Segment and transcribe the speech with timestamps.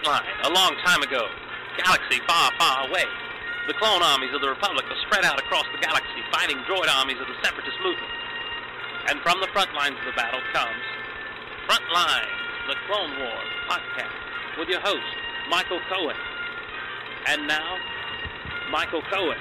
[0.00, 1.28] Frontline, a long time ago.
[1.76, 3.04] Galaxy far, far away.
[3.66, 7.20] The clone armies of the Republic are spread out across the galaxy, fighting droid armies
[7.20, 8.12] of the Separatist movement.
[9.08, 10.84] And from the front lines of the battle comes
[11.68, 12.32] Frontline,
[12.68, 15.04] the Clone Wars podcast, with your host,
[15.50, 16.16] Michael Cohen.
[17.26, 17.76] And now,
[18.70, 19.38] Michael Cohen.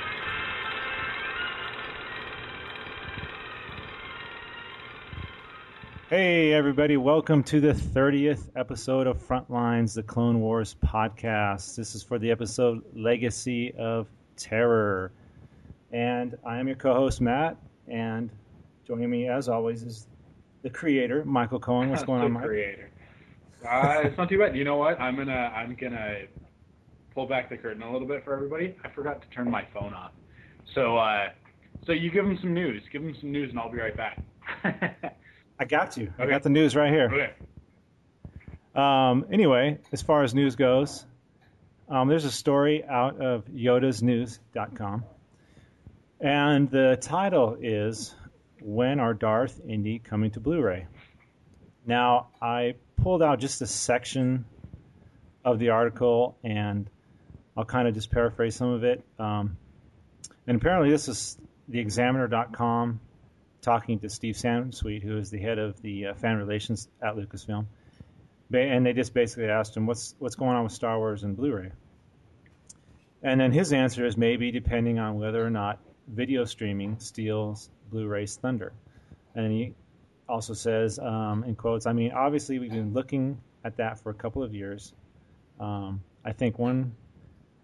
[6.10, 11.76] Hey, everybody, welcome to the 30th episode of Frontlines, the Clone Wars podcast.
[11.76, 15.12] This is for the episode Legacy of Terror.
[15.92, 18.32] And I am your co host, Matt, and
[18.88, 20.08] joining me, as always, is
[20.64, 21.92] the creator, Michael Cohen.
[21.92, 22.44] What's going on, Mike?
[22.44, 22.90] creator.
[23.64, 24.58] Uh, it's not too bad.
[24.58, 25.00] You know what?
[25.00, 26.22] I'm gonna I'm gonna
[27.14, 28.76] pull back the curtain a little bit for everybody.
[28.84, 30.14] I forgot to turn my phone off.
[30.74, 31.30] So uh,
[31.86, 32.82] so you give them some news.
[32.92, 34.24] Give them some news, and I'll be right back.
[35.60, 36.14] I got you.
[36.18, 37.10] I got the news right here.
[37.12, 37.34] okay.
[38.74, 41.06] Um, anyway, as far as news goes,
[41.90, 45.04] um, there's a story out of yodasnews.com.
[46.22, 48.16] And the title is
[48.62, 50.88] When Are Darth Indy Coming to Blu ray?
[51.86, 54.46] Now, I pulled out just a section
[55.44, 56.90] of the article and
[57.58, 59.04] I'll kind of just paraphrase some of it.
[59.18, 59.58] Um,
[60.48, 63.02] and apparently, this is the examiner.com
[63.62, 67.66] talking to Steve Sansweet, who is the head of the uh, fan relations at Lucasfilm.
[68.52, 71.72] And they just basically asked him what's what's going on with Star Wars and Blu-ray.
[73.22, 78.38] And then his answer is maybe depending on whether or not video streaming steals Blu-ray's
[78.38, 78.74] thunder.
[79.36, 79.74] And he
[80.28, 84.14] also says um, in quotes, I mean, obviously we've been looking at that for a
[84.14, 84.94] couple of years.
[85.60, 86.96] Um, I think one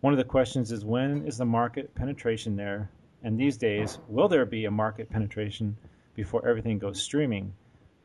[0.01, 2.91] one of the questions is when is the market penetration there?
[3.25, 5.75] And these days, will there be a market penetration
[6.13, 7.53] before everything goes streaming?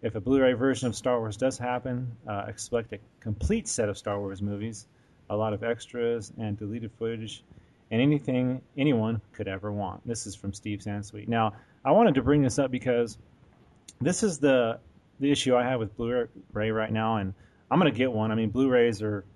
[0.01, 3.99] If a Blu-ray version of Star Wars does happen, uh, expect a complete set of
[3.99, 4.87] Star Wars movies,
[5.29, 7.45] a lot of extras and deleted footage,
[7.91, 10.07] and anything anyone could ever want.
[10.07, 11.29] This is from Steve Sansweet.
[11.29, 11.53] Now,
[11.85, 13.19] I wanted to bring this up because
[14.01, 14.81] this is the
[15.19, 17.35] the issue I have with Blu-ray right now, and
[17.71, 18.33] I'm gonna get one.
[18.33, 19.27] I mean, Blu-rays are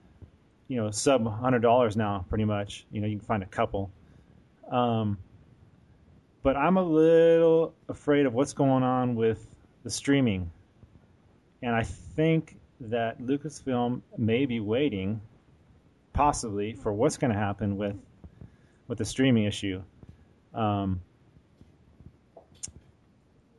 [0.67, 2.87] you know sub hundred dollars now, pretty much.
[2.91, 3.91] You know, you can find a couple.
[4.71, 5.19] Um,
[6.45, 9.45] but I'm a little afraid of what's going on with
[9.83, 10.51] the streaming,
[11.63, 15.23] and I think that Lucasfilm may be waiting,
[16.13, 17.97] possibly, for what's going to happen with
[18.87, 19.83] with the streaming issue.
[20.53, 21.01] Um,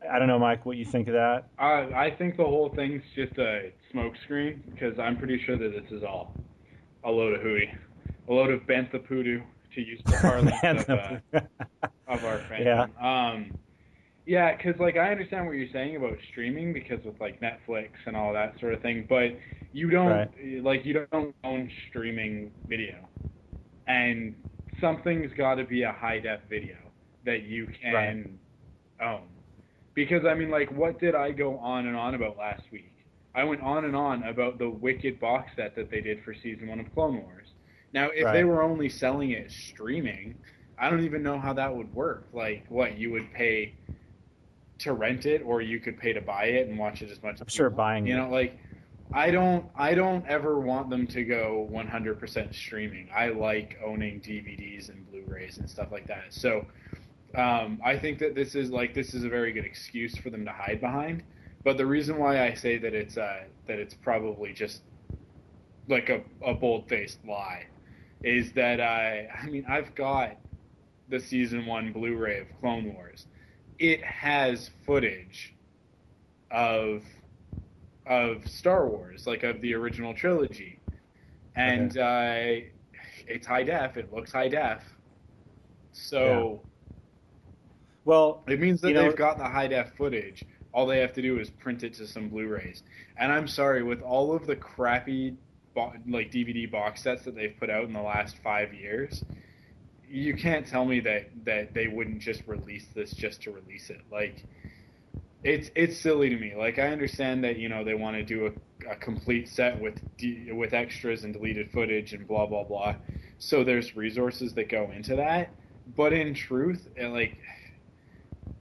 [0.09, 1.47] I don't know, Mike, what you think of that.
[1.57, 5.91] Uh, I think the whole thing's just a smokescreen because I'm pretty sure that this
[5.91, 6.35] is all
[7.03, 7.73] a load of hooey,
[8.29, 9.41] a load of bantha poodoo
[9.75, 10.56] to use the parlance
[10.88, 11.19] of, uh,
[12.08, 12.90] of our fandom.
[13.00, 13.31] Yeah.
[13.31, 13.58] Um,
[14.25, 18.16] yeah, because like I understand what you're saying about streaming because with like Netflix and
[18.16, 19.38] all that sort of thing, but
[19.72, 20.31] you don't
[20.64, 23.08] like you don't own streaming video,
[23.88, 24.34] and
[24.81, 26.75] something's got to be a high def video
[27.25, 28.40] that you can
[29.02, 29.28] own.
[29.94, 32.91] Because I mean, like, what did I go on and on about last week?
[33.34, 36.68] I went on and on about the Wicked box set that they did for season
[36.68, 37.45] one of Clone Wars.
[37.96, 40.36] Now, if they were only selling it streaming,
[40.78, 42.28] I don't even know how that would work.
[42.34, 43.74] Like, what you would pay
[44.80, 47.40] to rent it, or you could pay to buy it and watch it as much.
[47.40, 48.10] I'm as sure you buying it.
[48.10, 48.60] You know, like,
[49.14, 53.08] I don't, I don't ever want them to go 100% streaming.
[53.16, 56.26] I like owning DVDs and Blu-rays and stuff like that.
[56.32, 56.66] So,
[57.34, 60.44] um, I think that this is like this is a very good excuse for them
[60.44, 61.24] to hide behind.
[61.64, 64.82] But the reason why I say that it's uh, that it's probably just
[65.88, 67.68] like a, a bold-faced lie
[68.24, 70.38] is that I I mean I've got
[71.09, 73.28] the season one Blu-ray of Clone Wars.
[73.80, 75.56] It has footage
[76.52, 77.03] of
[78.08, 80.80] of Star Wars, like of the original trilogy,
[81.56, 82.36] and uh,
[83.28, 83.98] it's high def.
[83.98, 84.84] It looks high def.
[85.92, 86.62] So
[88.06, 90.44] Well, it means that they've got the high def footage.
[90.73, 92.84] All they have to do is print it to some Blu-rays.
[93.17, 95.38] And I'm sorry, with all of the crappy
[95.76, 99.24] bo- like DVD box sets that they've put out in the last five years,
[100.10, 104.02] you can't tell me that that they wouldn't just release this just to release it.
[104.12, 104.46] Like
[105.44, 106.56] it's it's silly to me.
[106.58, 110.00] Like I understand that you know they want to do a, a complete set with
[110.18, 112.96] de- with extras and deleted footage and blah blah blah.
[113.38, 115.50] So there's resources that go into that.
[115.96, 117.38] But in truth, it, like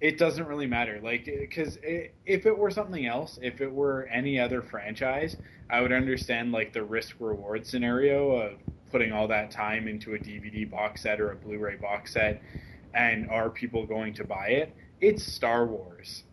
[0.04, 1.00] it doesn't really matter.
[1.02, 5.36] Like, because if it were something else, if it were any other franchise,
[5.70, 8.52] I would understand like the risk reward scenario of
[8.90, 12.42] putting all that time into a DVD box set or a Blu-ray box set,
[12.94, 14.74] and are people going to buy it?
[15.00, 16.24] It's Star Wars.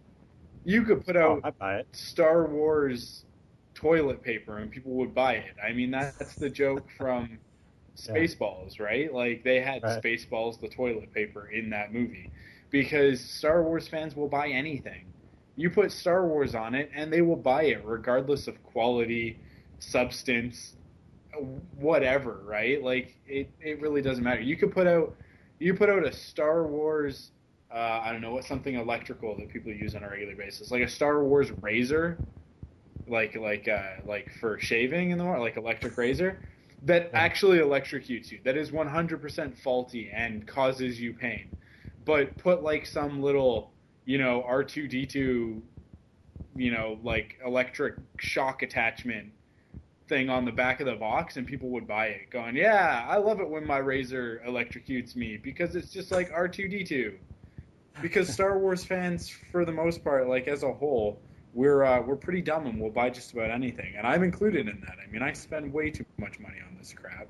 [0.63, 1.88] You could put oh, out it.
[1.92, 3.25] Star Wars
[3.74, 5.56] toilet paper and people would buy it.
[5.63, 7.39] I mean, that's the joke from
[7.95, 9.12] Spaceballs, right?
[9.13, 10.01] Like they had Right.
[10.01, 12.31] Spaceballs, the toilet paper, in that movie
[12.69, 15.06] because Star Wars fans will buy anything.
[15.56, 19.39] You put Star Wars on it, and they will buy it regardless of quality,
[19.80, 20.75] substance,
[21.77, 22.81] whatever, right?
[22.83, 24.42] Like it, it really doesn't matter.
[24.42, 25.15] You could put out,
[25.59, 27.31] you put out a Star Wars,
[27.74, 30.83] uh, I don't know what something electrical that people use on a regular basis, like
[30.83, 32.18] a Star Wars razor,
[33.07, 36.39] like like uh, like for shaving in the morning, like electric razor,
[36.83, 38.39] that actually electrocutes you.
[38.44, 41.50] That is 100% faulty and causes you pain.
[42.06, 43.70] But put like some little,
[44.11, 45.61] you know, R2D2,
[46.57, 49.31] you know, like electric shock attachment
[50.09, 53.15] thing on the back of the box and people would buy it going yeah i
[53.15, 57.13] love it when my razor electrocutes me because it's just like r2d2
[58.01, 61.21] because star wars fans for the most part like as a whole
[61.53, 64.81] we're uh, we're pretty dumb and we'll buy just about anything and i'm included in
[64.81, 64.97] that.
[65.01, 67.29] I mean i spend way too much money on this crap.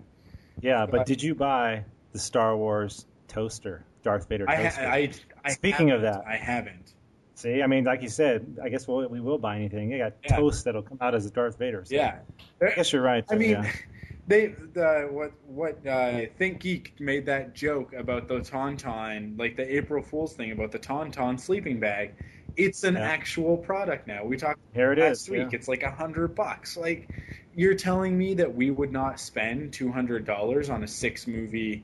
[0.59, 4.81] Yeah, Uh, but did you buy the Star Wars toaster, Darth Vader toaster?
[4.81, 5.11] ha- I,
[5.43, 6.23] I Speaking of that.
[6.27, 6.93] i haven't
[7.35, 9.89] See, I mean, like you said, I guess we'll, we will buy anything.
[9.91, 10.35] You got Yeah.
[10.37, 11.83] toast that'll come out as a Darth Vader.
[11.85, 12.19] So yeah
[12.61, 13.23] I guess you're right.
[13.29, 13.71] I mean, yeah.
[14.27, 20.03] they the what what uh, ThinkGeek made that joke about the Tauntaun, like the April
[20.03, 22.13] Fool's thing about the Tauntaun sleeping bag.
[22.57, 23.01] It's an Yeah.
[23.09, 24.23] actual product now.
[24.25, 25.29] We talked here it last is.
[25.29, 25.53] week.
[25.53, 26.77] It's like a hundred bucks.
[26.77, 27.09] Like
[27.55, 31.83] you're telling me that we would not spend two hundred dollars on a six movie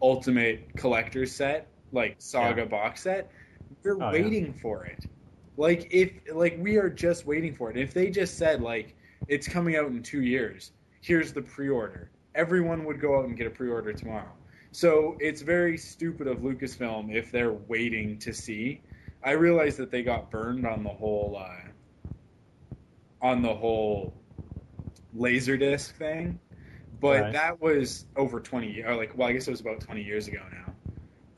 [0.00, 2.66] ultimate collector set, like saga Yeah.
[2.68, 3.30] box set?
[3.82, 4.12] We're Oh, yeah.
[4.12, 5.04] waiting for it.
[5.56, 7.76] Like if like we are just waiting for it.
[7.76, 8.96] If they just said like
[9.28, 12.10] it's coming out in two years, here's the pre-order.
[12.34, 14.32] Everyone would go out and get a pre-order tomorrow.
[14.72, 18.80] So it's very stupid of Lucasfilm if they're waiting to see.
[19.22, 21.68] I realize that they got burned on the whole uh,
[23.20, 24.14] on the whole
[25.16, 26.40] laserdisc thing,
[27.00, 27.32] but Right.
[27.34, 30.40] that was over 20 or like well I guess it was about 20 years ago
[30.50, 30.71] now.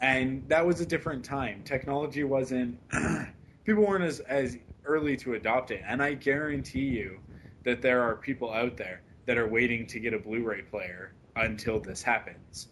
[0.05, 1.63] And that was a different time.
[1.65, 2.79] Technology wasn't
[3.65, 5.83] people weren't as as early to adopt it.
[5.87, 7.21] And I guarantee you
[7.65, 11.81] that there are people out there that are waiting to get a Blu-ray player until
[11.81, 12.69] this happens.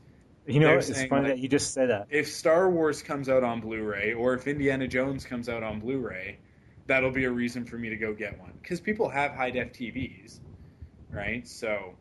[0.46, 2.08] You know, they're it's funny like- that you just said that.
[2.11, 6.37] If Star Wars comes out on Blu-ray or if Indiana Jones comes out on Blu-ray,
[6.87, 9.73] that'll be a reason for me to go get one because people have high def
[9.73, 10.38] TVs,
[11.11, 11.49] right?
[11.49, 11.94] So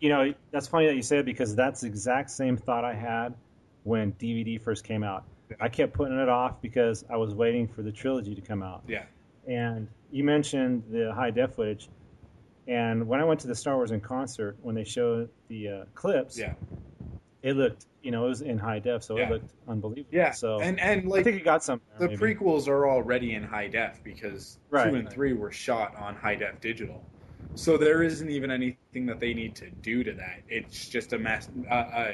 [0.00, 2.94] You know, that's funny that you said it because that's the exact same thought I
[2.94, 3.34] had
[3.84, 5.24] when DVD first came out.
[5.60, 8.82] I kept putting it off because I was waiting for the trilogy to come out.
[8.88, 9.04] yeah,
[9.46, 11.88] And you mentioned the high def footage.
[12.66, 15.84] And when I went to the Star Wars in concert, when they showed the uh,
[15.94, 16.54] clips, yeah,
[17.42, 19.26] it looked, you know, it was in high def, so Yeah.
[19.28, 20.08] it looked unbelievable.
[20.10, 20.30] yeah.
[20.30, 21.82] So and and like I think it got some.
[21.98, 22.16] the maybe.
[22.34, 24.88] prequels are already in high def because Right.
[24.88, 27.04] two and three were shot on high def digital.
[27.54, 30.40] So there isn't even anything that they need to do to that.
[30.48, 31.50] It's just a mess.
[31.70, 32.12] uh, uh,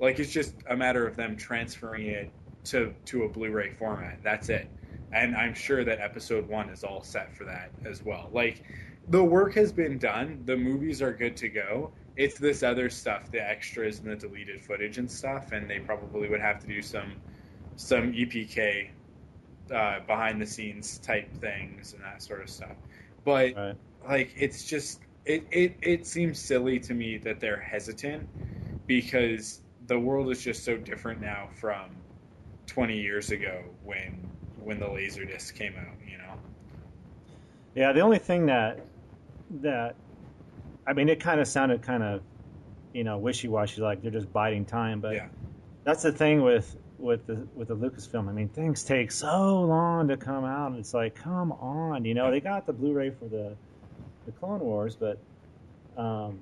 [0.00, 2.30] like it's just a matter of them transferring it
[2.64, 4.18] to to a Blu-ray format.
[4.22, 4.68] That's it.
[5.12, 8.30] And I'm sure that episode one is all set for that as well.
[8.32, 8.62] Like
[9.08, 10.42] the work has been done.
[10.44, 11.92] The movies are good to go.
[12.16, 16.28] It's this other stuff, the extras and the deleted footage and stuff, and they probably
[16.28, 17.14] would have to do some
[17.76, 18.90] some EPK
[19.74, 22.76] uh, behind the scenes type things and that sort of stuff.
[23.24, 23.76] But Right.
[24.06, 28.28] like it's just it, it it seems silly to me that they're hesitant
[28.86, 31.90] because the world is just so different now from
[32.66, 34.28] 20 years ago when
[34.62, 36.34] when the laserdisc came out, you know.
[37.74, 38.80] Yeah, the only thing that
[39.62, 39.96] that
[40.86, 42.22] I mean, it kind of sounded kind of
[42.92, 45.00] you know wishy-washy, like they're just biding time.
[45.00, 45.28] But Yeah.
[45.84, 48.28] that's the thing with with the with the Lucasfilm.
[48.28, 50.70] I mean, things take so long to come out.
[50.70, 53.56] And it's like, come on, you know, they got the Blu-ray for the
[54.26, 55.18] the Clone Wars, but
[55.96, 56.38] um,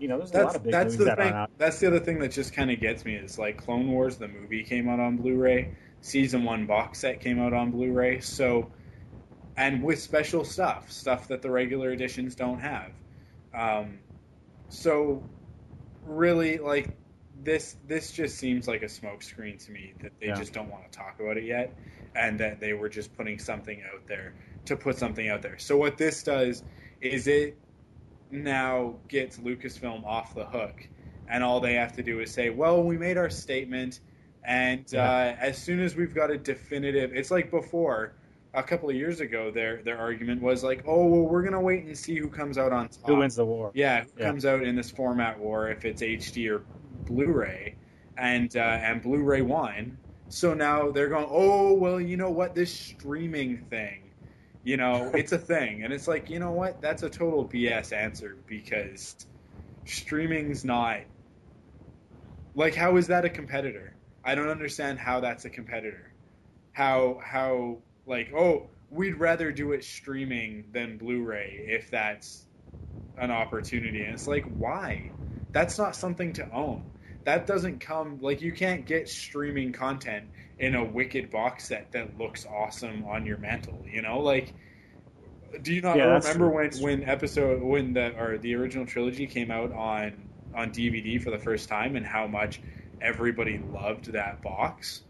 [0.00, 1.32] you know, there's a lot That's of big that's movies the that thing.
[1.32, 1.50] out.
[1.58, 4.28] That's the other thing that just kind of gets me is like Clone Wars the
[4.28, 8.20] movie came out on Blu-ray, season 1 box set came out on Blu-ray.
[8.20, 8.72] So
[9.56, 12.92] and with special stuff, stuff that the regular editions don't have.
[13.54, 13.98] Um,
[14.70, 15.22] so
[16.06, 16.88] really like
[17.42, 20.34] this this just seems like a smokescreen to me that they Yeah.
[20.34, 21.74] just don't want to talk about it yet
[22.14, 24.34] and that they were just putting something out there
[24.66, 25.58] to put something out there.
[25.58, 26.62] So what this does
[27.00, 27.56] is it
[28.30, 30.88] now gets Lucasfilm off the hook
[31.28, 34.00] and all they have to do is say, "Well, we made our statement
[34.44, 35.04] and Yeah.
[35.04, 38.14] uh, as soon as we've got a definitive it's like before
[38.54, 41.60] a couple of years ago their their argument was like, "Oh, well, we're going to
[41.60, 43.70] wait and see who comes out on top." Who wins the war?
[43.74, 44.26] Yeah, who Yeah.
[44.26, 46.62] comes out in this format war if it's HD or
[47.06, 47.74] Blu-ray,
[48.16, 49.98] and uh, and Blu-ray won.
[50.28, 52.54] So now they're going, oh well, you know what?
[52.54, 53.99] This streaming thing
[54.62, 56.80] You know, it's a thing, and it's like you know what?
[56.80, 59.16] That's a total BS answer because
[59.84, 61.00] streaming's not
[62.54, 63.94] like how is that a competitor?
[64.24, 66.12] I don't understand how that's a competitor.
[66.72, 72.44] How how like oh we'd rather do it streaming than Blu-ray if that's
[73.16, 75.10] an opportunity, and it's like why?
[75.52, 76.84] That's not something to own.
[77.24, 80.26] That doesn't come like you can't get streaming content
[80.60, 83.84] in a wicked box set that looks awesome on your mantle.
[83.90, 84.54] You know, like
[85.62, 89.50] do you not Yeah, remember when when episode when the or the original trilogy came
[89.50, 92.60] out on on DVD for the first time and how much
[93.00, 95.02] everybody loved that box?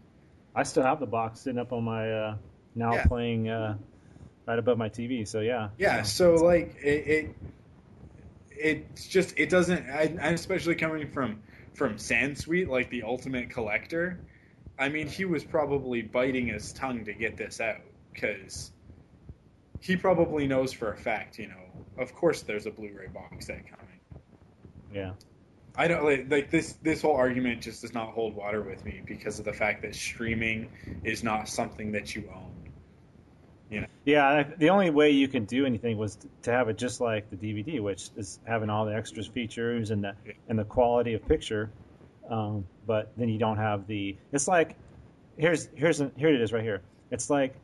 [0.55, 2.37] I still have the box sitting up on my uh,
[2.75, 3.07] now Yeah.
[3.07, 3.77] playing uh,
[4.47, 5.25] right above my TV.
[5.25, 5.69] So yeah.
[5.77, 7.35] Yeah, so like it, it
[8.51, 11.41] it's just it doesn't I, especially coming from
[11.73, 14.19] from Sansweet, like the ultimate collector.
[14.81, 18.71] I mean, he was probably biting his tongue to get this out because
[19.79, 23.63] he probably knows for a fact, you know, of course there's a Blu-ray box set
[23.69, 23.99] coming.
[24.93, 25.11] yeah.
[25.75, 26.73] I don't like, like this.
[26.81, 29.95] This whole argument just does not hold water with me because of the fact that
[29.95, 30.69] streaming
[31.05, 32.51] is not something that you own.
[33.69, 33.87] You know?
[34.03, 37.37] Yeah, the only way you can do anything was to have it just like the
[37.37, 40.33] DVD, which is having all the extras features and the Yeah.
[40.49, 41.71] and the quality of picture.
[42.29, 44.17] Um, but then you don't have the.
[44.33, 44.75] It's like
[45.37, 46.81] here's here's a, here it is right here.
[47.09, 47.55] It's like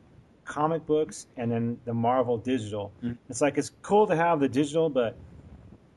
[0.46, 2.90] comic books and then the Marvel digital.
[3.04, 3.18] Mhm.
[3.28, 5.16] It's like it's cool to have the digital, but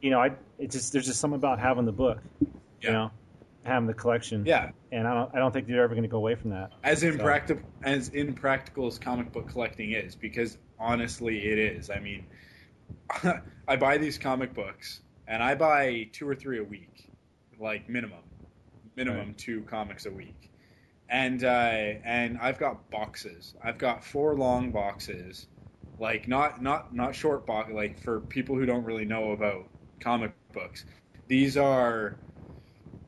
[0.01, 2.19] you know, I it just there's just something about having the book.
[2.41, 2.47] Yeah.
[2.81, 3.11] You know,
[3.63, 4.45] having the collection.
[4.45, 6.73] Yeah, And I don't I don't think they're ever going to go away from that.
[6.83, 11.89] as So- impractical as impractical as comic book collecting is, because honestly, it is.
[11.89, 12.25] I mean,
[13.67, 17.09] I buy these comic books, and I buy two or three a week,
[17.59, 18.23] like minimum,
[19.05, 19.37] minimum Right.
[19.37, 20.49] two comics a week,
[21.09, 23.53] and uh, and I've got boxes.
[23.63, 25.47] I've got four long boxes,
[25.99, 27.71] like not not not short box.
[27.73, 29.67] Like for people who don't really know about
[29.99, 30.85] comic books,
[31.27, 32.15] these are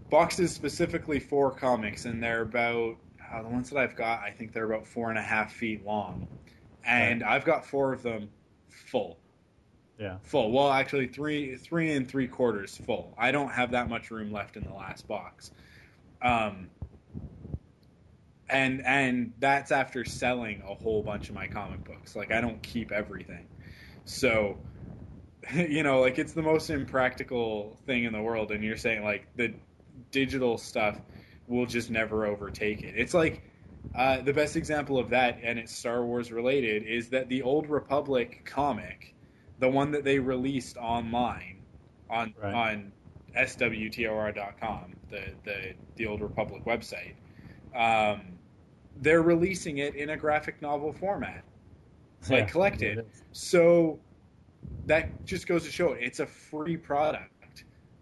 [0.09, 2.97] boxes specifically for comics, and they're about
[3.31, 4.21] uh, the ones that I've got.
[4.21, 6.27] I think they're about four and a half feet long,
[6.85, 8.29] and I've got four of them
[8.69, 9.17] full.
[10.00, 10.17] Yeah.
[10.23, 10.51] Full.
[10.51, 13.13] Well, actually, three three and three quarters full.
[13.17, 15.51] I don't have that much room left in the last box.
[16.23, 16.69] Um,
[18.49, 22.15] and and that's after selling a whole bunch of my comic books.
[22.15, 23.47] Like I don't keep everything,
[24.05, 24.57] so
[25.53, 28.51] you know, like it's the most impractical thing in the world.
[28.51, 29.53] And you're saying like the
[30.11, 30.99] digital stuff
[31.47, 32.93] will just never overtake it.
[32.97, 33.43] It's like
[33.95, 37.69] uh, the best example of that, and it's Star Wars related, is that the Old
[37.69, 39.13] Republic comic,
[39.59, 41.63] the one that they released online
[42.09, 42.53] on Right.
[42.53, 42.91] on
[43.35, 47.15] swtor.com, the the the Old Republic website.
[47.75, 48.21] Um,
[49.01, 51.43] they're releasing it in a graphic novel format.
[52.29, 53.05] Like, Yeah, collected.
[53.31, 53.99] So
[54.85, 57.29] that just goes to show it's a free product.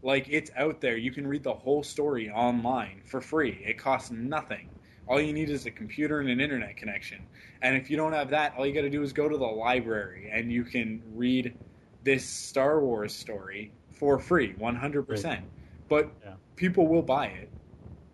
[0.04, 0.98] Like it's out there.
[0.98, 3.64] You can read the whole story online for free.
[3.66, 4.70] It costs nothing.
[5.08, 7.20] All you need is a computer and an internet connection.
[7.62, 9.44] And if you don't have that, all you got to do is go to the
[9.44, 11.56] library and you can read
[12.04, 13.72] this Star Wars story
[14.02, 15.44] for free, 100%.
[15.88, 16.34] But Yeah.
[16.56, 17.50] people will buy it.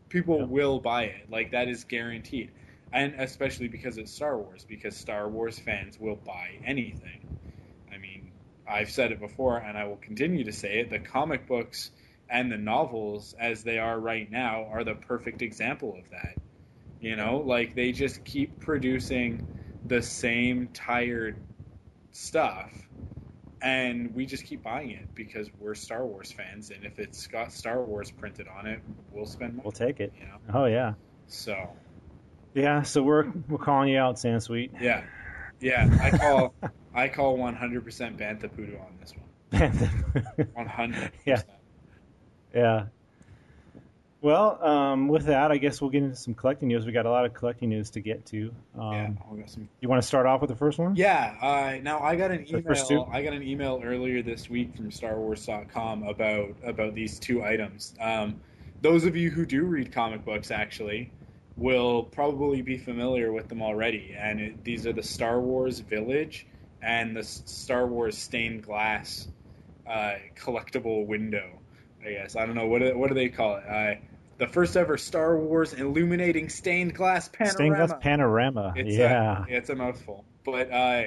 [0.09, 1.31] People will buy it.
[1.31, 2.51] Like that is guaranteed.
[2.91, 7.25] And especially because it's Star Wars, because Star Wars fans will buy anything.
[7.89, 8.31] I mean,
[8.67, 10.89] I've said it before and I will continue to say it.
[10.89, 11.91] The comic books
[12.29, 16.35] and the novels, as they are right now, are the perfect example of that.
[16.99, 19.47] You know, like they just keep producing
[19.85, 21.37] the same tired
[22.11, 22.73] stuff,
[23.61, 27.51] and we just keep buying it because we're Star Wars fans, and if it's got
[27.51, 29.63] Star Wars printed on it, we'll spend money.
[29.63, 30.13] We'll take it.
[30.19, 30.93] You know, Oh yeah.
[31.27, 31.69] so
[32.53, 32.81] Yeah.
[32.83, 34.71] So we're we're calling you out, Sansweet.
[34.81, 35.03] yeah,
[35.59, 35.89] yeah.
[36.01, 36.53] I call
[36.93, 37.83] I call 100%
[38.17, 40.49] Bantha Poodoo on this one.
[40.53, 41.11] 100.
[41.25, 41.41] Yeah.
[42.55, 42.85] Yeah.
[44.21, 46.85] Well, um, with that, I guess we'll get into some collecting news.
[46.85, 48.51] We got a lot of collecting news to get to.
[48.77, 50.95] Um, Yeah, we got some You want to start off with the first one?
[50.95, 51.35] Yeah.
[51.39, 53.09] Uh, now I got an email.
[53.11, 57.93] I got an email earlier this week from StarWars.com about about these two items.
[58.01, 58.41] Um,
[58.81, 61.11] those of you who do read comic books, actually,
[61.55, 64.15] will probably be familiar with them already.
[64.17, 66.47] And it, these are the Star Wars Village
[66.81, 69.27] and the S- Star Wars stained glass
[69.87, 71.49] uh, collectible window.
[72.05, 73.63] I guess I don't know what do, what do they call it.
[73.67, 73.95] Uh,
[74.37, 77.53] the first ever Star Wars illuminating stained glass panorama.
[77.53, 78.73] Stained glass panorama.
[78.75, 79.45] It's yeah.
[79.47, 80.25] A, it's a mouthful.
[80.43, 81.03] But uh,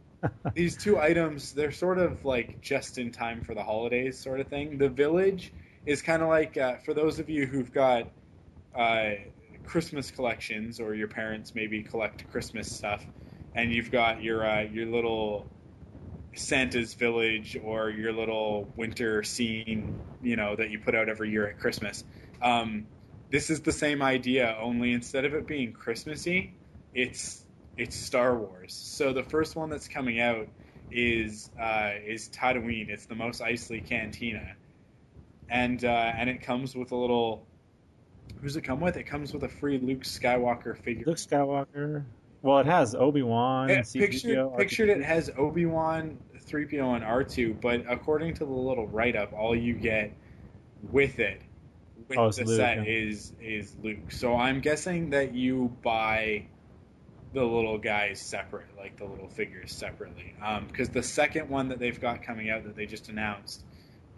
[0.54, 4.48] these two items, they're sort of like just in time for the holidays, sort of
[4.48, 4.78] thing.
[4.78, 5.52] The village
[5.86, 8.10] is kind of like uh, for those of you who've got
[8.76, 9.10] uh,
[9.66, 13.04] Christmas collections, or your parents maybe collect Christmas stuff,
[13.54, 15.48] and you've got your uh, your little
[16.34, 21.48] Santa's village or your little winter scene, you know, that you put out every year
[21.48, 22.04] at Christmas.
[22.42, 22.86] Um,
[23.30, 26.54] this is the same idea, only instead of it being Christmassy,
[26.94, 27.44] it's
[27.76, 28.74] it's Star Wars.
[28.74, 30.48] So the first one that's coming out
[30.90, 32.88] is uh, is Tatooine.
[32.88, 34.54] It's the Mos Eisley Cantina,
[35.48, 37.46] and uh, and it comes with a little.
[38.40, 38.96] Who's it come with?
[38.96, 41.04] It comes with a free Luke Skywalker figure.
[41.06, 42.04] Luke Skywalker.
[42.40, 43.68] Well, it has Obi Wan.
[43.68, 49.16] Pictured, pictured it has Obi Wan, 3PO, and R2, but according to the little write
[49.16, 50.12] up, all you get
[50.92, 51.42] with it,
[52.08, 52.82] with Oh, the Luke, set, yeah.
[52.84, 54.10] is is Luke.
[54.10, 56.46] So I'm guessing that you buy
[57.34, 60.34] the little guys separate, like the little figures separately.
[60.66, 63.62] Because the second one that they've got coming out that they just announced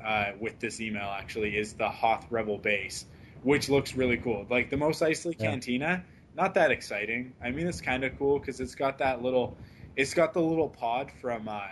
[0.05, 3.05] uh, with this email actually is the Hoth Rebel base,
[3.43, 4.47] which looks really cool.
[4.49, 5.51] Like the Mos Eisley Yeah.
[5.51, 6.05] Cantina,
[6.37, 7.33] not that exciting.
[7.43, 9.57] I mean, it's kind of cool because it's got that little,
[9.97, 11.63] it's got the little pod from uh,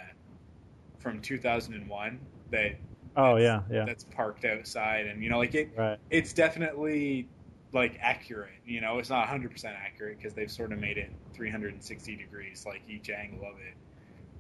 [0.99, 2.19] from 2001
[2.51, 2.73] that
[3.19, 3.85] Oh yeah, yeah.
[3.85, 5.99] that's parked outside, and you know, like it, Right.
[6.09, 7.29] it's definitely
[7.73, 8.53] like accurate.
[8.65, 12.65] You know, it's not 100% accurate because they've sort of made it 360 degrees.
[12.65, 13.75] Like each angle of it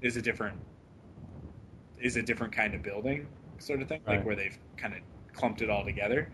[0.07, 0.57] is a different
[2.01, 3.27] is a different kind of building,
[3.59, 4.01] sort of thing.
[4.07, 5.01] Like where they've kind of
[5.35, 6.31] clumped it all together.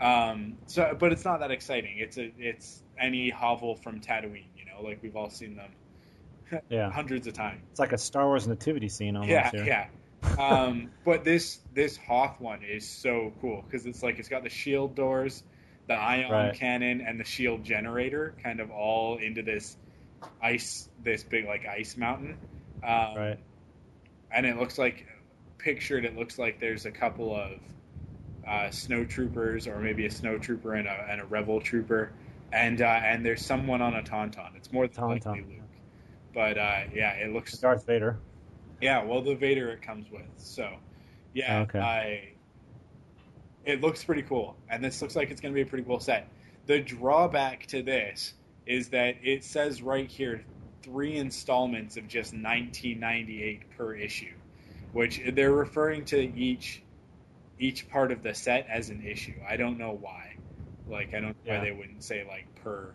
[0.00, 1.98] Um, so, but it's not that exciting.
[1.98, 4.46] It's a it's any hovel from Tatooine.
[4.56, 5.70] You know, like we've all seen them
[6.68, 6.90] Yeah.
[6.92, 7.60] hundreds of times.
[7.70, 9.30] It's like a Star Wars nativity scene almost.
[9.30, 9.64] Yeah, here.
[9.64, 9.86] yeah.
[10.38, 14.50] Um, but this this Hoth one is so cool because it's like it's got the
[14.50, 15.42] shield doors,
[15.86, 16.54] the ion Right.
[16.54, 19.76] cannon, and the shield generator, kind of all into this
[20.42, 22.36] ice, this big like ice mountain.
[22.82, 23.38] Um, Right.
[24.30, 25.06] And it looks like
[25.58, 26.04] pictured.
[26.04, 27.52] It looks like there's a couple of
[28.46, 32.12] uh, snow troopers, or maybe a snow trooper and a and a rebel trooper,
[32.52, 34.56] and uh, and there's someone on a tauntaun.
[34.56, 35.36] It's more than Tauntaun.
[35.48, 35.60] Luke.
[36.34, 38.18] But uh, yeah, it looks Darth Vader.
[38.84, 40.26] Yeah, well, the Vader it comes with.
[40.36, 40.68] So,
[41.32, 41.78] yeah, oh, Okay.
[41.78, 42.28] I.
[43.64, 45.98] It looks pretty cool, and this looks like it's going to be a pretty cool
[45.98, 46.28] set.
[46.66, 48.34] The drawback to this
[48.66, 50.44] is that it says right here
[50.82, 54.34] three installments of just 1998 per issue,
[54.92, 56.82] which they're referring to each
[57.58, 59.34] each part of the set as an issue.
[59.48, 60.36] I don't know why.
[60.86, 61.58] Like, I don't know Yeah.
[61.58, 62.92] why they wouldn't say like per.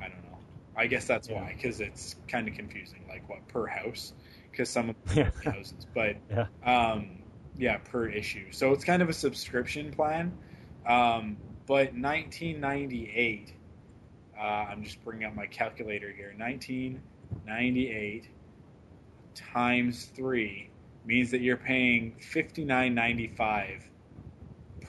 [0.00, 0.38] I don't know.
[0.76, 1.40] I guess that's Yeah.
[1.42, 3.04] why, because it's kind of confusing.
[3.08, 4.12] Like what per house?
[4.54, 6.46] Because some of them are houses, but Yeah.
[6.64, 7.18] um,
[7.58, 8.52] yeah, per issue.
[8.52, 10.32] So it's kind of a subscription plan.
[10.86, 11.36] Um,
[11.66, 13.52] but 1998.
[14.38, 16.34] Uh, I'm just bringing up my calculator here.
[16.36, 18.28] 1998
[19.34, 20.70] times three
[21.04, 23.80] means that you're paying 59.95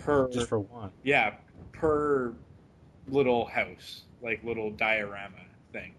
[0.04, 0.92] per Just for one.
[1.04, 1.36] yeah,
[1.72, 2.34] per
[3.08, 5.38] little house, like little diorama
[5.72, 5.94] thing.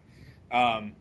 [0.53, 0.93] Um,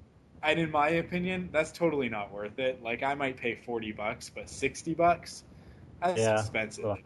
[0.45, 2.81] and in my opinion, that's totally not worth it.
[2.83, 5.43] Like I might pay forty bucks, but sixty bucks,
[6.01, 6.39] that's Yeah.
[6.39, 6.85] expensive.
[6.85, 6.99] Ugh.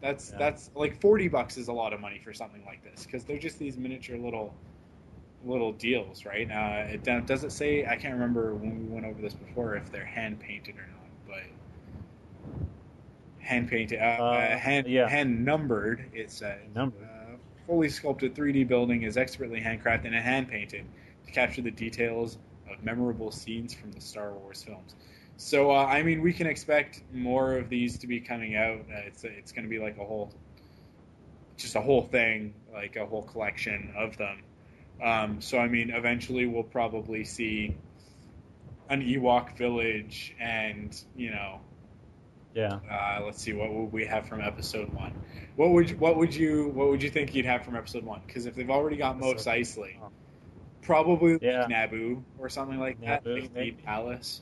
[0.00, 0.38] That's Yeah.
[0.38, 3.38] that's like forty bucks is a lot of money for something like this because they're
[3.38, 4.54] just these miniature little
[5.44, 6.50] little deals, right?
[6.50, 7.86] Uh, it does it say?
[7.86, 11.10] I can't remember when we went over this before if they're hand painted or not,
[11.28, 11.42] but
[13.40, 15.08] hand painted, uh, uh, Uh, hand yeah.
[15.08, 16.04] hand numbered.
[16.12, 17.02] It says Numbered.
[17.02, 20.84] uh, fully sculpted 3D building is expertly handcrafted and hand painted
[21.26, 22.38] to capture the details
[22.72, 24.94] of memorable scenes from the Star Wars films.
[25.38, 28.80] So, uh, I mean, we can expect more of these to be coming out.
[28.90, 30.32] Uh, it's it's going to be like a whole,
[31.56, 34.42] just a whole thing, like a whole collection of them.
[35.02, 37.76] Um, so, I mean, eventually we'll probably see
[38.88, 41.60] an Ewok village, and you know,
[42.54, 42.78] Yeah.
[42.90, 45.12] uh, let's see what would we have from episode one.
[45.56, 48.22] What would you, what would you what would you think you'd have from episode one?
[48.26, 50.10] Because if they've already got Mos Eisley, oh.
[50.86, 51.66] Probably like Yeah.
[51.68, 53.24] Naboo or something like that.
[53.24, 53.70] Naboo, Like maybe.
[53.72, 54.40] the palace,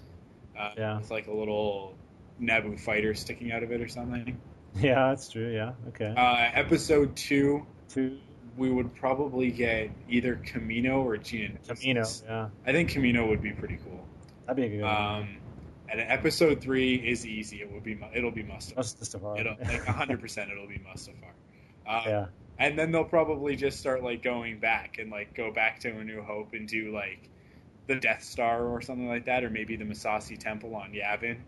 [0.58, 0.98] uh, Yeah.
[0.98, 1.94] with like a little
[2.40, 4.38] Naboo fighter sticking out of it or something.
[4.76, 5.52] Yeah, that's true.
[5.52, 5.72] Yeah.
[5.88, 6.12] Okay.
[6.16, 8.18] Uh, episode two, Two.
[8.56, 11.66] we would probably get either Kamino or Geonosis.
[11.68, 12.24] Kamino.
[12.26, 12.48] Yeah.
[12.66, 14.04] I think Kamino would be pretty cool.
[14.46, 14.94] That'd be a good one.
[14.96, 15.36] Um,
[15.88, 17.60] and episode three is easy.
[17.62, 19.36] It would be it'll be Mustafar.
[19.36, 19.40] A.
[19.40, 20.50] It'll like hundred percent.
[20.50, 21.32] It'll be Mustafar.
[21.86, 22.26] Uh, Yeah.
[22.58, 26.04] And then they'll probably just start like going back and like go back to A
[26.04, 27.28] New Hope and do like
[27.86, 31.38] the Death Star or something like that, or maybe the Massassi Temple on Yavin,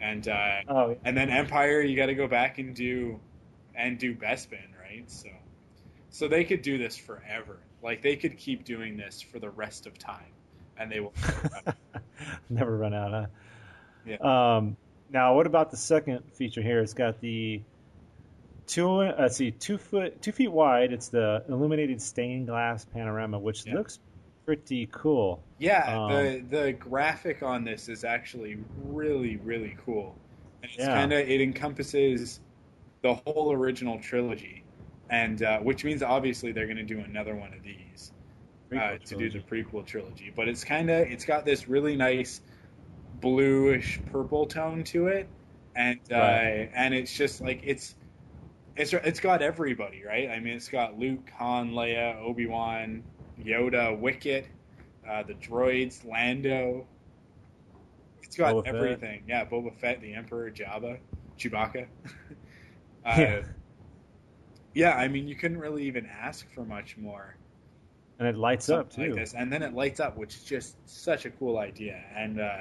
[0.00, 0.96] and uh, Oh, yeah.
[1.04, 1.80] and then Empire.
[1.82, 3.20] You got to go back and do
[3.74, 5.10] and do Bespin, right?
[5.10, 5.28] So
[6.10, 7.58] so they could do this forever.
[7.82, 10.32] Like they could keep doing this for the rest of time,
[10.78, 11.12] and they will.
[12.48, 13.26] Never run out, huh?
[14.06, 14.56] Yeah.
[14.56, 14.76] Um,
[15.10, 16.80] now, what about the second feature here?
[16.80, 17.60] It's got the
[18.66, 19.00] two.
[19.02, 20.92] Uh, see, two foot, two feet wide.
[20.92, 23.74] It's the illuminated stained glass panorama, which Yeah.
[23.74, 23.98] looks
[24.46, 25.42] pretty cool.
[25.58, 30.16] Yeah, Um, the the graphic on this is actually really really cool,
[30.62, 30.92] and it's Yeah.
[30.94, 32.40] kind of it encompasses
[33.02, 34.64] the whole original trilogy,
[35.10, 38.12] and uh, which means obviously they're going to do another one of these
[38.76, 40.32] uh, to do the prequel trilogy.
[40.34, 42.40] But it's kind of it's got this really nice
[43.20, 45.28] bluish purple tone to it,
[45.76, 46.70] and uh, Right.
[46.74, 47.94] and it's just like it's.
[48.76, 50.28] It's, it's got everybody, right?
[50.30, 53.04] I mean, it's got Luke, Han, Leia, Obi Wan,
[53.40, 54.46] Yoda, Wicket,
[55.08, 56.86] uh, the droids, Lando.
[58.22, 58.74] It's got Boba Fett.
[58.74, 59.22] everything.
[59.28, 60.98] Yeah, Boba Fett, the Emperor, Jabba,
[61.38, 61.86] Chewbacca.
[63.06, 63.42] uh, Yeah.
[64.74, 67.36] yeah, I mean, you couldn't really even ask for much more.
[68.18, 69.02] And it lights up too.
[69.02, 72.00] like this, and then it lights up, which is just such a cool idea.
[72.16, 72.58] And uh,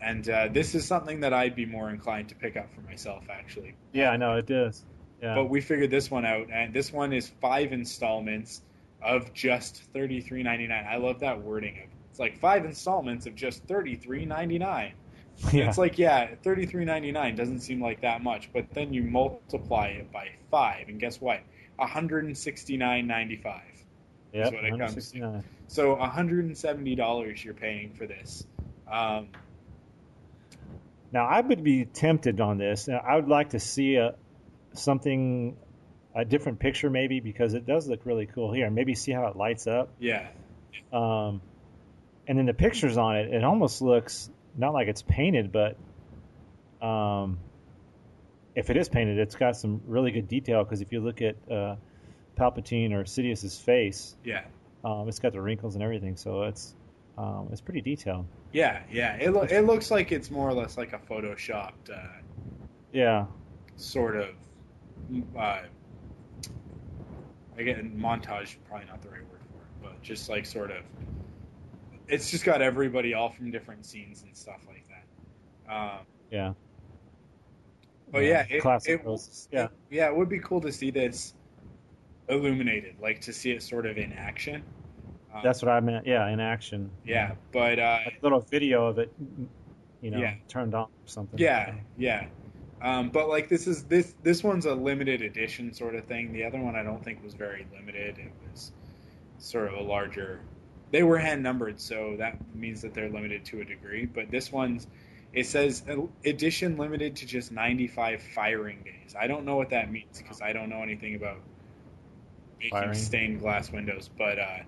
[0.00, 3.24] and uh, this is something that I'd be more inclined to pick up for myself,
[3.30, 3.74] actually.
[3.92, 4.84] Yeah, I know it does.
[5.22, 5.34] Yeah.
[5.34, 8.62] But we figured this one out, and this one is five installments
[9.02, 10.86] of just thirty three ninety nine.
[10.88, 14.94] I love that wording of it's like five installments of just thirty three ninety nine.
[15.52, 15.68] yeah.
[15.68, 19.02] It's like yeah, thirty three ninety nine doesn't seem like that much, but then you
[19.02, 21.40] multiply it by five, and guess what?
[21.76, 23.62] One hundred and sixty nine ninety five.
[24.32, 25.42] Yep, what it comes to.
[25.68, 28.46] So one hundred and seventy dollars you're paying for this.
[28.90, 29.28] Um,
[31.12, 32.88] Now I would be tempted on this.
[32.88, 34.14] Now, I would like to see a
[34.78, 35.56] something,
[36.14, 38.70] a different picture maybe because it does look really cool here.
[38.70, 39.90] Maybe see how it lights up.
[39.98, 40.28] yeah,
[40.92, 41.40] Um,
[42.26, 45.76] and then the pictures on it, it almost looks not like it's painted, but
[46.86, 47.38] um,
[48.54, 50.64] if it is painted, it's got some really good detail.
[50.64, 51.76] Because if you look at uh,
[52.36, 54.44] Palpatine or Sidious's face, yeah,
[54.84, 56.74] um, it's got the wrinkles and everything, so it's
[57.16, 58.26] um, it's pretty detailed.
[58.52, 59.16] yeah, yeah.
[59.16, 61.90] It lo- it looks like it's more or less like a photoshopped.
[61.92, 61.98] Uh,
[62.92, 63.26] Yeah,
[63.76, 64.28] sort of
[65.38, 65.60] uh,
[67.56, 70.82] again montage probably not the right word for it but just like sort of
[72.08, 75.98] it's just got everybody all from different scenes and stuff like that um,
[76.30, 76.52] yeah.
[78.10, 79.00] but yeah, it, classic.
[79.00, 79.48] it, roses.
[79.52, 81.34] yeah, it- yeah it would be cool to see this
[82.28, 84.62] illuminated like to see it sort of in action
[85.34, 86.06] um, that's what I meant.
[86.06, 86.90] Yeah, in action.
[87.04, 89.12] yeah but uh, a little video of it,
[90.00, 90.34] you know, Yeah.
[90.48, 91.38] turned on or something.
[91.38, 92.26] Yeah, yeah.
[92.80, 96.32] Um, but like this is this this one's a limited edition sort of thing.
[96.32, 98.18] The other one I don't think was very limited.
[98.18, 98.72] It was
[99.38, 100.40] sort of a larger.
[100.90, 104.06] They were hand numbered, so that means that they're limited to a degree.
[104.06, 104.86] But this one's
[105.32, 109.14] it says uh, edition limited to just 95 firing days.
[109.18, 111.38] I don't know what that means because I don't know anything about
[112.58, 112.94] making Firing?
[112.94, 114.08] stained glass windows.
[114.16, 114.58] But uh,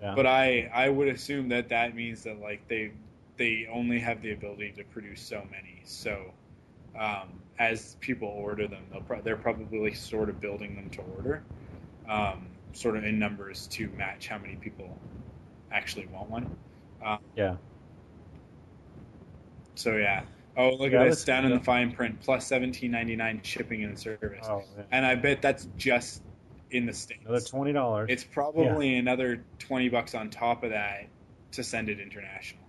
[0.00, 0.14] Yeah.
[0.16, 2.92] but I I would assume that that means that like they
[3.36, 5.82] they only have the ability to produce so many.
[5.84, 6.32] So
[6.98, 11.44] um, as people order them, they'll pro- they're probably sort of building them to order,
[12.08, 14.98] um, sort of in numbers to match how many people
[15.70, 16.56] actually want one.
[17.36, 17.56] yeah.
[19.76, 20.24] So yeah.
[20.56, 23.84] Oh, look Yeah, at this down in the fine print, plus seventeen ninety nine shipping
[23.84, 24.82] and service, Oh, yeah.
[24.90, 26.20] and I bet that's just
[26.70, 27.22] in the states.
[27.24, 28.08] Another twenty dollars.
[28.10, 31.06] It's probably another twenty bucks on top of that
[31.52, 32.62] to send it international.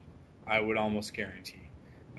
[0.47, 1.62] I would almost guarantee.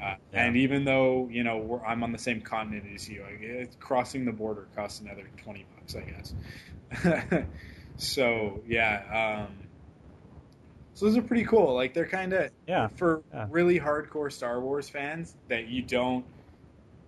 [0.05, 0.45] Uh, Yeah.
[0.47, 3.75] And even though you know we're, I'm on the same continent as you, I guess
[3.81, 7.45] crossing the border costs another twenty bucks, I guess.
[7.97, 9.57] so yeah, um,
[10.95, 11.75] so those are pretty cool.
[11.75, 12.89] Like they're kind of Yeah.
[12.97, 13.47] for Yeah.
[13.51, 16.25] really hardcore Star Wars fans that you don't.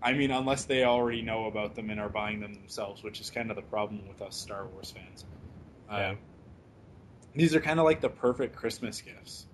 [0.03, 3.31] I mean, unless they already know about them and are buying them themselves, which is
[3.31, 5.25] kind of the problem with us Star Wars fans.
[5.91, 6.15] Uh, Yeah.
[7.35, 9.47] these are kind of like the perfect Christmas gifts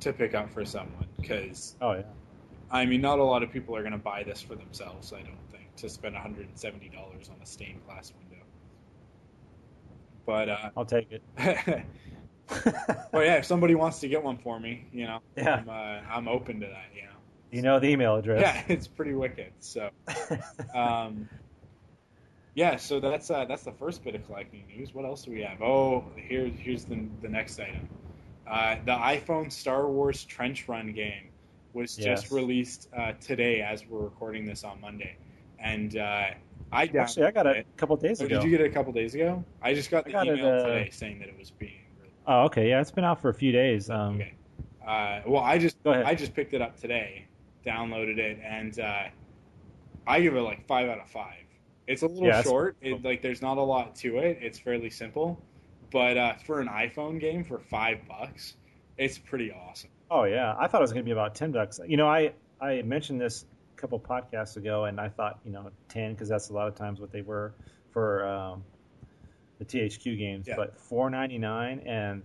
[0.00, 2.02] to pick up for someone because Oh yeah.
[2.70, 5.12] I mean, not a lot of people are going to buy this for themselves.
[5.12, 8.44] I don't think to spend 170 dollars on a stained glass window.
[10.26, 11.22] But uh, I'll take it.
[12.46, 15.56] but yeah, if somebody wants to get one for me, you know, Yeah.
[15.56, 15.72] I'm, uh,
[16.14, 16.86] I'm open to that.
[16.94, 17.08] You know,
[17.50, 18.40] You know the email address.
[18.42, 19.52] yeah, it's pretty wicked.
[19.60, 19.90] So,
[20.74, 21.28] um,
[22.54, 24.92] yeah, so that's uh, that's the first bit of collecting news.
[24.94, 25.62] What else do we have?
[25.62, 27.88] Oh, here's here's the the next item.
[28.46, 31.29] Uh, the iPhone Star Wars Trench Run game
[31.72, 35.16] was just released uh, today, as we're recording this on Monday,
[35.58, 36.26] and uh,
[36.72, 37.66] I Actually, I got it it.
[37.74, 38.36] a couple days Oh, ago.
[38.36, 39.44] did you get it a couple days ago?
[39.62, 42.16] I just got the got it, email uh, today saying that it was being released.
[42.26, 42.68] Oh, okay.
[42.68, 43.90] Yeah, it's been out for a few days.
[43.90, 44.34] Um, Okay.
[44.86, 45.76] Uh, well, I just.
[45.86, 47.26] I just picked it up today,
[47.64, 49.04] downloaded it, and uh,
[50.06, 51.34] I give it like five out of five.
[51.86, 52.76] It's a little Yeah, short.
[52.80, 54.38] It, like there's not a lot to it.
[54.40, 55.40] It's fairly simple,
[55.92, 58.54] but uh, for an iPhone game for five bucks,
[58.96, 59.90] it's pretty awesome.
[60.10, 61.78] Oh yeah, I thought it was going to be about ten bucks.
[61.86, 63.44] You know, I I mentioned this
[63.76, 66.74] a couple podcasts ago, and I thought you know ten because that's a lot of
[66.74, 67.54] times what they were
[67.92, 68.64] for um,
[69.58, 70.46] the THQ games.
[70.48, 70.56] Yeah.
[70.56, 72.22] But four ninety nine, and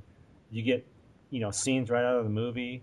[0.50, 0.86] you get
[1.30, 2.82] you know scenes right out of the movie.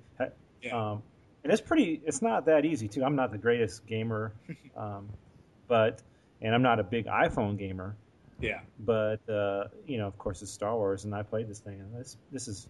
[0.63, 0.91] Yeah.
[0.93, 1.03] Um,
[1.43, 2.01] and it's pretty.
[2.05, 3.03] It's not that easy too.
[3.03, 4.33] I'm not the greatest gamer,
[4.77, 5.09] um,
[5.67, 6.01] but
[6.41, 7.97] and I'm not a big iPhone gamer.
[8.41, 8.61] Yeah.
[8.79, 11.93] But uh, you know, of course, it's Star Wars, and I played this thing, and
[11.95, 12.69] this this is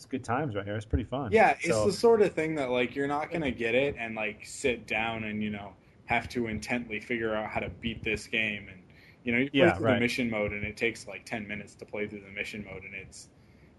[0.00, 0.76] is good times right here.
[0.76, 1.30] It's pretty fun.
[1.32, 4.14] Yeah, it's So- the sort of thing that like you're not gonna get it and
[4.14, 5.72] like sit down and you know
[6.06, 8.80] have to intently figure out how to beat this game and
[9.24, 9.94] you know you play Yeah, through right.
[9.94, 12.82] the mission mode and it takes like ten minutes to play through the mission mode
[12.84, 13.28] and it's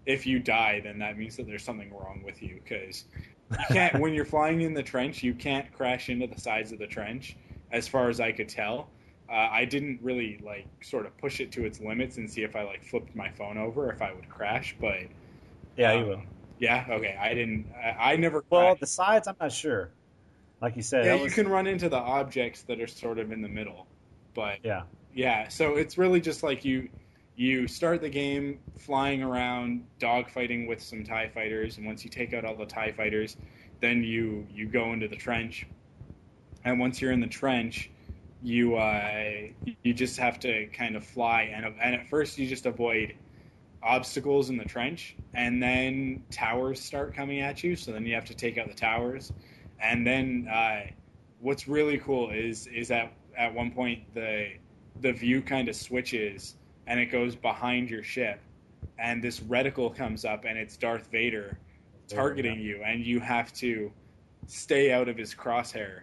[0.06, 3.04] if you die then that means that there's something wrong with you because
[3.50, 6.78] you can't when you're flying in the trench you can't crash into the sides of
[6.78, 7.36] the trench
[7.72, 8.88] as far as I could tell.
[9.28, 12.54] Uh, I didn't really like sort of push it to its limits and see if
[12.56, 14.98] I like flipped my phone over if I would crash, but
[15.76, 16.22] yeah, um, you will.
[16.58, 17.16] yeah, okay.
[17.20, 17.66] I didn't.
[17.74, 18.44] I, I never.
[18.50, 18.80] Well, crashed.
[18.80, 19.90] the sides, I'm not sure.
[20.60, 23.32] Like you said, yeah, that you can run into the objects that are sort of
[23.32, 23.86] in the middle,
[24.34, 24.82] but Yeah,
[25.12, 25.48] yeah.
[25.48, 26.88] So it's really just like you
[27.36, 32.32] you start the game flying around, dogfighting with some Tie fighters, and once you take
[32.32, 33.36] out all the Tie fighters,
[33.80, 35.66] then you you go into the trench,
[36.64, 37.90] and once you're in the trench.
[38.46, 39.48] You uh,
[39.82, 43.14] you just have to kind of fly, and and at first you just avoid
[43.84, 47.76] obstacles in the trench, and then towers start coming at you.
[47.76, 49.32] So then you have to take out the towers,
[49.78, 50.86] and then uh,
[51.40, 54.52] what's really cool is is that at one point the
[55.00, 56.54] the view kind of switches
[56.86, 58.40] and it goes behind your ship,
[58.98, 61.58] and this reticle comes up and it's Darth Vader
[62.08, 63.92] targeting you, and you have to
[64.46, 66.02] stay out of his crosshair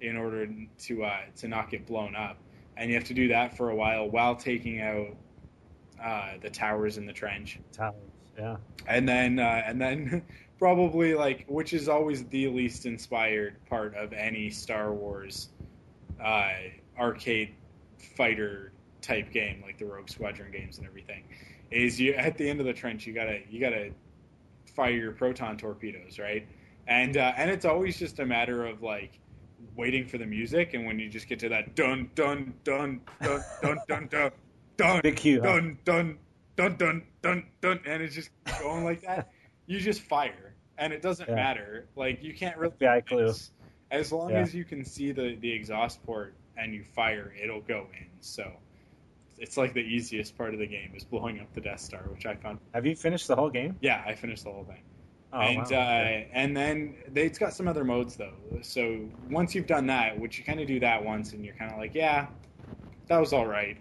[0.00, 2.36] in order to uh, to not get blown up,
[2.76, 5.16] and you have to do that for a while while taking out
[6.02, 7.94] uh, the towers in the trench towers.
[8.38, 10.22] Yeah, and then uh, and then
[10.58, 15.48] probably like which is always the least inspired part of any Star Wars
[16.22, 16.52] uh,
[16.98, 17.54] arcade
[18.16, 21.24] fighter type game like the Rogue Squadron games and everything
[21.70, 23.90] is you at the end of the trench you gotta you gotta
[24.74, 26.46] fire your proton torpedoes right
[26.86, 29.18] and uh, and it's always just a matter of like
[29.76, 33.42] waiting for the music and when you just get to that dun dun dun dun
[33.62, 34.30] dun dun dun
[34.76, 35.40] dun big cue.
[35.40, 35.46] huh?
[35.60, 36.18] dun dun
[36.56, 39.30] dun dun dun dun and it's just going like that
[39.66, 41.34] you just fire and it doesn't Yeah.
[41.34, 43.32] matter like you can't really FBI clue.
[43.90, 44.40] as long Yeah.
[44.40, 48.50] as you can see the the exhaust port and you fire it'll go in so
[49.38, 52.24] it's like the easiest part of the game is blowing up the Death Star which
[52.26, 53.76] I found Have you finished the whole game?
[53.80, 54.82] yeah I finished the whole thing
[55.36, 55.76] Oh, and wow.
[55.78, 58.36] uh, and then they, it's got some other modes though.
[58.62, 61.72] So once you've done that, which you kind of do that once, and you're kind
[61.72, 62.28] of like, yeah,
[63.08, 63.76] that was all right.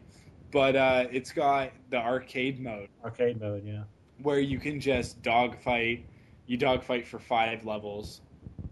[0.53, 3.63] But uh, it's got the arcade mode arcade mode.
[3.65, 3.83] Yeah.
[4.21, 6.05] where you can just dogfight.
[6.45, 8.21] You dogfight for five levels,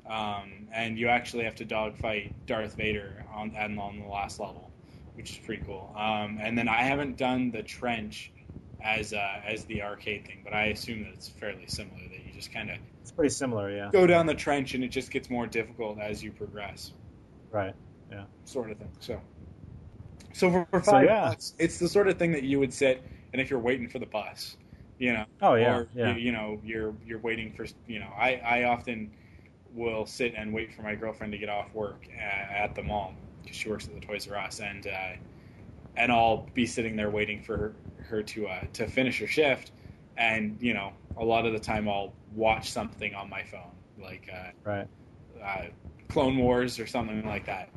[0.09, 4.69] um, and you actually have to dogfight Darth Vader on and on the last level,
[5.15, 5.93] which is pretty cool.
[5.97, 8.31] Um, and then I haven't done the trench
[8.83, 11.97] as uh, as the arcade thing, but I assume that it's fairly similar.
[12.09, 13.71] That you just kind of It's pretty similar.
[13.75, 13.89] Yeah.
[13.91, 16.91] go down the trench and it just gets more difficult as you progress,
[17.51, 17.73] Right.
[18.11, 18.25] Yeah.
[18.43, 18.91] Sort of thing.
[18.99, 19.21] So,
[20.33, 21.21] so for, for So, five yeah.
[21.21, 23.99] bucks, it's the sort of thing that you would sit and if you're waiting for
[23.99, 24.57] the bus,
[24.97, 25.77] you know, Oh yeah.
[25.77, 26.15] or yeah.
[26.15, 29.11] you, you know, you're you're waiting for, you know, I I often
[29.73, 33.13] will sit and wait for my girlfriend to get off work at, at the mall
[33.41, 35.13] because she works at the Toys R Us and uh,
[35.95, 39.71] and I'll be sitting there waiting for her, her to uh, to finish her shift,
[40.17, 44.29] and you know, a lot of the time I'll watch something on my phone like.
[44.33, 44.87] Uh, Right.
[45.43, 45.65] uh,
[46.09, 47.69] Clone Wars or something like that.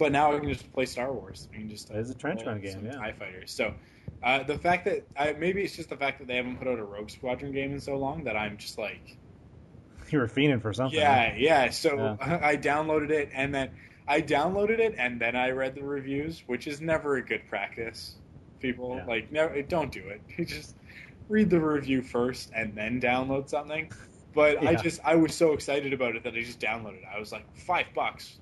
[0.00, 1.46] But now I can just play Star Wars.
[1.52, 2.92] I can just It is a trench run game, yeah.
[2.96, 3.52] Tie fighters.
[3.52, 3.74] So
[4.22, 6.78] uh, the fact that I, maybe it's just the fact that they haven't put out
[6.78, 9.18] a Rogue Squadron game in so long that I'm just like,
[10.10, 10.98] You were fiending for something.
[10.98, 11.68] yeah, yeah.
[11.68, 12.40] So Yeah.
[12.42, 13.72] I downloaded it and then
[14.08, 18.16] I downloaded it and then I read the reviews, which is never a good practice.
[18.58, 19.04] People Yeah.
[19.04, 20.22] like no, don't do it.
[20.38, 20.76] You just
[21.28, 23.92] read the review first and then download something.
[24.32, 27.08] But I just I was so excited about it that I just downloaded it.
[27.14, 28.38] I was like five bucks,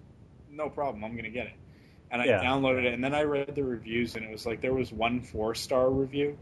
[0.58, 1.04] no problem.
[1.04, 1.54] I'm gonna get it.
[2.10, 2.40] And I Yeah.
[2.42, 5.22] downloaded it and then I read the reviews and it was like there was one
[5.22, 6.38] four star review,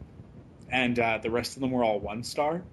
[0.70, 2.64] and uh, the rest of them were all one star.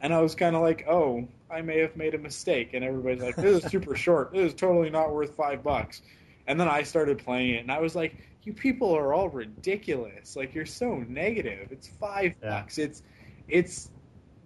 [0.00, 2.74] And I was kind of like, oh, I may have made a mistake.
[2.74, 4.32] And everybody's like, this is super short.
[4.32, 6.02] This is totally not worth five bucks.
[6.46, 10.36] And then I started playing it, and I was like, you people are all ridiculous.
[10.36, 11.68] Like you're so negative.
[11.72, 12.64] It's five Yeah.
[12.64, 12.78] bucks.
[12.78, 13.02] It's
[13.48, 13.90] it's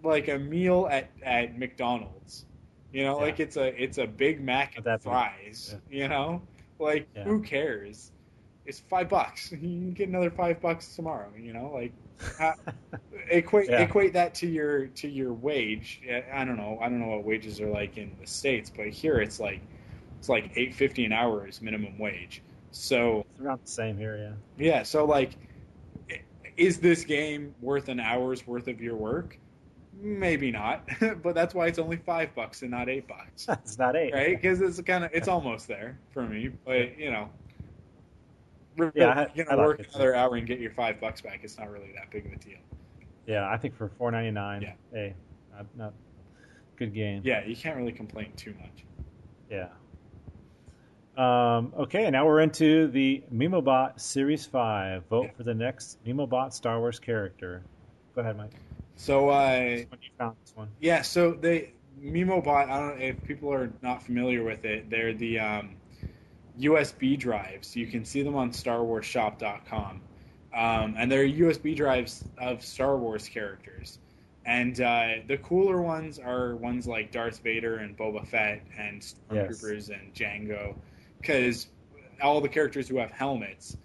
[0.05, 2.48] like a meal at at McDonald's.
[2.93, 3.25] You know, Yeah.
[3.27, 5.77] like it's a it's a Big Mac and that fries.
[5.91, 6.43] You know,
[6.79, 7.25] like Yeah.
[7.25, 8.13] who cares?
[8.67, 9.51] It's five bucks.
[9.53, 11.31] You can get another five bucks tomorrow.
[11.39, 11.93] You know, like
[13.31, 13.81] equate Yeah.
[13.83, 16.01] equate that to your to your wage.
[16.33, 16.79] I don't know.
[16.81, 19.61] I don't know what wages are like in the states, but here it's like
[20.19, 22.43] it's like eight fifty an hour is minimum wage.
[22.71, 24.37] So It's around the same here.
[24.59, 24.67] Yeah.
[24.67, 25.31] yeah, so like,
[26.57, 29.39] is this game worth an hour's worth of your work?
[30.01, 30.89] Maybe not,
[31.23, 34.13] but that's why it's only five bucks and not eight bucks, it's not eight.
[34.15, 34.41] right?
[34.41, 37.29] Because it's kind of it's almost there for me, but you know.
[38.77, 41.01] Really, Yeah, I- you're I gonna like work it, another hour and get your five
[41.01, 41.41] bucks back.
[41.43, 42.59] It's not really that big of a deal.
[43.27, 44.73] Yeah, I think for four ninety nine, Yeah.
[44.93, 45.15] hey,
[45.53, 45.95] not, not
[46.77, 47.23] good game.
[47.25, 48.85] Yeah, you can't really complain too much.
[49.51, 49.69] Yeah.
[51.17, 55.05] Um, okay, now we're into the Mimobot Series Five.
[55.07, 55.31] Vote Yeah.
[55.33, 57.63] for the next Mimobot Star Wars character.
[58.15, 58.53] Go ahead, Mike.
[58.99, 60.69] So, uh, When you found this one.
[60.81, 62.69] Yeah, so they Mimobot.
[62.69, 64.91] I don't know if people are not familiar with it.
[64.91, 65.77] They're the um,
[66.59, 67.77] USB drives.
[67.77, 70.01] You can see them on StarWarsShop.com,
[70.53, 74.01] um, and they're USB drives of Star Wars characters.
[74.45, 79.91] And uh, the cooler ones are ones like Darth Vader and Boba Fett and Stormtroopers
[79.91, 80.75] and Jango,
[81.21, 81.69] because
[82.21, 83.77] all the characters who have helmets,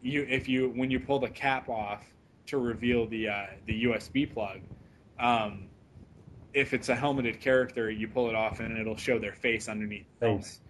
[0.00, 2.04] you if you when you pull the cap off
[2.50, 4.60] to reveal the uh, the USB plug.
[5.18, 5.68] Um,
[6.52, 10.06] if it's a helmeted character, you pull it off and it'll show their face underneath.
[10.18, 10.60] Face.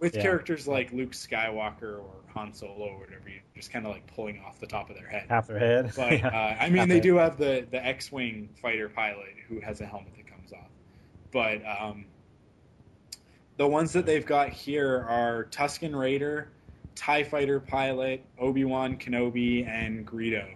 [0.00, 0.22] With Yeah.
[0.22, 4.40] characters like Luke Skywalker or Han Solo or whatever, you're just kind of like pulling
[4.40, 5.26] off the top of their head.
[5.28, 5.92] Half their head.
[5.96, 6.28] But Yeah.
[6.28, 9.80] uh, I mean, Half they their- do have the the X-wing fighter pilot who has
[9.80, 10.70] a helmet that comes off.
[11.32, 12.04] But um,
[13.56, 16.48] the ones that they've got here are Tusken Raider,
[16.94, 20.46] Tie Fighter pilot, Obi Wan Kenobi, and Greedo.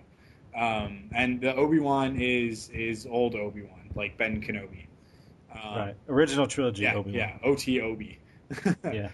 [0.58, 4.86] Um, and the Obi Wan is is old Obi Wan, like Ben Kenobi.
[5.52, 5.94] Um, Right.
[6.08, 6.82] Original trilogy.
[6.82, 7.14] Yeah, Obi-Wan.
[7.14, 7.38] yeah.
[7.44, 8.18] OT Obi.
[8.84, 9.10] Yeah.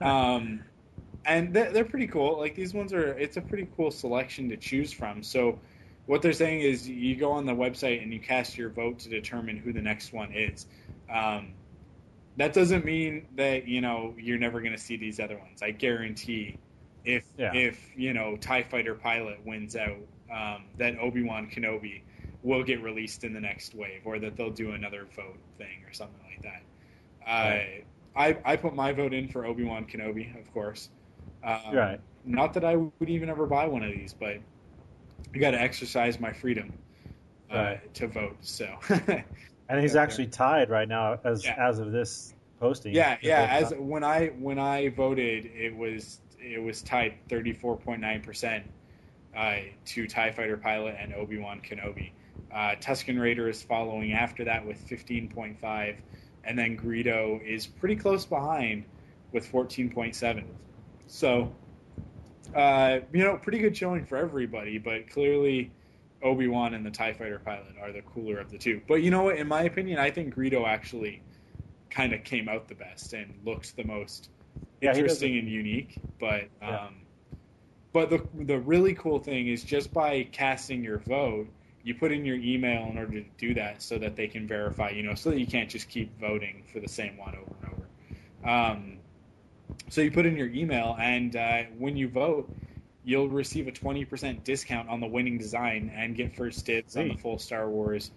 [0.00, 0.62] um,
[1.24, 2.38] and they're, they're pretty cool.
[2.38, 5.22] Like these ones are, it's a pretty cool selection to choose from.
[5.22, 5.58] So,
[6.06, 9.08] what they're saying is, you go on the website and you cast your vote to
[9.10, 10.66] determine who the next one is.
[11.12, 11.52] Um,
[12.38, 15.60] that doesn't mean that you know you're never going to see these other ones.
[15.62, 16.58] I guarantee,
[17.04, 17.52] if Yeah.
[17.54, 19.98] if you know Tie Fighter pilot wins out,
[20.32, 22.02] um, that Obi Wan Kenobi
[22.42, 25.92] will get released in the next wave, or that they'll do another vote thing or
[25.92, 26.62] something like that.
[27.26, 27.84] Right.
[28.16, 30.88] I I put my vote in for Obi Wan Kenobi, of course.
[31.44, 32.00] Um, right.
[32.24, 34.36] Not that I would even ever buy one of these, but
[35.34, 36.72] I got to exercise my freedom
[37.50, 37.94] uh, Right.
[37.94, 38.36] to vote.
[38.40, 38.68] So
[39.68, 41.54] And he's actually tied right now as Yeah.
[41.58, 42.94] as of this posting.
[42.94, 43.46] yeah, yeah.
[43.50, 48.22] As when I when I voted, it was it was tied thirty four point nine
[48.22, 48.70] percent uh,
[49.86, 52.10] to Tie Fighter pilot and Obi Wan Kenobi.
[52.52, 55.96] Uh, Tusken Raider is following after that with fifteen point five,
[56.44, 58.84] and then Greedo is pretty close behind
[59.32, 60.44] with fourteen point seven.
[61.06, 61.52] So,
[62.54, 65.72] uh, you know, pretty good showing for everybody, but clearly.
[66.20, 68.80] Obi Wan and the Tie Fighter pilot are the cooler of the two.
[68.88, 69.36] But you know what?
[69.36, 71.22] In my opinion, I think Greedo actually
[71.90, 74.28] kind of came out the best and looked the most
[74.80, 75.96] Yeah, interesting and unique.
[76.18, 76.88] But Yeah.
[77.92, 81.48] But the the really cool thing is just by casting your vote,
[81.82, 84.90] you put in your email in order to do that, so that they can verify.
[84.90, 87.72] You know, so that you can't just keep voting for the same one over and
[87.72, 88.50] over.
[88.50, 88.98] Um,
[89.88, 92.50] so you put in your email, and uh, when you vote.
[93.04, 97.14] You'll receive a 20% discount on the winning design and get first dibs on the
[97.14, 98.10] full Star Wars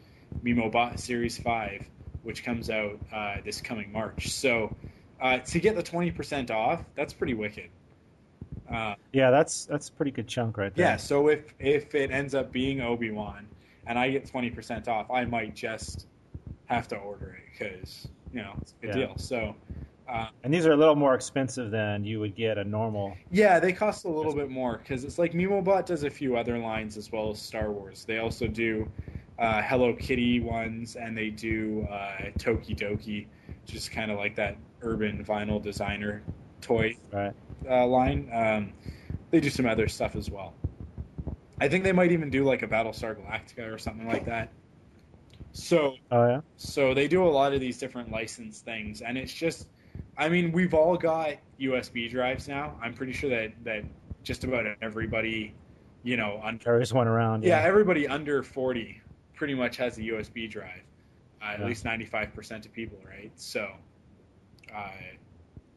[0.43, 1.87] Mimobot Series 5,
[2.23, 4.29] which comes out uh, this coming March.
[4.29, 4.75] So,
[5.21, 7.69] uh, to get the 20% off, that's pretty wicked.
[8.71, 10.85] Uh, Yeah, that's that's a pretty good chunk right there.
[10.85, 13.47] yeah, so if if it ends up being Obi Wan
[13.87, 16.07] and I get 20% off, I might just
[16.67, 19.07] have to order it because, you know, it's a good Yeah.
[19.07, 19.17] deal.
[19.17, 19.55] So,
[20.07, 23.17] uh, And these are a little more expensive than you would get a normal.
[23.31, 26.57] yeah, they cost a little bit more because it's like MimoBot does a few other
[26.57, 28.05] lines as well as Star Wars.
[28.05, 28.87] They also do
[29.39, 33.25] uh, Hello Kitty ones and they do uh, Tokidoki,
[33.65, 36.21] just kind of like that urban vinyl designer
[36.61, 37.33] toy Right.
[37.69, 38.29] Uh, line.
[38.33, 38.73] Um,
[39.31, 40.53] they do some other stuff as well.
[41.59, 44.51] I think they might even do like a Battlestar Galactica or something like that.
[45.53, 46.41] So, Oh yeah.
[46.57, 49.67] so they do a lot of these different licensed things, and it's just,
[50.17, 52.77] I mean, we've all got USB drives now.
[52.81, 53.83] I'm pretty sure that that
[54.23, 55.53] just about everybody,
[56.03, 57.43] you know, under, Carries one around.
[57.43, 59.01] yeah, everybody under 40
[59.35, 60.83] pretty much has a USB drive.
[61.41, 61.65] Uh, At Yeah.
[61.67, 63.31] least 95% of people, right?
[63.35, 63.67] So.
[64.73, 64.89] Uh,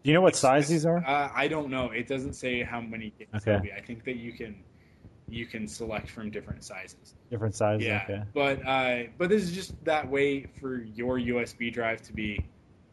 [0.04, 0.98] Do you know what size these are?
[0.98, 1.90] uh, I don't know.
[1.90, 3.72] It doesn't say how many gigs Okay.
[3.74, 4.62] I think that you can
[5.26, 7.14] you can select from different sizes.
[7.30, 7.86] Different sizes.
[7.86, 8.22] yeah, Okay.
[8.34, 12.44] but uh, but this is just that way for your USB drive to be,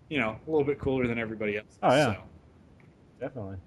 [0.10, 1.78] you know, a little bit cooler than everybody else.
[1.84, 2.14] Oh, yeah.
[2.14, 2.22] So,
[3.20, 3.58] Definitely.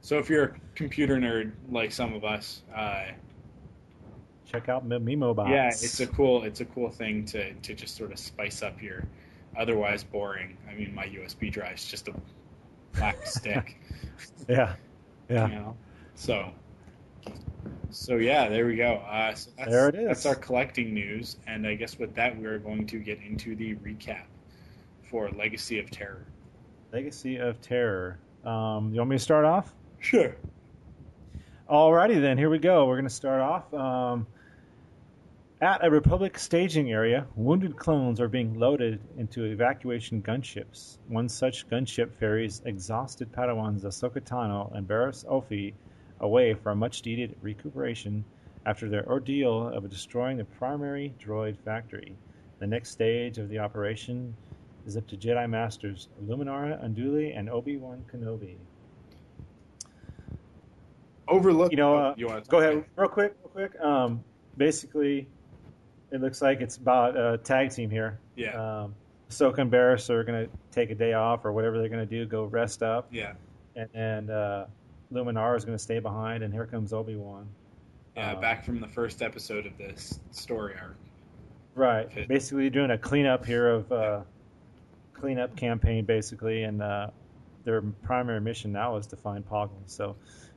[0.00, 3.06] so if you're a computer nerd like some of us, uh,
[4.46, 5.48] Check out Me- Mimobots.
[5.50, 8.80] yeah, it's a cool it's a cool thing to to just sort of spice up
[8.80, 9.02] your
[9.56, 10.56] otherwise boring.
[10.70, 12.14] I mean, my USB drive's just a
[12.96, 13.80] black stick.
[14.48, 14.74] yeah.
[15.28, 15.48] Yeah.
[15.48, 15.76] you know
[16.14, 16.52] so
[17.90, 18.94] So yeah, there we go.
[19.08, 20.06] Uh, so that's, There it is.
[20.06, 23.76] That's our collecting news, and I guess with that, we're going to get into the
[23.76, 24.24] recap
[25.10, 26.26] for Legacy of Terror.
[26.92, 28.18] Legacy of Terror.
[28.44, 29.72] Um, you want me to start off?
[30.00, 30.36] Sure.
[31.70, 32.86] Alrighty then, here we go.
[32.86, 33.72] We're going to start off.
[33.72, 34.26] Um,
[35.64, 40.98] at a Republic staging area, wounded clones are being loaded into evacuation gunships.
[41.08, 45.72] One such gunship ferries exhausted Padawans Ahsoka Tano and Barriss Offee
[46.20, 48.26] away for a much-needed recuperation
[48.66, 52.14] after their ordeal of destroying the primary droid factory.
[52.58, 54.36] The next stage of the operation
[54.86, 58.56] is up to Jedi Masters Luminara Unduli and Obi-Wan Kenobi.
[61.26, 61.70] Overlook.
[61.70, 63.80] You know, oh, uh, you want to Go ahead, real quick, real quick.
[63.80, 64.22] Um,
[64.58, 65.26] basically,
[66.10, 68.18] it looks like it's about a tag team here.
[68.36, 68.82] Yeah.
[68.82, 68.94] Um,
[69.30, 72.18] Ahsoka and Barriss are going to take a day off or whatever they're going to
[72.18, 73.32] do, go rest up, yeah.
[73.74, 74.66] and, and uh,
[75.12, 77.48] Luminar is going to stay behind, and here comes Obi Wan.
[78.16, 78.34] Yeah.
[78.34, 80.96] Um, back from the first episode of this story arc.
[81.74, 82.28] Right.
[82.28, 84.20] Basically, doing a cleanup here of uh,
[85.14, 87.08] cleanup campaign, basically, and uh,
[87.64, 89.82] their primary mission now is to find Poggle.
[89.86, 90.16] So,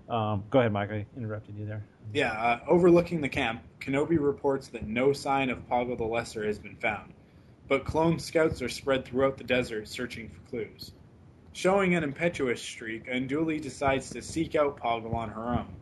[0.09, 0.91] um, go ahead, Mike.
[0.91, 1.83] I interrupted you there.
[2.13, 6.57] Yeah, uh, overlooking the camp, Kenobi reports that no sign of Poggle the Lesser has
[6.57, 7.13] been found,
[7.67, 10.93] but clone scouts are spread throughout the desert searching for clues.
[11.51, 15.75] Showing an impetuous streak, Unduli decides to seek out Poggle on her own.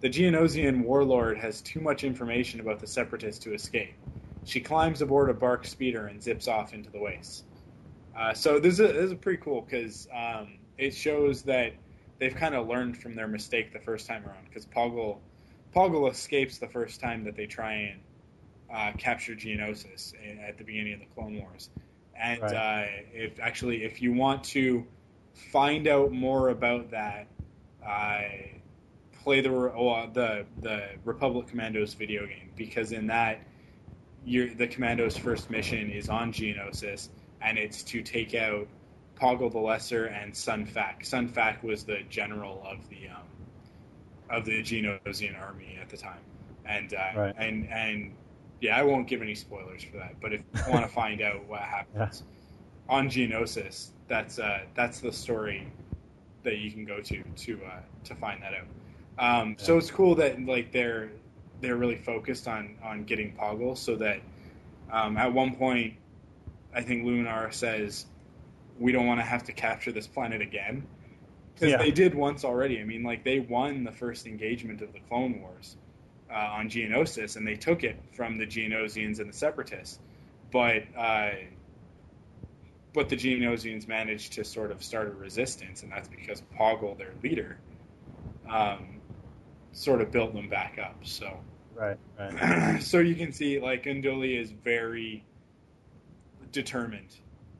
[0.00, 3.94] The Geonosian warlord has too much information about the Separatists to escape.
[4.44, 7.42] She climbs aboard a BARC speeder and zips off into the wastes.
[8.14, 11.72] Uh, so this is, this is pretty cool because um, it shows that
[12.18, 15.18] they've kind of learned from their mistake the first time around because Poggle
[15.74, 18.00] Poggle escapes the first time that they try and
[18.72, 20.14] uh, capture Geonosis
[20.46, 21.70] at the beginning of the Clone Wars.
[22.16, 22.54] And Right.
[22.54, 24.86] uh, if actually, if you want to
[25.52, 27.26] find out more about that,
[27.84, 28.22] uh,
[29.24, 33.40] play the oh, uh, the the Republic Commandos video game because in that,
[34.24, 37.08] the Commandos' first mission is on Geonosis,
[37.40, 38.68] and it's to take out
[39.20, 41.04] Poggle the Lesser and Sun Fac.
[41.04, 43.22] Sun Fac was the general of the um,
[44.30, 46.20] of the Geonosian army at the time,
[46.66, 47.34] and uh, Right.
[47.38, 48.12] and and
[48.60, 50.20] yeah, I won't give any spoilers for that.
[50.20, 52.22] But if you want to find out what happens
[52.88, 55.70] on Geonosis, that's uh, that's the story
[56.42, 58.66] that you can go to to uh, to find that out.
[59.42, 61.10] Um, So it's cool that like they're
[61.60, 64.20] they're really focused on on getting Poggle, so that
[64.90, 65.94] um, at one point,
[66.74, 68.06] I think Luminar says
[68.78, 70.86] we don't want to have to capture this planet again
[71.54, 71.78] because Yeah.
[71.78, 72.80] they did once already.
[72.80, 75.76] I mean, like they won the first engagement of the Clone Wars
[76.30, 79.98] uh, on Geonosis, and they took it from the Geonosians and the Separatists,
[80.50, 80.82] but.
[80.96, 81.30] Uh,
[82.92, 87.12] but the Geonosians managed to sort of start a resistance, and that's because Poggle, their
[87.24, 87.58] leader,
[88.48, 89.00] um,
[89.72, 90.96] sort of built them back up.
[91.02, 91.40] So,
[91.74, 91.96] Right.
[92.16, 92.78] Right.
[92.80, 95.24] so you can see like Unduli is very
[96.52, 97.16] determined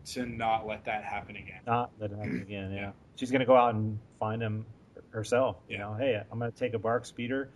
[0.06, 1.60] to not let that happen again.
[1.66, 2.72] Not let it happen again.
[2.72, 2.80] Yeah.
[2.80, 2.92] Yeah.
[3.16, 4.66] She's gonna go out and find him
[5.10, 5.56] herself.
[5.68, 5.82] You Yeah.
[5.82, 7.48] know, hey, I'm gonna take a BARC speeder,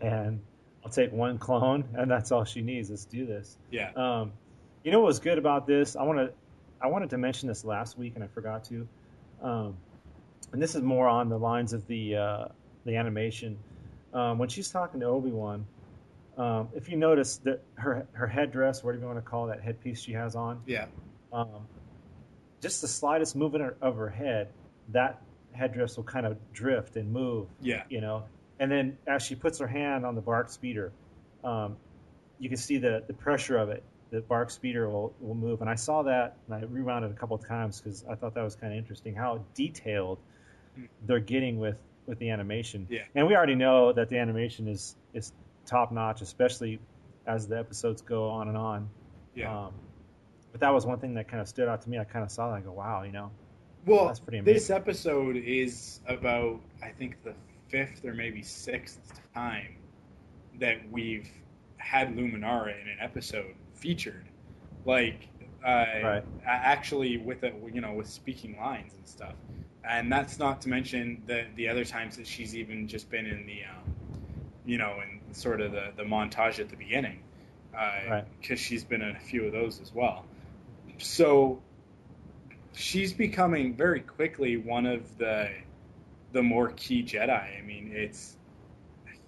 [0.00, 0.40] and
[0.84, 2.90] I'll take one clone, and that's all she needs.
[2.90, 3.56] Let's do this.
[3.70, 4.32] Yeah, Um,
[4.82, 5.96] you know what was good about this?
[5.96, 6.32] I want to,
[6.80, 8.86] I wanted to mention this last week, and I forgot to.
[9.40, 9.76] Um,
[10.52, 12.48] and this is more on the lines of the uh,
[12.84, 13.58] the animation.
[14.12, 15.66] Um, when she's talking to Obi Wan,
[16.36, 20.00] um, if you notice that her her headdress, whatever you want to call that headpiece
[20.00, 20.86] she has on, yeah,
[21.32, 21.66] um,
[22.64, 24.48] just the slightest movement of her head,
[24.88, 28.24] that headdress will kind of drift and move, yeah, you know.
[28.58, 30.90] And then as she puts her hand on the BARC speeder,
[31.44, 31.76] um,
[32.38, 33.82] you can see the, the pressure of it.
[34.10, 35.60] The BARC speeder will, will move.
[35.60, 38.34] And I saw that and I rewound it a couple of times because I thought
[38.34, 40.18] that was kind of interesting how detailed
[41.06, 42.86] they're getting with, with the animation.
[42.88, 43.02] Yeah.
[43.14, 45.32] And we already know that the animation is, is
[45.66, 46.78] top notch, especially
[47.26, 48.88] as the episodes go on and on.
[49.34, 49.66] yeah.
[49.66, 49.74] Um,
[50.54, 51.98] but that was one thing that kind of stood out to me.
[51.98, 52.58] I kind of saw that.
[52.58, 53.32] I go, wow, you know,
[53.84, 54.54] well, that's pretty amazing.
[54.54, 57.34] this episode is about I think the
[57.70, 59.00] fifth or maybe sixth
[59.34, 59.74] time
[60.60, 61.28] that we've
[61.76, 64.24] had Luminara in an episode featured,
[64.84, 65.26] like
[65.66, 66.24] uh, Right.
[66.46, 69.34] actually with a you know with speaking lines and stuff,
[69.82, 73.44] and that's not to mention the the other times that she's even just been in
[73.44, 73.92] the um,
[74.64, 77.18] you know in sort of the the montage at the beginning,
[77.72, 78.08] because
[78.50, 78.58] Right.
[78.60, 80.24] she's been in a few of those as well.
[80.98, 81.62] So
[82.72, 85.50] she's becoming very quickly one of the
[86.32, 87.58] the more key Jedi.
[87.58, 88.36] I mean, it's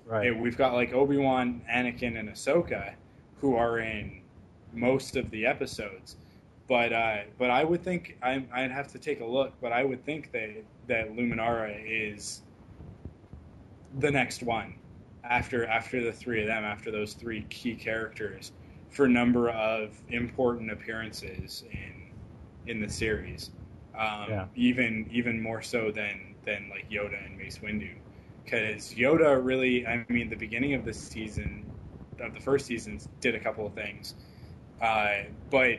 [0.05, 0.29] Right.
[0.29, 2.95] it- we've got like Obi Wan, Anakin, and Ahsoka,
[3.41, 4.23] who are in
[4.73, 6.17] most of the episodes.
[6.69, 9.53] But uh, but I would think I, I'd have to take a look.
[9.61, 10.51] But I would think that
[10.89, 12.43] that Luminara is
[13.99, 14.75] the next one
[15.23, 18.51] after after the three of them, after those three key characters,
[18.97, 22.11] for a number of important appearances in
[22.67, 23.51] in the series.
[23.95, 24.47] Um, Yeah.
[24.57, 27.91] Even even more so than than like Yoda and Mace Windu,
[28.45, 31.67] because Yoda really, I mean, the beginning of the season,
[32.21, 34.15] of the first season, did a couple of things,
[34.81, 35.79] uh, but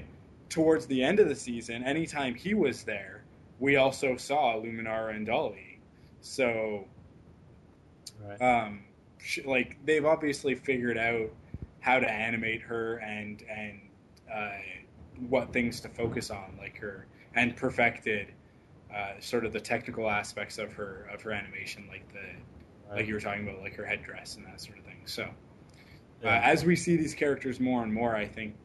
[0.50, 3.24] towards the end of the season, anytime he was there,
[3.60, 5.80] we also saw Luminara Unduli.
[6.22, 6.86] So
[8.22, 8.42] Right.
[8.42, 8.84] um,
[9.20, 11.30] sh- like they've obviously figured out
[11.88, 13.80] how to animate her and and
[14.32, 14.50] uh,
[15.30, 18.28] what things to focus on, like her, and perfected
[18.94, 22.20] uh, sort of the technical aspects of her of her animation, like the
[22.90, 22.98] right.
[22.98, 25.02] like you were talking about, like her headdress and that sort of thing.
[25.06, 25.30] So
[26.26, 28.56] uh, as we see these characters more and more, I think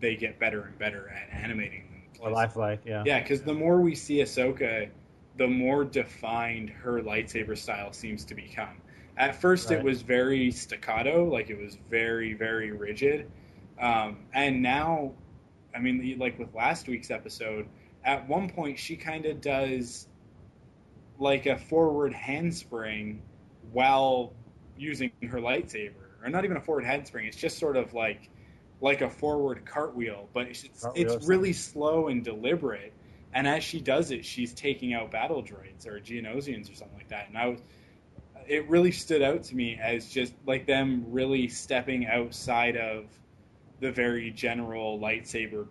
[0.00, 2.02] they get better and better at animating them.
[2.18, 3.04] Or lifelike, yeah.
[3.06, 4.88] Yeah, because the more we see Ahsoka,
[5.36, 8.81] the more defined her lightsaber style seems to become.
[9.16, 9.78] At first, Right.
[9.78, 13.30] it was very staccato, like it was very, very rigid.
[13.78, 15.12] Um, and now,
[15.74, 17.66] I mean, like with last week's episode,
[18.04, 20.08] at one point she kind of does
[21.18, 23.22] like a forward handspring
[23.72, 24.32] while
[24.76, 25.92] using her lightsaber,
[26.22, 27.26] or not even a forward handspring.
[27.26, 28.28] It's just sort of like
[28.80, 32.92] like a forward cartwheel, but it's Cartwheel it's really slow and deliberate.
[33.32, 37.08] And as she does it, she's taking out battle droids or Geonosians or something like
[37.08, 37.28] that.
[37.28, 37.60] And I was,
[38.48, 43.04] it really stood out to me as just like them really stepping outside of
[43.80, 45.66] the very general lightsaber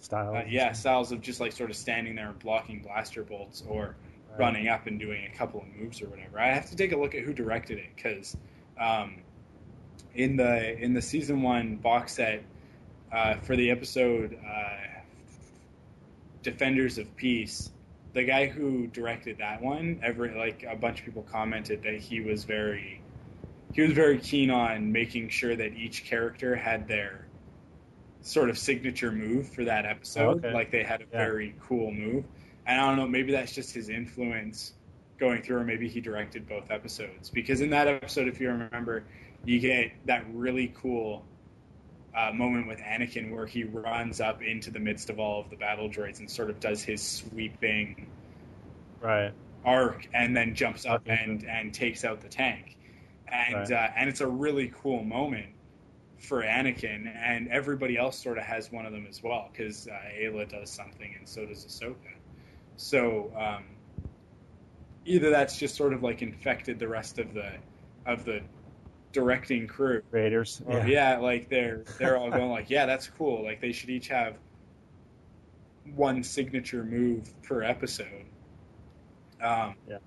[0.00, 0.34] Style.
[0.36, 3.94] uh, yeah, styles of just like sort of standing there and blocking blaster bolts or
[4.30, 4.38] Right.
[4.38, 6.40] running up and doing a couple of moves or whatever.
[6.40, 8.34] I have to take a look at who directed it because
[8.80, 9.16] um,
[10.14, 12.42] in the in the season one box set
[13.12, 14.76] uh, for the episode uh,
[16.42, 17.70] Defenders of Peace,
[18.12, 22.20] the guy who directed that one, every like a bunch of people commented that he
[22.20, 23.00] was very
[23.72, 27.26] he was very keen on making sure that each character had their
[28.20, 30.26] sort of signature move for that episode.
[30.44, 30.52] Oh, okay.
[30.52, 31.18] Like they had a Yeah.
[31.18, 32.24] very cool move.
[32.66, 34.74] And I don't know, maybe that's just his influence
[35.18, 37.30] going through, or maybe he directed both episodes.
[37.30, 39.04] Because in that episode, if you remember,
[39.44, 41.24] you get that really cool
[42.16, 45.56] uh, moment with Anakin where he runs up into the midst of all of the
[45.56, 48.06] battle droids and sort of does his sweeping
[49.00, 49.32] Right.
[49.64, 52.76] arc and then jumps up and and takes out the tank
[53.26, 53.72] and Right.
[53.72, 55.46] uh, and it's a really cool moment
[56.18, 59.90] for Anakin and everybody else sort of has one of them as well because uh,
[59.90, 61.96] Aayla does something and so does Ahsoka
[62.76, 63.64] so um,
[65.04, 67.52] either that's just sort of like infected the rest of the
[68.06, 68.40] of the
[69.12, 70.60] directing crew Creators.
[70.66, 71.18] or yeah.
[71.18, 73.44] like they're they're all going like, yeah, that's cool.
[73.44, 74.36] Like they should each have
[75.94, 78.26] one signature move per episode.
[79.42, 79.98] Um, Yeah.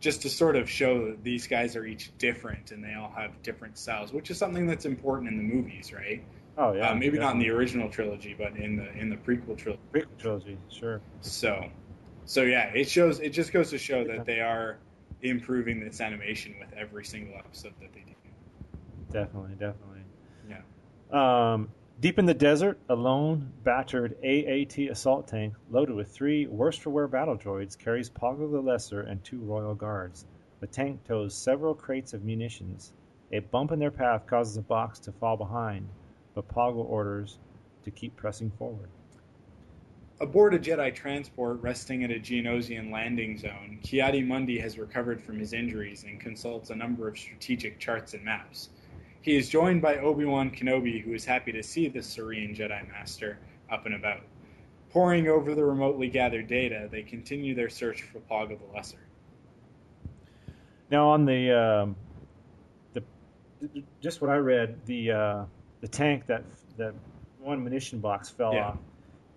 [0.00, 3.40] Just to sort of show that these guys are each different and they all have
[3.44, 6.24] different styles, which is something that's important in the movies, right?
[6.58, 6.90] Oh yeah.
[6.90, 9.82] uh, maybe not in the original trilogy, but in the in the prequel trilogy.
[9.92, 10.58] prequel trilogy.
[10.70, 11.00] Sure.
[11.20, 11.70] So,
[12.24, 13.20] so yeah, it shows.
[13.20, 14.78] It just goes to show that they are
[15.22, 18.12] improving this animation with every single episode that they do.
[19.12, 19.52] Definitely.
[19.52, 20.02] Definitely.
[20.48, 21.52] Yeah.
[21.52, 26.80] Um, deep in the desert, a lone, battered AAT assault tank loaded with three worst
[26.80, 30.26] for wear battle droids carries Poggle the Lesser and two royal guards.
[30.60, 32.92] The tank tows several crates of munitions.
[33.32, 35.88] A bump in their path causes a box to fall behind,
[36.34, 37.38] but Poggle orders
[37.84, 38.88] to keep pressing forward.
[40.20, 45.52] Aboard a Jedi transport resting at a Geonosian landing zone, Ki-Adi-Mundi has recovered from his
[45.52, 48.68] injuries and consults a number of strategic charts and maps.
[49.22, 53.38] He is joined by Obi-Wan Kenobi, who is happy to see the serene Jedi Master
[53.70, 54.20] up and about.
[54.90, 58.98] Poring over the remotely gathered data, they continue their search for Poggle the Lesser.
[60.90, 61.96] Now on the um,
[62.92, 63.02] the
[64.02, 65.44] just what I read, the uh,
[65.80, 66.44] the tank that
[66.76, 66.92] that
[67.40, 68.66] one munition box fell Yeah.
[68.66, 68.78] off.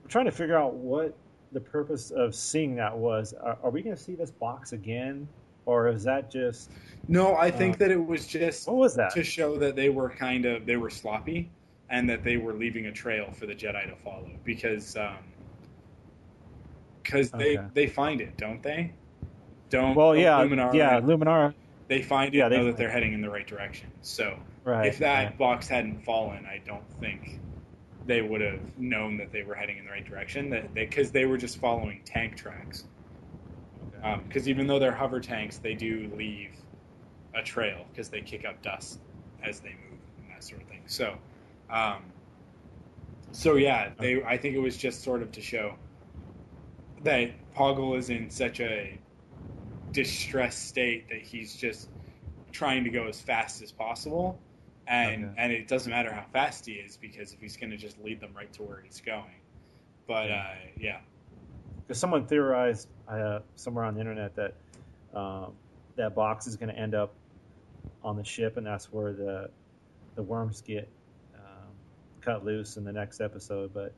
[0.03, 1.15] I'm trying to figure out what
[1.51, 3.33] the purpose of seeing that was.
[3.33, 5.27] Are, are we going to see this box again,
[5.65, 6.71] or is that just
[7.07, 9.11] No, I think Uh, that it was just what was that?
[9.11, 11.49] to show that they were kind of they were sloppy
[11.89, 15.17] and that they were leaving a trail for the Jedi to follow because um,
[17.03, 17.67] because they Okay.
[17.73, 18.91] they find it, don't they?
[19.69, 21.53] Don't Well, yeah, Luminara, yeah, Luminara.
[21.87, 23.91] they find it yeah, they know that they're heading in the right direction.
[24.01, 24.87] So Right.
[24.87, 25.37] if that right.
[25.37, 27.39] box hadn't fallen, I don't think
[28.07, 30.49] they would have known that they were heading in the right direction.
[30.49, 32.85] That because they, were just following tank tracks.
[34.27, 36.51] Because even though they're hover tanks, they do leave
[37.33, 38.99] a trail because they kick up dust
[39.43, 40.83] as they move and that sort of thing.
[40.85, 41.17] So,
[41.69, 42.03] um,
[43.31, 44.23] so yeah, they.
[44.23, 45.75] I think it was just sort of to show
[47.03, 48.97] that Poggle is in such a
[49.91, 51.89] distressed state that he's just
[52.51, 54.39] trying to go as fast as possible,
[54.87, 55.33] and Okay.
[55.37, 58.19] and it doesn't matter how fast he is because if he's going to just lead
[58.19, 59.41] them right to where he's going.
[60.07, 60.99] But uh, yeah,
[61.87, 64.53] Because someone theorized uh, somewhere on the internet that
[65.13, 65.53] um,
[65.95, 67.13] that box is going to end up
[68.03, 69.49] on the ship, and that's where the
[70.15, 70.87] the worms get
[71.35, 71.71] um,
[72.21, 73.73] cut loose in the next episode.
[73.73, 73.93] But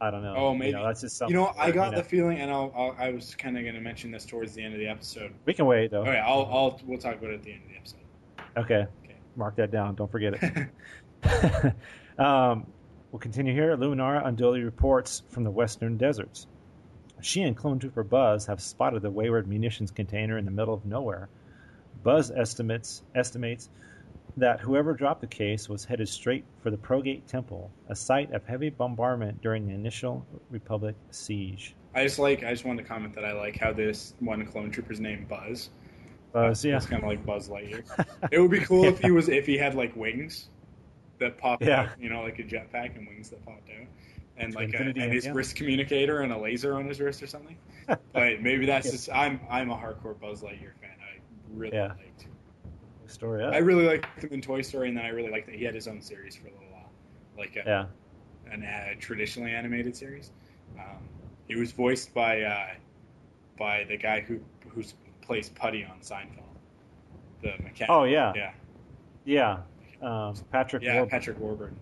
[0.00, 0.34] I don't know.
[0.36, 0.72] Oh, You maybe.
[0.72, 1.34] know, that's just something.
[1.36, 3.74] you know, I got know, the feeling, and I'll, I'll I was kind of going
[3.76, 5.32] to mention this towards the end of the episode.
[5.44, 6.02] We can wait though.
[6.02, 8.00] Okay, I'll I'll we'll talk about it at the end of the episode.
[8.56, 8.86] Okay.
[9.04, 9.16] Okay.
[9.36, 9.94] Mark that down.
[9.94, 10.68] Don't forget it.
[12.18, 12.66] um,
[13.10, 13.76] we'll continue here.
[13.76, 16.46] Luminara Unduli reports from the western deserts.
[17.24, 20.84] She and Clone Trooper Buzz have spotted the wayward munitions container in the middle of
[20.84, 21.30] nowhere.
[22.02, 23.70] Buzz estimates estimates
[24.36, 28.44] that whoever dropped the case was headed straight for the Progate Temple, a site of
[28.44, 31.74] heavy bombardment during the initial Republic siege.
[31.94, 34.70] I just like I just wanted to comment that I like how this one clone
[34.70, 35.70] trooper's name Buzz.
[36.32, 37.84] Buzz, yeah, It's kind of like Buzz Lightyear.
[38.32, 40.50] it would be cool if he was if he had like wings
[41.20, 41.84] that popped Yeah.
[41.84, 43.86] out, you know, like a jetpack and wings that popped out,
[44.36, 45.36] and To like a, and his beyond.
[45.36, 47.56] wrist communicator and a laser on his wrist or something.
[48.12, 48.92] But maybe that's Yeah.
[48.92, 50.90] just I'm I'm a hardcore Buzz Lightyear fan.
[51.00, 51.18] I
[51.52, 51.88] really Yeah.
[51.88, 52.26] liked.
[53.06, 53.52] story up.
[53.54, 55.74] I really liked him in Toy Story, and then I really liked that he had
[55.74, 56.90] his own series for a little while,
[57.38, 60.32] like a, yeah, an uh, traditionally animated series.
[60.78, 61.06] Um,
[61.46, 62.68] he was voiced by uh,
[63.58, 66.42] by the guy who who's plays Puddy on Seinfeld,
[67.42, 67.90] the mechanic.
[67.90, 68.52] Oh yeah, yeah,
[69.24, 69.58] yeah.
[70.02, 70.82] Um, Patrick.
[70.82, 71.10] yeah, Warburton.
[71.10, 71.76] Patrick Warburton.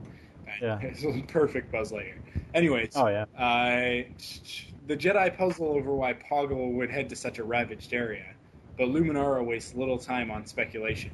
[0.60, 0.80] Yeah.
[1.28, 2.18] Perfect Buzz Lightyear.
[2.54, 3.24] Anyways, Oh yeah.
[3.36, 4.02] uh,
[4.86, 8.34] the Jedi puzzle over why Poggle would head to such a ravaged area,
[8.76, 11.10] but Luminara wastes little time on speculation.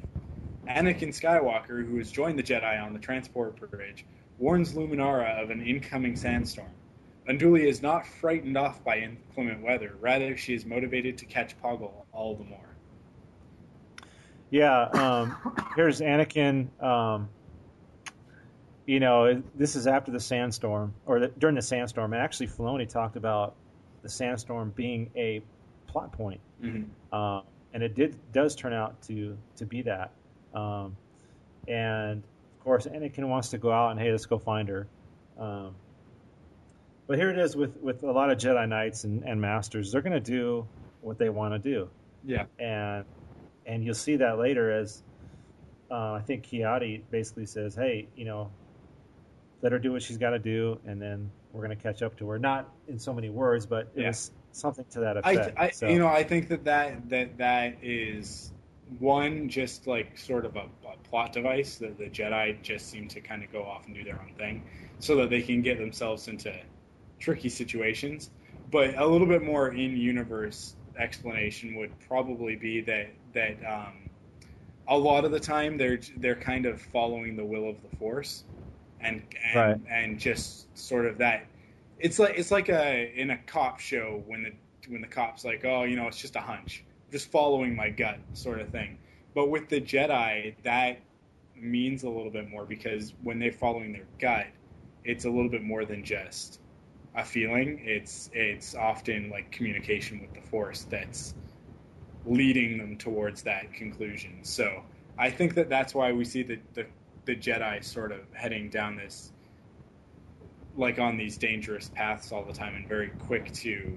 [0.67, 4.05] Anakin Skywalker, who has joined the Jedi on the transport bridge,
[4.37, 6.69] warns Luminara of an incoming sandstorm.
[7.27, 11.91] Unduli is not frightened off by inclement weather, rather, she is motivated to catch Poggle
[12.11, 12.75] all the more.
[14.51, 15.35] Yeah, um,
[15.75, 16.67] here's Anakin.
[16.81, 17.29] Um,
[18.89, 22.11] you know, this is after the sandstorm, or the, during the sandstorm.
[22.13, 23.53] And actually, Filoni talked about
[24.01, 25.41] the sandstorm being a
[25.87, 27.15] plot point, Mm-hmm.
[27.15, 30.11] um, and it did does turn out to to be that.
[30.55, 30.95] Um,
[31.67, 32.23] and
[32.57, 34.87] of course, Anakin wants to go out and hey, let's go find her.
[35.37, 35.75] Um,
[37.07, 39.91] but here it is with with a lot of Jedi Knights and, and Masters.
[39.91, 40.67] They're going to do
[41.01, 41.89] what they want to do
[42.25, 42.45] Yeah.
[42.59, 43.05] and
[43.67, 45.01] and you'll see that later as
[45.91, 48.49] uh, I think Ki-Adi basically says, "Hey, you know,
[49.61, 52.17] let her do what she's got to do, and then we're going to catch up
[52.17, 54.07] to her." Not in so many words, but it Yeah.
[54.07, 55.59] was something to that I, effect.
[55.59, 58.51] I so, you know, I think that that that that is
[58.97, 63.21] one just like sort of a, a plot device that the Jedi just seem to
[63.21, 64.63] kind of go off and do their own thing,
[64.99, 66.53] so that they can get themselves into
[67.19, 68.29] tricky situations.
[68.71, 74.09] But a little bit more in universe explanation would probably be that that um,
[74.87, 78.43] a lot of the time they're they're kind of following the will of the Force,
[79.01, 79.77] and and Right.
[79.89, 81.45] and just sort of that.
[81.99, 84.51] It's like it's like a in a cop show when the
[84.91, 88.19] when the cops like oh you know it's just a hunch, just following my gut
[88.33, 88.97] sort of thing.
[89.35, 90.99] But with the Jedi, that
[91.55, 94.47] means a little bit more because when they're following their gut,
[95.03, 96.59] it's a little bit more than just
[97.15, 97.81] a feeling.
[97.83, 101.33] It's it's often like communication with the Force that's
[102.25, 104.39] leading them towards that conclusion.
[104.43, 104.83] So
[105.17, 106.85] I think that that's why we see the the,
[107.29, 109.31] the Jedi sort of heading down this
[110.75, 113.95] like on these dangerous paths all the time and very quick to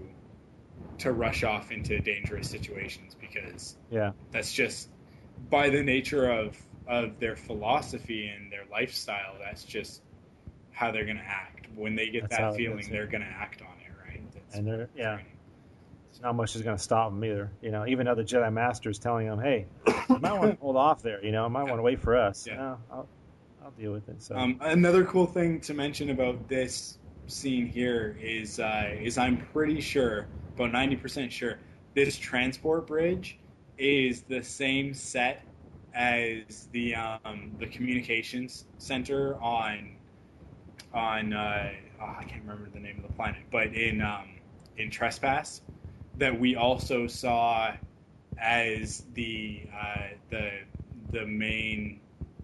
[0.98, 4.90] to rush off into dangerous situations because yeah, that's just
[5.48, 10.02] by the nature of of their philosophy and their lifestyle that's just
[10.72, 13.62] how they're going to act when they get That's that feeling they're going to act
[13.62, 15.32] on it right that's and they're yeah, training.
[16.22, 17.50] not much is going to stop them either.
[17.62, 19.66] You know, even other Jedi Masters telling them, "Hey,
[20.08, 21.24] you might want to hold off there.
[21.24, 22.76] You know, you might want to wait for us." Yeah.
[22.90, 23.06] No,
[23.64, 24.22] I'll, deal with it.
[24.22, 29.38] So Um, another cool thing to mention about this scene here is uh, is I'm
[29.52, 31.58] pretty sure, about ninety percent sure,
[31.94, 33.38] this transport bridge
[33.78, 35.42] is the same set
[35.94, 39.96] as the um, the communications center on
[40.92, 44.28] on uh, oh, I can't remember the name of the planet, but in um,
[44.76, 45.62] in Trespass
[46.18, 47.72] that we also saw
[48.38, 50.50] as the uh, the
[51.12, 52.00] the main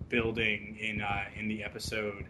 [0.09, 2.29] building in uh, in the episode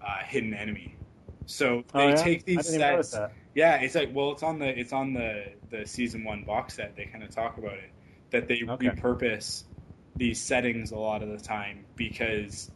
[0.00, 0.98] uh, Hidden Enemy.
[1.46, 2.14] So Oh, they yeah?
[2.14, 3.22] take these sets.
[3.54, 6.96] Yeah, it's like well, it's on the it's on the the season one box set.
[6.96, 7.90] They kind of talk about it
[8.30, 8.90] that they Okay.
[8.90, 9.64] repurpose
[10.16, 12.70] these settings a lot of the time because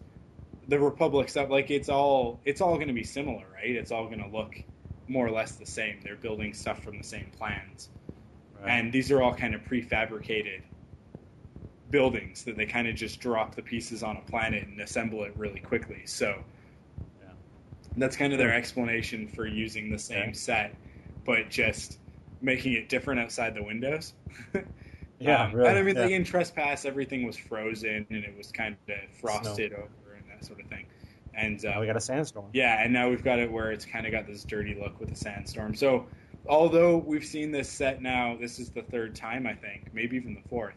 [0.69, 3.71] the Republic stuff, like it's all it's all going to be similar, right?
[3.77, 4.55] It's all going to look
[5.09, 6.01] more or less the same.
[6.03, 7.91] They're building stuff from the same plans,
[8.61, 8.71] Right.
[8.71, 10.63] and these are all kind of prefabricated
[11.91, 15.33] buildings that they kind of just drop the pieces on a planet and assemble it
[15.37, 16.03] really quickly.
[16.07, 16.43] So
[17.23, 17.29] Yeah.
[17.97, 20.33] that's kind of their explanation for using the same Okay.
[20.33, 20.75] set,
[21.25, 21.99] but just
[22.41, 24.15] making it different outside the windows.
[25.19, 26.17] Yeah, Um, really, And I mean, like yeah.
[26.17, 30.61] in Trespass, everything was frozen and it was kind of frosted over and that sort
[30.61, 30.85] of thing.
[31.33, 32.51] And uh, Now we got a sandstorm.
[32.53, 35.09] yeah, and now we've got it where it's kind of got this dirty look with
[35.09, 35.75] the sandstorm.
[35.75, 36.07] So,
[36.47, 40.35] although we've seen this set now, this is the third time I think, maybe even
[40.35, 40.75] the fourth.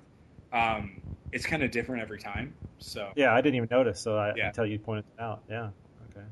[0.52, 2.54] Um, it's kind of different every time.
[2.80, 4.47] So Yeah, I didn't even notice, so I, Yeah.
[4.47, 5.43] until you pointed it out.
[5.50, 5.70] Yeah.
[6.12, 6.26] Okay.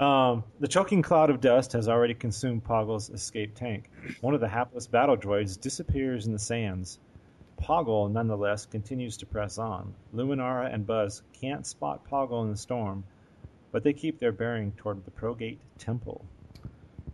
[0.00, 3.88] Um, the choking cloud of dust has already consumed Poggle's escape tank.
[4.20, 6.98] One of the hapless battle droids disappears in the sands.
[7.60, 9.94] Poggle, nonetheless, continues to press on.
[10.14, 13.04] Luminara and Buzz can't spot Poggle in the storm,
[13.70, 16.24] but they keep their bearing toward the Progate Temple.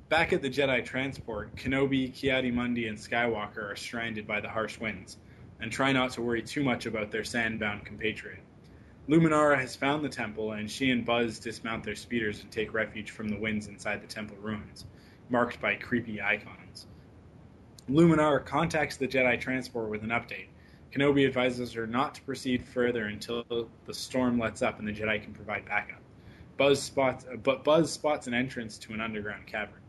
[0.08, 5.18] back at the Jedi transport, Kenobi, Ki-Adi-Mundi, and Skywalker are stranded by the harsh winds,
[5.60, 8.40] and try not to worry too much about their sandbound compatriot.
[9.08, 13.10] Luminara has found the temple, and she and Buzz dismount their speeders and take refuge
[13.10, 14.84] from the winds inside the temple ruins,
[15.30, 16.86] marked by creepy icons.
[17.88, 20.48] Luminara contacts the Jedi transport with an update.
[20.92, 23.44] Kenobi advises her not to proceed further until
[23.86, 26.00] the storm lets up and the Jedi can provide backup.
[26.58, 29.80] Buzz spots, but Buzz spots an entrance to an underground cavern.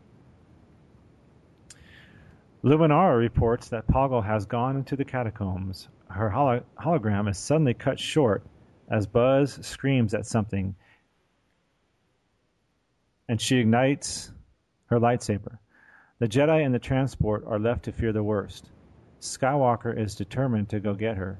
[2.62, 5.88] Luminara reports that Poggle has gone into the catacombs.
[6.10, 8.42] Her holo- hologram is suddenly cut short
[8.90, 10.74] as Buzz screams at something,
[13.28, 14.30] and she ignites
[14.86, 15.56] her lightsaber.
[16.18, 18.68] The Jedi and the transport are left to fear the worst.
[19.20, 21.38] Skywalker is determined to go get her,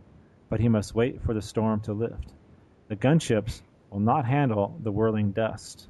[0.48, 2.32] but he must wait for the storm to lift.
[2.88, 3.60] The gunships
[3.90, 5.86] will not handle the whirling dust.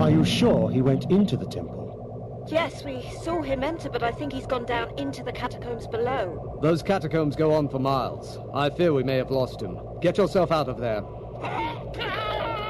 [0.00, 2.46] Are you sure he went into the temple?
[2.50, 6.58] Yes, we saw him enter, but I think he's gone down into the catacombs below.
[6.60, 8.38] Those catacombs go on for miles.
[8.52, 9.78] I fear we may have lost him.
[10.00, 11.00] Get yourself out of there.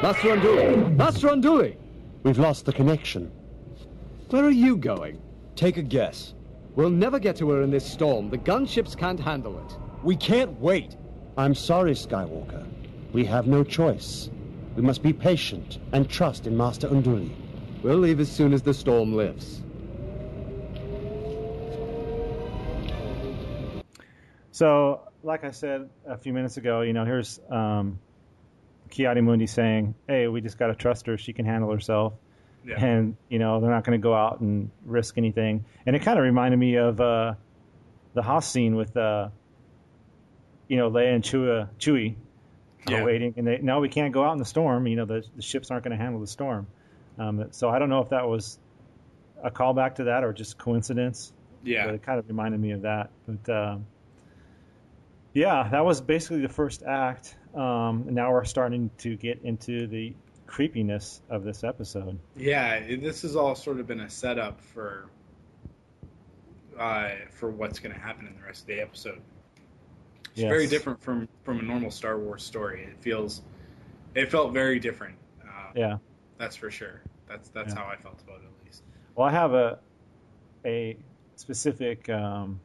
[0.02, 0.96] Master Unduli!
[0.96, 1.76] Master Unduli!
[2.22, 3.32] We've lost the connection.
[4.30, 5.20] Where are you going?
[5.56, 6.34] Take a guess.
[6.76, 8.30] We'll never get to her in this storm.
[8.30, 9.76] The gunships can't handle it.
[10.04, 10.96] We can't wait.
[11.38, 12.66] I'm sorry, Skywalker.
[13.12, 14.28] We have no choice.
[14.76, 17.30] We must be patient and trust in Master Unduli.
[17.82, 19.62] We'll leave as soon as the storm lifts.
[24.50, 27.98] So, like I said a few minutes ago, you know, here's um,
[28.90, 32.14] Ki-Adi-Mundi saying, "Hey, we just got to trust her; she can handle herself."
[32.66, 32.82] Yeah.
[32.82, 35.64] And you know, they're not going to go out and risk anything.
[35.86, 37.34] And it kind of reminded me of uh,
[38.14, 39.28] the Hoth scene with, uh,
[40.68, 42.14] you know, Leia and Chewie, Chewie
[42.88, 43.04] Yeah.
[43.04, 44.86] waiting, and they no, we can't go out in the storm.
[44.86, 46.66] You know, the, the ships aren't going to handle the storm.
[47.18, 48.58] Um, so I don't know if that was
[49.42, 51.32] a callback to that or just coincidence.
[51.62, 51.86] Yeah.
[51.86, 53.10] But it kind of reminded me of that.
[53.26, 53.86] But um,
[55.32, 57.34] yeah, that was basically the first act.
[57.54, 60.14] Um, and now we're starting to get into the
[60.46, 62.18] creepiness of this episode.
[62.36, 65.06] Yeah, this has all sort of been a setup for
[66.78, 69.20] uh, for what's going to happen in the rest of the episode.
[70.34, 70.48] It's Yes.
[70.50, 72.82] very different from from a normal Star Wars story.
[72.90, 73.40] It feels,
[74.16, 75.14] it felt very different.
[75.40, 75.98] Uh, Yeah.
[76.38, 77.00] that's for sure.
[77.28, 77.80] That's that's Yeah.
[77.80, 78.82] how I felt about it at least.
[79.14, 79.78] Well, I have a
[80.66, 80.96] a
[81.36, 82.58] specific um,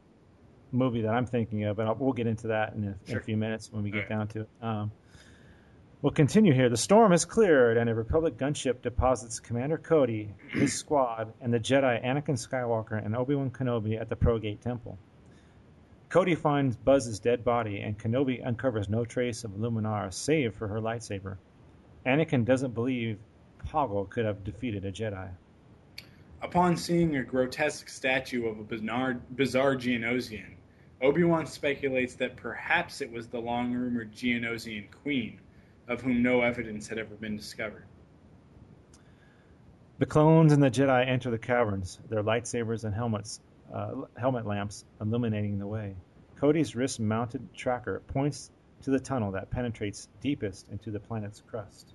[0.72, 3.20] movie that I'm thinking of, and I'll, we'll get into that in a, in a
[3.20, 4.08] few minutes when we get Alright.
[4.08, 4.48] down to it.
[4.62, 4.90] Um,
[6.02, 6.68] we'll continue here.
[6.70, 11.60] The storm has cleared, and a Republic gunship deposits Commander Cody, his squad, and the
[11.60, 14.98] Jedi Anakin Skywalker and Obi Wan Kenobi at the Progate Temple.
[16.10, 20.80] Cody finds Buzz's dead body, and Kenobi uncovers no trace of Luminara save for her
[20.80, 21.36] lightsaber.
[22.04, 23.20] Anakin doesn't believe
[23.64, 25.28] Poggle could have defeated a Jedi.
[26.42, 30.56] Upon seeing a grotesque statue of a bizarre, bizarre Geonosian,
[31.00, 35.38] Obi-Wan speculates that perhaps it was the long-rumored Geonosian queen,
[35.86, 37.84] of whom no evidence had ever been discovered.
[39.98, 43.40] The clones and the Jedi enter the caverns, their lightsabers and helmets,
[43.72, 45.94] uh, helmet lamps illuminating the way.
[46.36, 48.50] Cody's wrist-mounted tracker points
[48.82, 51.92] to the tunnel that penetrates deepest into the planet's crust.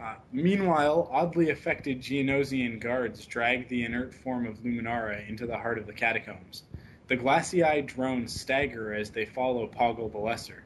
[0.00, 5.78] Uh, meanwhile, oddly affected Geonosian guards drag the inert form of Luminara into the heart
[5.78, 6.64] of the catacombs.
[7.06, 10.64] The glassy-eyed drones stagger as they follow Poggle the Lesser.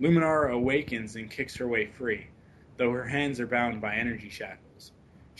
[0.00, 2.28] Luminara awakens and kicks her way free,
[2.78, 4.69] though her hands are bound by energy shackles.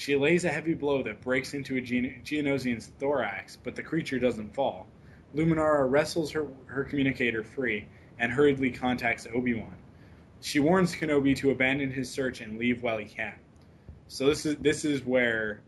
[0.01, 4.19] She lays a heavy blow that breaks into a Geon- Geonosian's thorax, but the creature
[4.19, 4.87] doesn't fall.
[5.37, 7.87] Luminara wrestles her, her communicator free
[8.19, 9.77] and hurriedly contacts Obi-Wan.
[10.41, 13.35] She warns Kenobi to abandon his search and leave while he can.
[14.09, 15.61] So this is this is where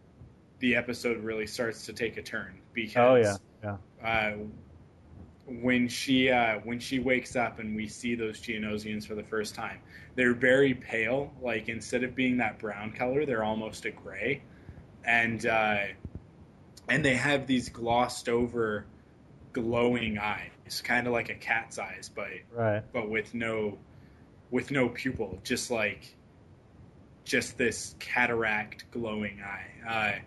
[0.61, 3.17] the episode really starts to take a turn because Oh,
[3.63, 3.77] yeah.
[4.03, 4.03] Yeah.
[4.03, 4.37] Uh,
[5.47, 9.55] when she uh, when she wakes up and we see those Geonosians for the first
[9.55, 9.81] time,
[10.15, 11.33] they're very pale.
[11.41, 14.43] Like instead of being that brown color, they're almost a gray,
[15.05, 15.79] and uh,
[16.89, 18.87] and they have these glossed over,
[19.53, 22.83] glowing eyes, kind of like a cat's eyes, but Right.
[22.93, 23.79] but with no
[24.51, 26.15] with no pupil, just like
[27.25, 29.67] just this cataract glowing eye.
[29.89, 30.19] Uh,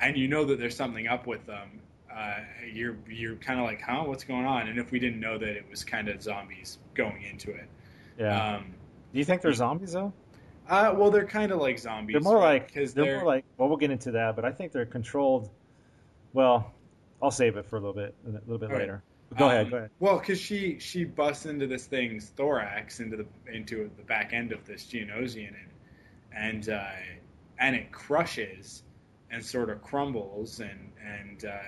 [0.00, 1.80] and you know that there's something up with them.
[2.18, 2.40] Uh,
[2.72, 4.66] you're you're kind of like, huh, what's going on?
[4.68, 7.68] And if we didn't know that it was kind of zombies going into it,
[8.18, 8.56] Yeah.
[8.56, 8.74] um,
[9.12, 10.12] Do you think they're zombies though?
[10.68, 12.14] uh, well, they're kind of like zombies.
[12.14, 13.44] They're more like because they're, they're, more like.
[13.56, 15.48] Well, we'll get into that, but I think they're controlled.
[16.32, 16.72] Well,
[17.22, 18.80] I'll save it for a little bit, a little bit All right.
[18.80, 19.02] later.
[19.36, 19.70] Go Um, ahead.
[19.70, 19.90] Go ahead.
[20.00, 24.52] Well, because she she busts into this thing's thorax into the into the back end
[24.52, 25.70] of this Geonosian, and
[26.32, 26.90] and uh,
[27.58, 28.82] and it crushes
[29.30, 31.58] and sort of crumbles, and and uh,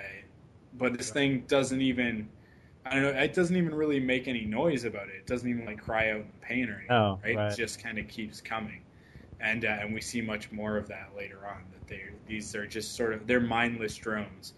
[0.73, 2.29] but this thing doesn't even.
[2.83, 3.09] I don't know.
[3.09, 5.15] It doesn't even really make any noise about it.
[5.15, 6.91] It doesn't even like cry out in pain or anything.
[6.91, 7.35] Oh, right?
[7.35, 7.51] right.
[7.51, 8.81] It just kind of keeps coming,
[9.39, 11.63] and uh, and we see much more of that later on.
[11.71, 14.53] That they these are just sort of they're mindless drones,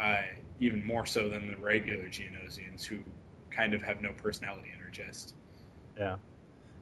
[0.00, 0.22] uh,
[0.60, 2.98] even more so than the regular Geonosians who
[3.50, 5.34] kind of have no personality and are just.
[5.98, 6.16] Yeah.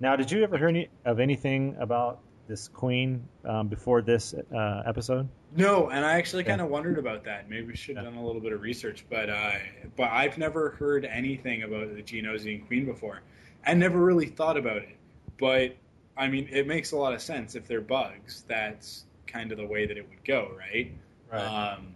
[0.01, 2.19] Now, did you ever hear any of anything about
[2.49, 5.29] this queen um, before this uh, episode?
[5.57, 7.49] No, and I actually kind of wondered about that.
[7.49, 8.11] Maybe we should have Yeah.
[8.11, 9.53] done a little bit of research, but uh,
[9.97, 13.21] but I've never heard anything about the Geonosian Queen before,
[13.65, 14.97] and never really thought about it.
[15.39, 15.77] But
[16.17, 18.45] I mean, it makes a lot of sense if they're bugs.
[18.49, 20.93] That's kind of the way that it would go, right?
[21.31, 21.95] Um,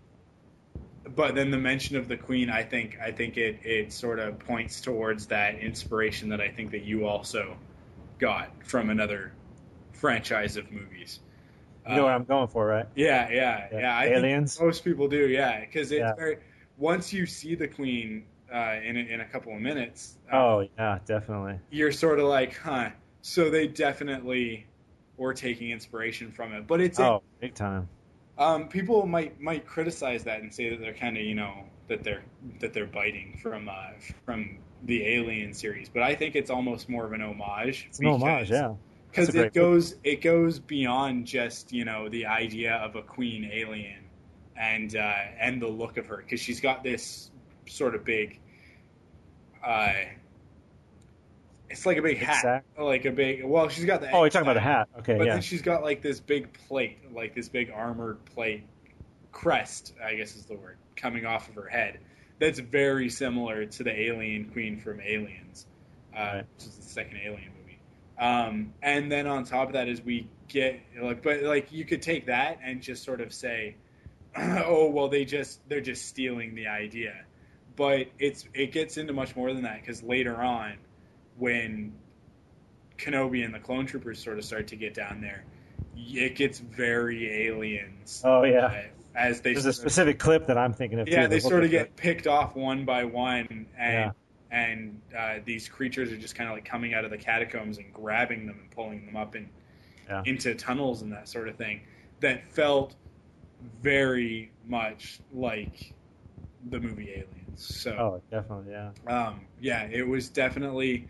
[1.14, 4.38] but then the mention of the Queen, I think, I think it it sort of
[4.40, 7.56] points towards that inspiration that I think that you also
[8.18, 9.32] got from another
[9.96, 11.20] franchise of movies.
[11.88, 12.86] you know what Uh, I'm going for, right?
[12.96, 13.78] yeah, yeah, Yeah.
[13.80, 13.96] yeah.
[13.96, 14.56] I Aliens?
[14.56, 16.14] Think most people do, yeah, because it's Yeah.
[16.14, 16.38] very.
[16.78, 20.68] Once you see the Queen uh, in a, in a couple of minutes, uh, Oh,
[20.78, 21.58] yeah, definitely.
[21.70, 22.90] you're sort of like, huh.
[23.22, 24.66] So they definitely
[25.16, 27.88] were taking inspiration from it, but it's Oh, big time.
[28.38, 32.04] um, people might might criticize that and say that they're kind of you know that
[32.04, 32.22] they're
[32.60, 33.90] that they're biting from uh,
[34.24, 37.86] from the Alien series, but I think it's almost more of an homage.
[37.88, 38.74] It's an homage, yeah.
[39.16, 44.04] Because it goes it goes beyond just you know the idea of a queen alien
[44.56, 47.30] and uh, and the look of her because she's got this
[47.66, 48.40] sort of big
[49.64, 49.92] uh,
[51.68, 52.64] it's like a big hat sack?
[52.78, 54.88] like a big well she's got the Oh, you're talking about the hat.
[55.00, 55.32] Okay, but yeah.
[55.34, 58.64] then she's got like this big plate like this big armored plate
[59.32, 61.98] crest I guess is the word coming off of her head
[62.38, 65.66] that's very similar to the alien queen from Aliens
[66.14, 66.44] uh, Right.
[66.56, 67.55] which is the second Alien movie.
[68.18, 72.02] Um, and then on top of that is we get like, but like you could
[72.02, 73.76] take that and just sort of say,
[74.36, 77.14] oh well, they just they're just stealing the idea.
[77.76, 80.74] But it's it gets into much more than that because later on,
[81.36, 81.92] when
[82.98, 85.44] Kenobi and the clone troopers sort of start to get down there,
[85.96, 88.22] it gets very aliens.
[88.24, 88.64] Oh, yeah.
[88.66, 88.82] uh,
[89.14, 91.08] as they There's a sort of- specific clip that I'm thinking of.
[91.08, 94.10] yeah, too, they the sort of get picked off one by one, and Yeah.
[94.56, 97.92] And uh, these creatures are just kind of like coming out of the catacombs and
[97.92, 99.50] grabbing them and pulling them up in,
[100.08, 100.22] Yeah.
[100.24, 101.82] into tunnels and that sort of thing.
[102.20, 102.94] That felt
[103.82, 105.92] very much like
[106.70, 107.28] the movie Aliens.
[107.56, 108.90] So Oh, definitely, yeah.
[109.06, 111.08] um, yeah, it was definitely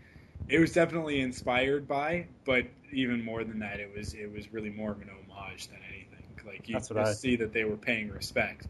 [0.49, 4.69] it was definitely inspired by, but even more than that, it was it was really
[4.69, 6.23] more of an homage than anything.
[6.45, 8.67] Like you That's what I- see that they were paying respect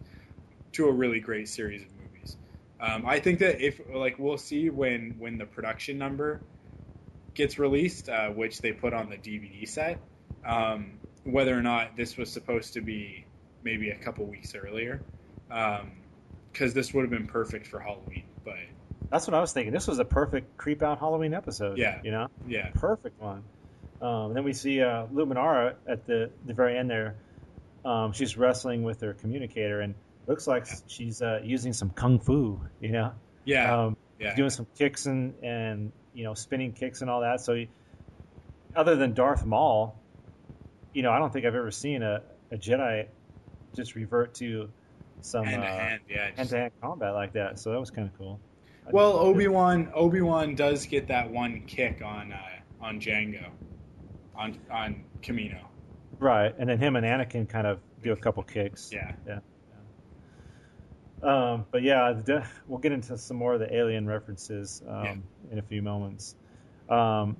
[0.74, 1.88] to a really great series of.
[2.80, 6.42] Um, I think that if like we'll see when when the production number
[7.34, 10.00] gets released, uh, which they put on the DVD set,
[10.46, 13.26] um, whether or not this was supposed to be
[13.64, 15.02] maybe a couple weeks earlier,
[15.48, 18.24] because this would have been perfect for Halloween.
[18.44, 18.56] But
[19.10, 19.74] That's what I was thinking.
[19.74, 21.78] This was a perfect creep out Halloween episode.
[21.78, 22.00] Yeah.
[22.04, 22.28] You know?
[22.48, 23.44] yeah, Perfect one.
[24.02, 27.16] Um, then we see uh, Luminara at the, the very end there.
[27.84, 29.96] Um, she's wrestling with her communicator and
[30.28, 33.14] looks like she's uh, using some kung fu, you know?
[33.48, 34.36] yeah, um, yeah.
[34.36, 37.42] doing some kicks and, and you know spinning kicks and all that.
[37.42, 37.70] So, he,
[38.76, 39.98] other than Darth Maul,
[40.94, 42.22] you know, I don't think I've ever seen a,
[42.52, 43.08] a Jedi
[43.76, 44.70] just revert to
[45.22, 46.30] some hand to uh, hand, yeah.
[46.36, 47.60] hand-to-hand combat like that.
[47.60, 48.40] So that was kind of cool.
[48.86, 53.50] I Well, Obi Wan Obi Wan does get that one kick on uh, on Jango,
[54.36, 55.62] on on Kamino.
[56.20, 58.92] right, and then him and Anakin kind of do a couple kicks.
[58.94, 59.40] Yeah, yeah,
[61.24, 62.22] Um, but yeah,
[62.68, 65.16] we'll get into some more of the alien references um, Yeah.
[65.54, 66.36] in a few moments.
[66.90, 67.38] Um,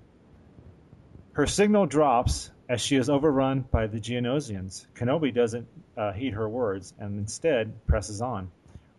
[1.34, 4.86] her signal drops as she is overrun by the Geonosians.
[4.96, 8.52] Kenobi doesn't uh, heed her words and instead presses on.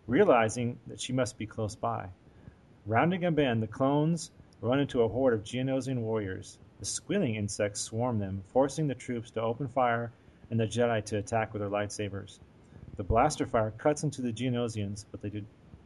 [0.06, 2.08] realizing that she must be close by.
[2.86, 4.30] Rounding a bend, the clones
[4.62, 6.58] run into a horde of Geonosian warriors.
[6.78, 10.10] The squealing insects swarm them, forcing the troops to open fire
[10.50, 12.38] and the Jedi to attack with their lightsabers.
[12.98, 15.44] The blaster fire cuts into the Geonosians, but they do,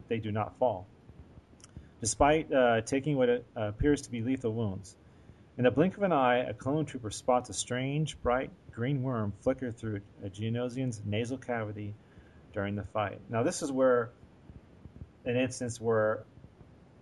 [0.09, 0.87] they do not fall,
[2.01, 4.97] despite uh, taking what uh, appears to be lethal wounds.
[5.59, 9.35] In the blink of an eye, a clone trooper spots a strange, bright green worm
[9.43, 11.95] flicker through a Geonosian's nasal cavity
[12.55, 13.21] during the fight.
[13.29, 14.11] Now, this is where
[15.27, 16.25] an instance where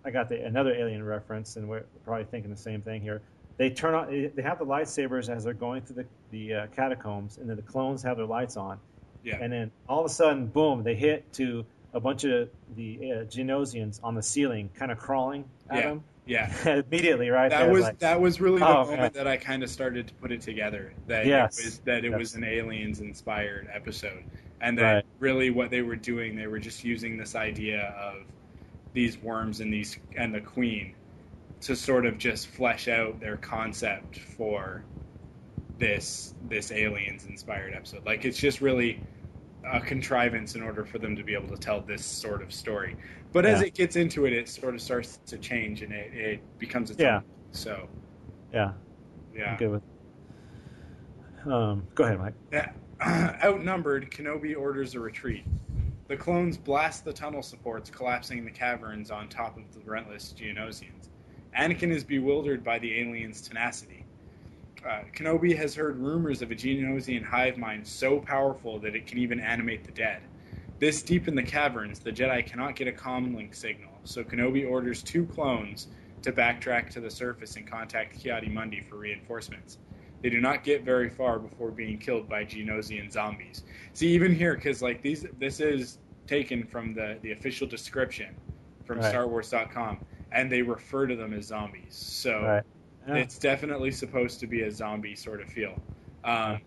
[0.03, 3.21] I got the, another alien reference, and we're probably thinking the same thing here.
[3.55, 7.37] They turn on, they have the lightsabers as they're going through the, the uh, catacombs,
[7.37, 8.77] and then the clones have their lights on.
[9.23, 9.37] Yeah.
[9.41, 13.15] And then all of a sudden, boom, they hit to a bunch of the uh,
[13.25, 15.81] Geonosians on the ceiling, kind of crawling at Yeah.
[15.89, 16.03] them.
[16.25, 16.83] Yeah.
[16.87, 19.11] Immediately, right That there, was like- that was really the Oh, moment man.
[19.13, 20.93] that I kind of started to put it together.
[21.07, 21.59] That Yes.
[21.59, 22.19] it was that it Yes.
[22.19, 24.23] was an aliens inspired episode,
[24.61, 25.05] and that Right.
[25.19, 28.23] really what they were doing, they were just using this idea of
[28.93, 30.93] these worms and these and the queen
[31.61, 34.83] to sort of just flesh out their concept for
[35.81, 38.05] this this aliens inspired episode.
[38.05, 39.01] Like it's just really
[39.69, 42.95] a contrivance in order for them to be able to tell this sort of story.
[43.33, 46.59] But as it gets into it, it sort of starts to change and it, it
[46.59, 47.17] becomes its Yeah.
[47.17, 47.23] own.
[47.51, 47.89] So
[48.53, 48.73] yeah,
[49.35, 49.51] yeah.
[49.51, 49.81] I'm good with.
[51.51, 52.33] Um, go ahead, Mike.
[52.51, 52.71] Yeah.
[53.43, 55.43] Outnumbered, Kenobi orders a retreat.
[56.07, 61.09] The clones blast the tunnel supports, collapsing the caverns on top of the relentless Geonosians.
[61.57, 64.00] Anakin is bewildered by the aliens' tenacity.
[64.87, 69.19] Uh, Kenobi has heard rumors of a Geonosian hive mind so powerful that it can
[69.19, 70.21] even animate the dead.
[70.79, 75.03] This deep in the caverns, the Jedi cannot get a comlink signal, so Kenobi orders
[75.03, 75.87] two clones
[76.23, 79.77] to backtrack to the surface and contact Ki-Adi-Mundi for reinforcements.
[80.23, 83.63] They do not get very far before being killed by Geonosian zombies.
[83.93, 88.35] See, even here, because like these, this is taken from the the official description
[88.85, 89.13] from Right.
[89.13, 89.99] StarWars.com,
[90.31, 91.95] and they refer to them as zombies.
[91.95, 92.63] So Right.
[93.07, 93.15] Yeah.
[93.15, 95.79] it's definitely supposed to be a zombie sort of feel.
[96.23, 96.61] Um,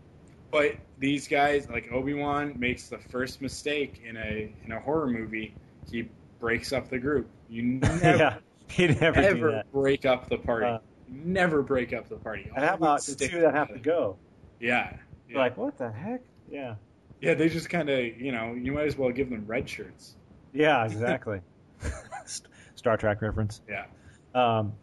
[0.51, 5.07] but these guys, like Obi Wan, makes the first mistake in a in a horror
[5.09, 5.55] movie.
[5.91, 6.09] He
[6.41, 7.28] breaks up the group.
[7.49, 8.37] You never yeah,
[8.68, 9.72] he never do ever that.
[9.72, 10.66] break up the party.
[10.66, 10.78] Uh,
[11.09, 12.51] never break up the party.
[12.55, 14.16] And how about the two that have to go?
[14.61, 14.97] Yeah.
[15.28, 16.22] You're like, what the heck?
[16.51, 16.76] Yeah.
[17.20, 20.14] Yeah, they just kind of, you know, you might as well give them red shirts.
[20.53, 21.41] Yeah, exactly.
[22.74, 23.61] Star Trek reference.
[23.68, 23.87] Yeah.
[24.35, 24.74] Um,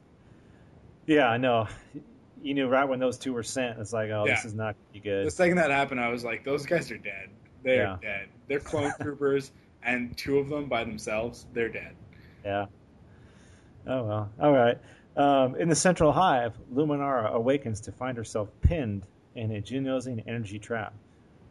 [1.05, 1.67] yeah, I know.
[2.43, 3.79] You knew right when those two were sent.
[3.79, 5.27] It's like, oh, this is not good.
[5.27, 7.29] The second that happened, I was like, those guys are dead.
[7.63, 7.97] They're Yeah.
[8.01, 8.27] dead.
[8.47, 9.51] They're clone troopers,
[9.83, 11.95] and two of them by themselves, they're dead.
[12.43, 12.65] Yeah.
[13.87, 14.29] Oh well.
[14.39, 14.77] All right.
[15.15, 20.57] Um, in the central hive, Luminara awakens to find herself pinned in a Geonosian energy
[20.59, 20.93] trap.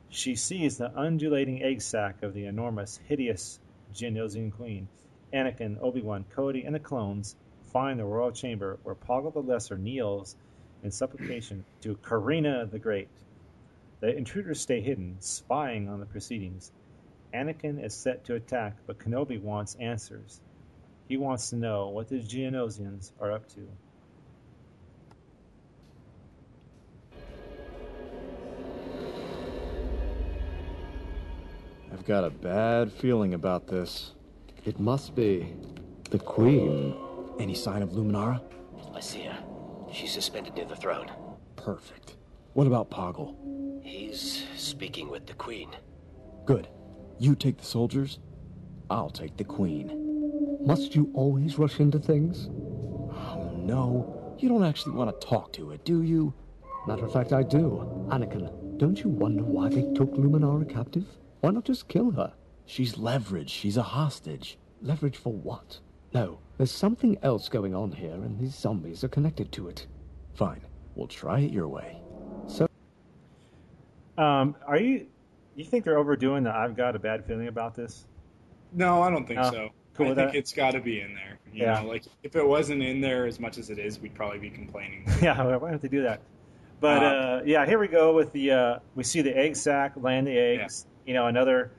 [0.08, 3.60] She sees the undulating egg sac of the enormous, hideous
[3.94, 4.88] Geonosian queen.
[5.32, 7.36] Anakin, Obi-Wan, Cody, and the clones
[7.72, 10.36] find the royal chamber where Poggle the Lesser kneels
[10.82, 13.08] in supplication to Karina the Great.
[14.00, 16.72] The intruders stay hidden, spying on the proceedings.
[17.34, 20.40] Anakin is set to attack, but Kenobi wants answers.
[21.08, 23.68] He wants to know what the Geonosians are up to.
[31.92, 34.12] I've got a bad feeling about this.
[34.64, 35.54] It must be
[36.10, 36.96] the Queen.
[37.40, 38.42] Any sign of Luminara?
[38.94, 39.38] I see her.
[39.90, 41.10] She's suspended near the throne.
[41.56, 42.16] Perfect.
[42.52, 43.82] What about Poggle?
[43.82, 45.70] He's speaking with the Queen.
[46.44, 46.68] Good.
[47.18, 48.18] You take the soldiers.
[48.90, 50.58] I'll take the Queen.
[50.66, 52.48] Must you always rush into things?
[53.10, 54.36] Oh no.
[54.38, 56.34] You don't actually want to talk to it, do you?
[56.86, 58.06] Matter of fact, I do.
[58.10, 61.06] Anakin, don't you wonder why they took Luminara captive?
[61.40, 62.34] Why not just kill her?
[62.66, 63.48] She's leverage.
[63.48, 64.58] She's a hostage.
[64.82, 65.80] Leverage for what?
[66.12, 69.86] No, there's something else going on here, and these zombies are connected to it.
[70.34, 70.60] Fine.
[70.94, 72.00] We'll try it your way.
[72.46, 72.66] So,
[74.18, 75.06] Um, are you?
[75.56, 78.06] You think they're overdoing the "I've got a bad feeling about this"?
[78.72, 79.50] No, I don't think No.
[79.50, 79.68] so.
[79.94, 80.38] Cool I with think that?
[80.38, 81.38] it's got to be in there.
[81.52, 81.80] You Yeah.
[81.80, 84.50] know, like if it wasn't in there as much as it is, we'd probably be
[84.50, 85.04] complaining.
[85.22, 86.20] yeah, why don't they do that?
[86.80, 88.50] But Uh, uh, yeah, here we go with the.
[88.52, 90.86] Uh, we see the egg sac land the eggs.
[91.06, 91.72] You know, another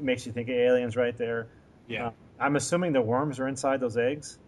[0.00, 1.48] makes you think of aliens right there.
[1.86, 2.10] Yeah.
[2.40, 4.38] I'm assuming the worms are inside those eggs.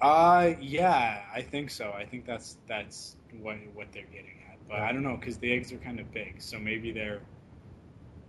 [0.00, 1.92] Uh, yeah, I think so.
[1.92, 4.58] I think that's that's what what they're getting at.
[4.68, 7.20] But I don't know because the eggs are kind of big, so maybe they're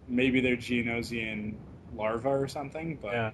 [0.08, 1.56] maybe they're Geonosian
[1.96, 3.00] larvae or something.
[3.02, 3.32] But Yeah.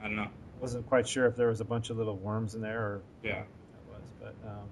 [0.00, 0.28] I don't know.
[0.60, 3.42] Wasn't quite sure if there was a bunch of little worms in there or Yeah.
[3.42, 3.46] that
[3.90, 4.68] was, but um,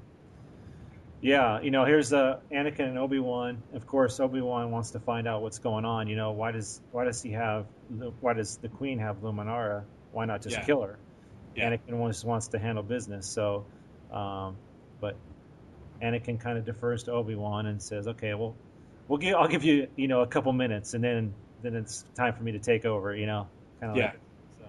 [1.23, 3.63] Yeah, you know, here's uh, Anakin and Obi Wan.
[3.75, 6.09] Of course, Obi Wan wants to find out what's going on.
[6.09, 7.67] You know, why does why does he have
[8.21, 9.85] why does the Queen have Luminara?
[10.11, 10.65] Why not just Yeah.
[10.65, 10.99] kill her?
[11.55, 11.71] Yeah.
[11.71, 13.29] Anakin just wants to handle business.
[13.29, 13.67] So,
[14.11, 14.57] um,
[15.01, 15.17] but
[16.03, 18.57] Anakin kind of defers to Obi Wan and says, "Okay, well,
[19.07, 22.35] we'll give I'll give you you know a couple minutes, and then then it's time
[22.35, 23.47] for me to take over." You know,
[23.81, 24.07] kind of Yeah.
[24.07, 24.21] like
[24.59, 24.65] so.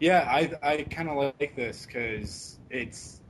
[0.00, 3.20] Yeah, I I kind of like this because it's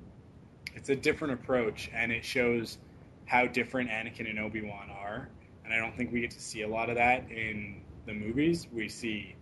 [0.77, 2.79] it's a different approach and it shows
[3.25, 5.29] how different Anakin and Obi Wan are,
[5.65, 8.69] and I don't think we get to see a lot of that in the movies.
[8.73, 9.35] We see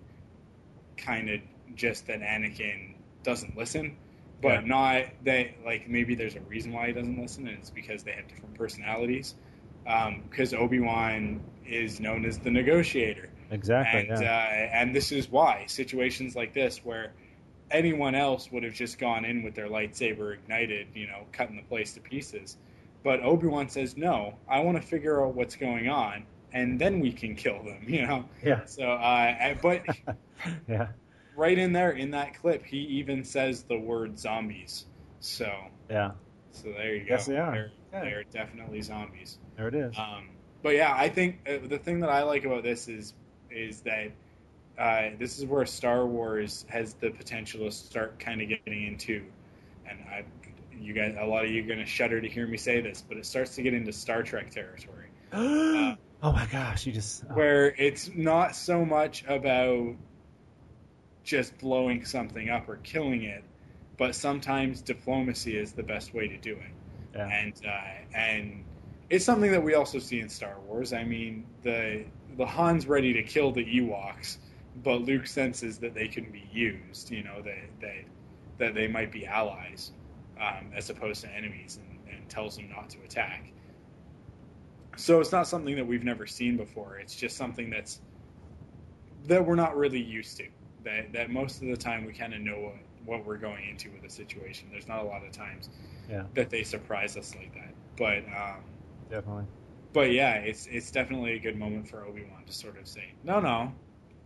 [0.97, 1.41] kind of
[1.74, 3.97] just that Anakin doesn't listen,
[4.41, 4.66] but Yeah.
[4.66, 8.12] not that like maybe there's a reason why he doesn't listen, and it's because they
[8.12, 9.35] have different personalities.
[10.30, 14.09] Because Obi Wan is known as the negotiator, Exactly.
[14.09, 14.68] and yeah.
[14.72, 17.12] uh, and this is why situations like this where
[17.75, 21.62] anyone else would have just gone in with their lightsaber ignited, you know, cutting the
[21.62, 22.57] place to pieces.
[23.03, 27.01] But Obi Wan says, "No, I want to figure out what's going on, and then
[27.01, 28.25] we can kill them." You know.
[28.43, 28.64] yeah.
[28.64, 29.83] So, uh, but
[30.68, 30.89] Yeah.
[31.37, 34.87] right in there in that clip, he even says the word zombies.
[35.20, 35.53] So,
[35.91, 36.12] Yeah.
[36.53, 37.14] so there you go.
[37.14, 37.53] Yes, they are.
[37.53, 38.05] They're, Yeah.
[38.05, 39.39] they're definitely zombies.
[39.57, 39.95] There it is.
[39.99, 40.31] Um,
[40.62, 43.12] but yeah, I think uh, the thing that I like about this is
[43.51, 44.11] is that
[44.79, 49.25] uh, this is where Star Wars has the potential to start kind of getting into,
[49.89, 50.25] and I,
[50.79, 53.03] you guys, a lot of you are going to shudder to hear me say this,
[53.07, 56.87] but it starts to get into Star Trek territory, oh my gosh!
[56.87, 59.95] You just oh, where it's not so much about
[61.22, 63.45] just blowing something up or killing it,
[63.97, 67.16] but sometimes diplomacy is the best way to do it.
[67.16, 67.29] yeah.
[67.29, 68.64] and uh, and
[69.11, 70.93] it's something that we also see in Star Wars.
[70.93, 72.05] I mean, the
[72.37, 74.39] the Han's ready to kill the Ewoks,
[74.83, 77.11] but Luke senses that they can be used.
[77.11, 78.05] You know, that that
[78.59, 79.93] that they might be allies
[80.41, 83.51] um, as opposed to enemies, and, and tells them not to attack.
[84.97, 86.99] So it's not something that we've never seen before.
[86.99, 88.01] It's just something that's
[89.27, 90.47] that we're not really used to.
[90.85, 93.91] That that most of the time we kind of know what, what we're going into
[93.91, 94.68] with a situation.
[94.70, 95.68] There's not a lot of times
[96.09, 96.25] Yeah.
[96.35, 97.75] that they surprise us like that.
[97.97, 98.62] But um,
[99.11, 99.45] Definitely.
[99.93, 103.12] but yeah, it's it's definitely a good moment for Obi Wan to sort of say,
[103.25, 103.72] no, no,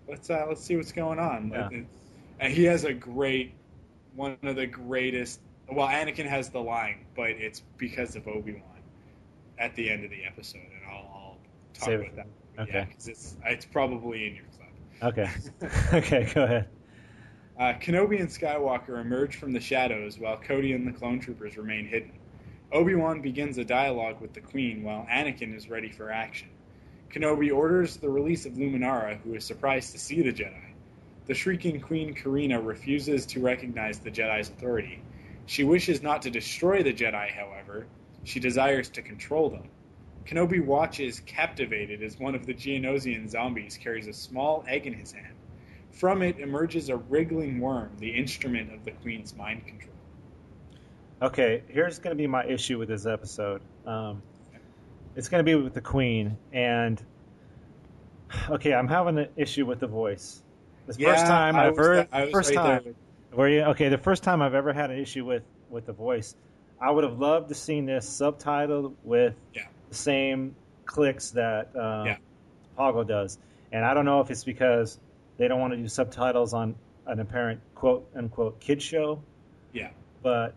[0.08, 1.50] let's uh, let's see what's going on.
[1.52, 1.68] Yeah.
[2.40, 3.54] And he has a great,
[4.14, 5.40] one of the greatest.
[5.70, 8.62] Well, Anakin has the line, but it's because of Obi Wan
[9.58, 11.38] at the end of the episode, and I'll, I'll
[11.74, 12.26] talk Save about that.
[12.62, 12.72] okay.
[12.72, 14.68] Yeah, 'cause it's it's probably in your clip.
[15.18, 15.30] Okay.
[15.98, 16.32] okay.
[16.34, 16.68] Go ahead.
[17.58, 21.86] Uh, Kenobi and Skywalker emerge from the shadows while Cody and the clone troopers remain
[21.86, 22.12] hidden.
[22.70, 26.48] Obi Wan begins a dialogue with the Queen while Anakin is ready for action.
[27.12, 30.74] Kenobi orders the release of Luminara, who is surprised to see the Jedi.
[31.26, 35.02] The shrieking Queen Karina refuses to recognize the Jedi's authority.
[35.46, 37.86] She wishes not to destroy the Jedi, however,
[38.24, 39.68] she desires to control them.
[40.26, 45.12] Kenobi watches captivated as one of the Geonosian zombies carries a small egg in his
[45.12, 45.34] hand.
[45.92, 49.94] From it emerges a wriggling worm, the instrument of the Queen's mind control.
[51.20, 53.62] Okay, here's going to be my issue with this episode.
[53.86, 54.22] Um,
[55.18, 57.02] it's going to be with the Queen, and
[58.48, 60.40] okay, I'm having an issue with the voice.
[60.86, 62.94] The first time I I've heard, I first right time
[63.32, 66.36] where you okay, the first time I've ever had an issue with with the voice,
[66.80, 69.66] I would have loved to seen this subtitled with Yeah.
[69.88, 70.54] the same
[70.86, 72.16] clicks that uh, Yeah.
[72.78, 73.38] Poggle does,
[73.72, 75.00] and I don't know if it's because
[75.36, 76.76] they don't want to do subtitles on
[77.06, 79.20] an apparent quote unquote kid show,
[79.72, 79.90] Yeah.
[80.22, 80.54] but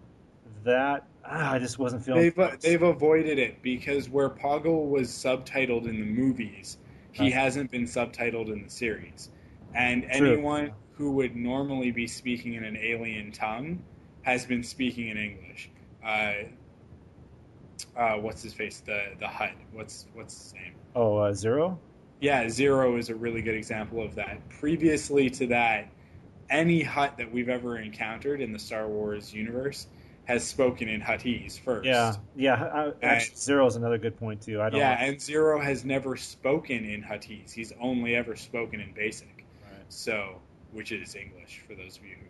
[0.66, 2.22] that ah, I just wasn't feeling.
[2.22, 6.78] They've uh, they've avoided it because where Poggle was subtitled in the movies,
[7.12, 9.30] he hasn't been subtitled in the series.
[9.74, 10.34] And True.
[10.34, 13.84] anyone who would normally be speaking in an alien tongue
[14.24, 15.70] has been speaking in English.
[16.06, 16.34] Uh,
[17.96, 18.82] uh, what's his face?
[18.86, 19.54] The the Hutt.
[19.72, 20.74] What's what's his name?
[20.96, 21.78] oh, uh, Ziro.
[22.20, 24.48] Yeah, Ziro is a really good example of that.
[24.50, 25.90] Previously to that,
[26.50, 29.88] any Hutt that we've ever encountered in the Star Wars universe
[30.32, 31.86] has spoken in Huttese first.
[31.86, 32.92] Yeah, yeah.
[33.02, 34.62] I, actually, Ziro is another good point too.
[34.62, 34.80] I don't.
[34.80, 37.52] Yeah, and Ziro has never spoken in Huttese.
[37.52, 39.46] He's only ever spoken in Basic.
[39.64, 39.82] Right.
[39.90, 40.40] So,
[40.72, 42.28] which is English for those of you who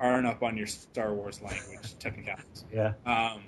[0.00, 2.64] aren't up on your Star Wars language technicalities.
[2.72, 2.92] yeah.
[3.06, 3.42] Um,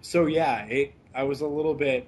[0.00, 0.94] so yeah, it.
[1.14, 2.06] I was a little bit.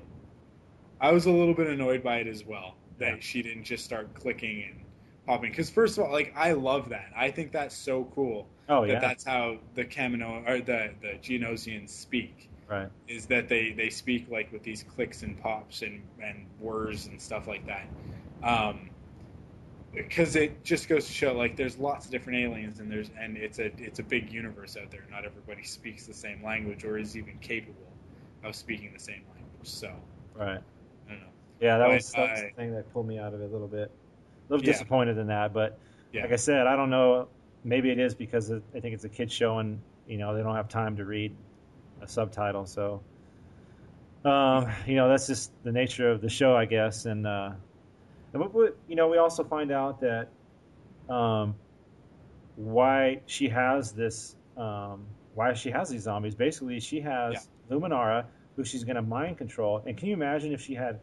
[1.01, 3.21] I was a little bit annoyed by it as well that Yeah.
[3.21, 4.85] she didn't just start clicking and
[5.27, 5.51] popping.
[5.51, 7.11] Because first of all, like I love that.
[7.17, 8.47] I think that's so cool
[8.79, 8.99] Oh that yeah.
[9.01, 12.89] that's how the Kamino or the the Geonosians speak Right.
[13.07, 17.21] is that they, they speak like with these clicks and pops and, and whirs and
[17.21, 17.87] stuff like that.
[18.43, 18.89] Um,
[19.93, 23.37] because it just goes to show like there's lots of different aliens and there's and
[23.37, 25.05] it's a it's a big universe out there.
[25.11, 27.93] Not everybody speaks the same language or is even capable
[28.43, 29.69] of speaking the same language.
[29.69, 29.93] So
[30.35, 30.61] Right.
[31.09, 31.27] I don't know.
[31.61, 33.53] Yeah, that But was that's I- the thing that pulled me out of it a
[33.53, 33.91] little bit.
[34.49, 34.73] A little Yeah.
[34.73, 35.79] disappointed in that, but
[36.11, 36.23] Yeah.
[36.23, 37.29] like I said, I don't know.
[37.65, 40.43] Maybe it is because it, I think it's a kids show and you know they
[40.43, 41.35] don't have time to read
[42.01, 43.03] a subtitle, so
[44.25, 47.07] um, you know that's just the nature of the show, I guess.
[47.07, 47.51] And, uh,
[48.33, 50.29] and what- what- you know, we also find out that
[51.09, 51.55] um,
[52.57, 56.35] why she has this, um, why she has these zombies.
[56.35, 57.35] Basically, she has
[57.71, 58.27] Luminara,
[58.57, 59.83] who she's going to mind control.
[59.85, 61.01] And can you imagine if she had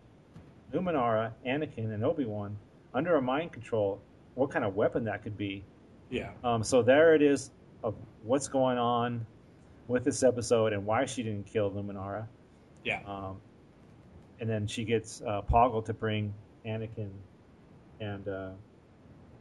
[0.74, 2.58] Luminara, Anakin, and Obi Wan
[2.94, 4.02] under a mind control?
[4.36, 5.64] What kind of weapon that could be?
[6.10, 6.32] Yeah.
[6.44, 7.52] Um, so there it is
[7.84, 9.26] of what's going on
[9.88, 12.28] with this episode and why she didn't kill Luminara.
[12.84, 13.02] Yeah.
[13.06, 13.38] Um,
[14.40, 16.34] and then she gets uh, Poggle to bring
[16.66, 17.10] Anakin
[18.00, 18.50] and uh,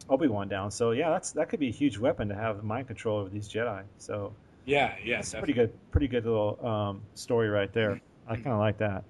[0.09, 0.71] Obi Wan down.
[0.71, 3.49] So yeah, that's that could be a huge weapon to have mind control over these
[3.49, 3.85] Jedi.
[3.99, 4.33] So
[4.65, 4.95] Yeah.
[5.05, 5.23] Yeah.
[5.39, 8.01] pretty good, pretty good little um, story right there.
[8.27, 9.05] I kind of like that.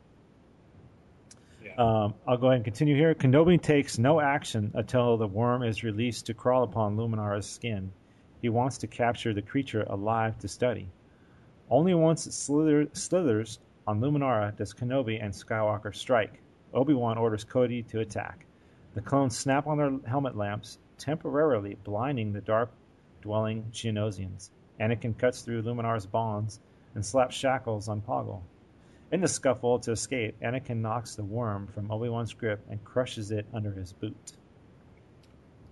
[1.78, 3.14] Um, I'll go ahead and continue here.
[3.14, 7.92] Kenobi takes no action until the worm is released to crawl upon Luminara's skin.
[8.42, 10.88] He wants to capture the creature alive to study.
[11.70, 16.40] Only once it slither, slithers on Luminara does Kenobi and Skywalker strike.
[16.74, 18.44] Obi-Wan orders Cody to attack.
[18.94, 24.50] The clones snap on their helmet lamps, temporarily blinding the dark-dwelling Geonosians.
[24.80, 26.58] Anakin cuts through Luminara's bonds
[26.96, 28.42] and slaps shackles on Poggle.
[29.10, 33.46] In the scuffle to escape, Anakin knocks the worm from Obi-Wan's grip and crushes it
[33.54, 34.32] under his boot.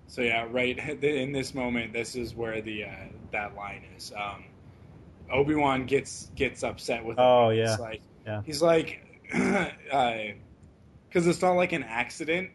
[0.09, 2.91] So yeah, right in this moment, this is where the uh,
[3.33, 4.13] that line is.
[4.17, 4.45] Um,
[5.31, 7.19] Obi Wan gets gets upset with.
[7.19, 7.25] him.
[7.25, 7.77] Oh, yeah.
[7.77, 8.43] like, Yeah.
[8.47, 9.67] he's like, because
[11.27, 12.51] it's not like an accident.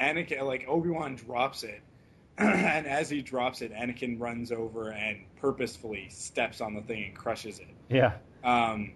[0.00, 1.80] Anakin, like Obi Wan drops it,
[2.38, 7.14] and as he drops it, Anakin runs over and purposefully steps on the thing and
[7.14, 7.68] crushes it.
[7.90, 8.12] Yeah.
[8.42, 8.92] Um,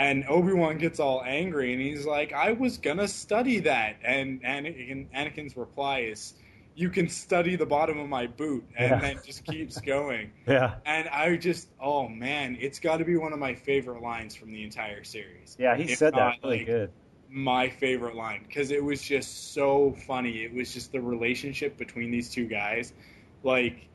[0.00, 4.42] and Obi Wan gets all angry, and he's like, "I was gonna study that." And
[4.42, 6.34] Anakin, Anakin's reply is,
[6.74, 9.00] "You can study the bottom of my boot," and Yeah.
[9.00, 10.32] then just keeps going.
[10.46, 10.76] Yeah.
[10.86, 14.52] And I just, oh man, it's got to be one of my favorite lines from
[14.52, 15.56] the entire series.
[15.58, 16.90] Yeah, he If said that not, really like, good.
[17.32, 20.42] My favorite line because it was just so funny.
[20.44, 22.92] It was just the relationship between these two guys,
[23.44, 23.89] like.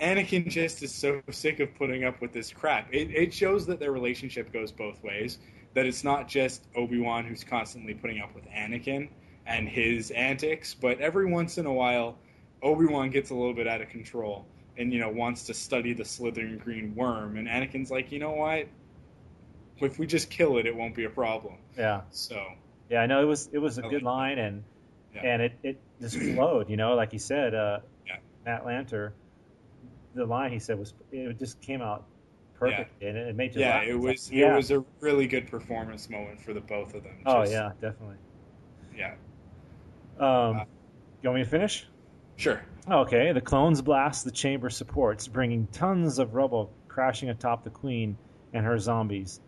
[0.00, 2.92] Anakin just is so sick of putting up with this crap.
[2.92, 5.38] It, it shows that their relationship goes both ways.
[5.74, 9.08] That it's not just Obi Wan who's constantly putting up with Anakin
[9.46, 12.18] and his antics, but every once in a while,
[12.62, 14.46] Obi Wan gets a little bit out of control
[14.76, 18.32] and you know wants to study the slithering green worm, and Anakin's like, you know
[18.32, 18.66] what?
[19.78, 21.54] If we just kill it, it won't be a problem.
[21.78, 22.02] Yeah.
[22.10, 22.42] So
[22.90, 24.64] Yeah, I know it was it was a good line and
[25.14, 25.22] Yeah.
[25.24, 28.16] and it, it just flowed, you know, like you said, uh Yeah.
[28.44, 29.12] Matt Lanter,
[30.14, 32.04] the line he said was it just came out
[32.58, 33.84] perfect and it, made you yeah, laugh.
[33.86, 34.52] it was like, yeah.
[34.52, 37.16] it was a really good performance moment for the both of them.
[37.24, 38.16] Oh Just- yeah, definitely.
[38.96, 39.14] yeah,
[40.18, 40.64] Um, Uh,
[41.22, 41.86] you want me to finish?
[42.36, 42.60] sure.
[42.88, 48.16] Okay, the clones blast the chamber supports, bringing tons of rubble crashing atop the Queen
[48.52, 49.40] and her zombies.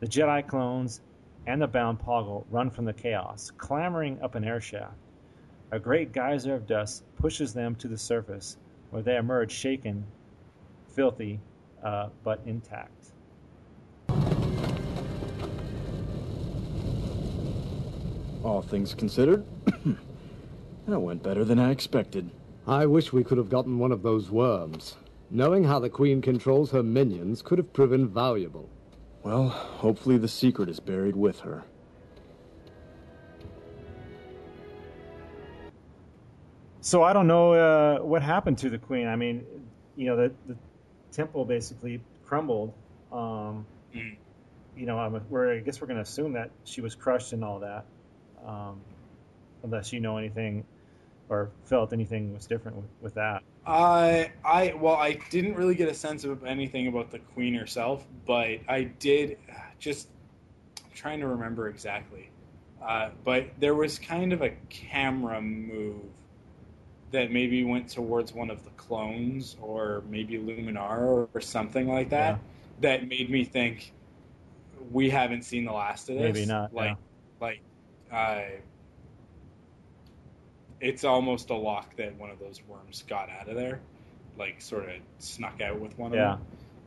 [0.00, 1.00] The Jedi clones
[1.46, 4.94] and the bound Poggle run from the chaos, clambering up an air shaft.
[5.72, 8.56] A great geyser of dust pushes them to the surface,
[8.90, 10.04] where they emerge shaken,
[10.94, 11.40] filthy,
[11.82, 13.12] uh, but intact.
[18.42, 19.44] All things considered,
[20.86, 22.30] that went better than I expected.
[22.66, 24.96] I wish we could have gotten one of those worms.
[25.30, 28.68] Knowing how the Queen controls her minions could have proven valuable.
[29.22, 31.64] Well, hopefully the secret is buried with her.
[36.80, 39.06] So I don't know uh, what happened to the queen.
[39.06, 39.44] I mean,
[39.96, 40.56] you know, the, the
[41.12, 42.72] temple basically crumbled.
[43.12, 44.16] Um, Mhm.
[44.76, 47.44] You know, I'm, we're, I guess we're going to assume that she was crushed and
[47.44, 47.84] all that,
[48.46, 48.80] um,
[49.62, 50.64] unless you know anything
[51.28, 53.42] or felt anything was different with, with that.
[53.66, 58.06] I I well, I didn't really get a sense of anything about the queen herself,
[58.26, 59.38] but I did
[59.78, 60.08] just
[60.84, 62.30] I'm trying to remember exactly.
[62.82, 66.00] Uh, but there was kind of a camera move
[67.12, 72.38] that maybe went towards one of the clones or maybe Luminar or, something like that
[72.80, 73.92] that made me think
[74.90, 76.34] we haven't seen the last of this.
[76.34, 76.94] Maybe not, Like yeah.
[77.40, 77.60] like
[78.12, 78.42] uh,
[80.80, 83.80] it's almost a lock that one of those worms got out of there,
[84.38, 86.34] like sort of snuck out with one Yeah.
[86.34, 86.38] of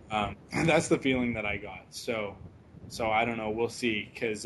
[0.10, 0.36] them.
[0.52, 1.86] Um, that's the feeling that I got.
[1.92, 2.36] So,
[2.88, 3.52] so I don't know.
[3.52, 4.46] We'll see because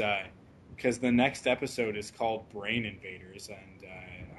[0.76, 3.77] because the next episode is called Brain Invaders, and uh,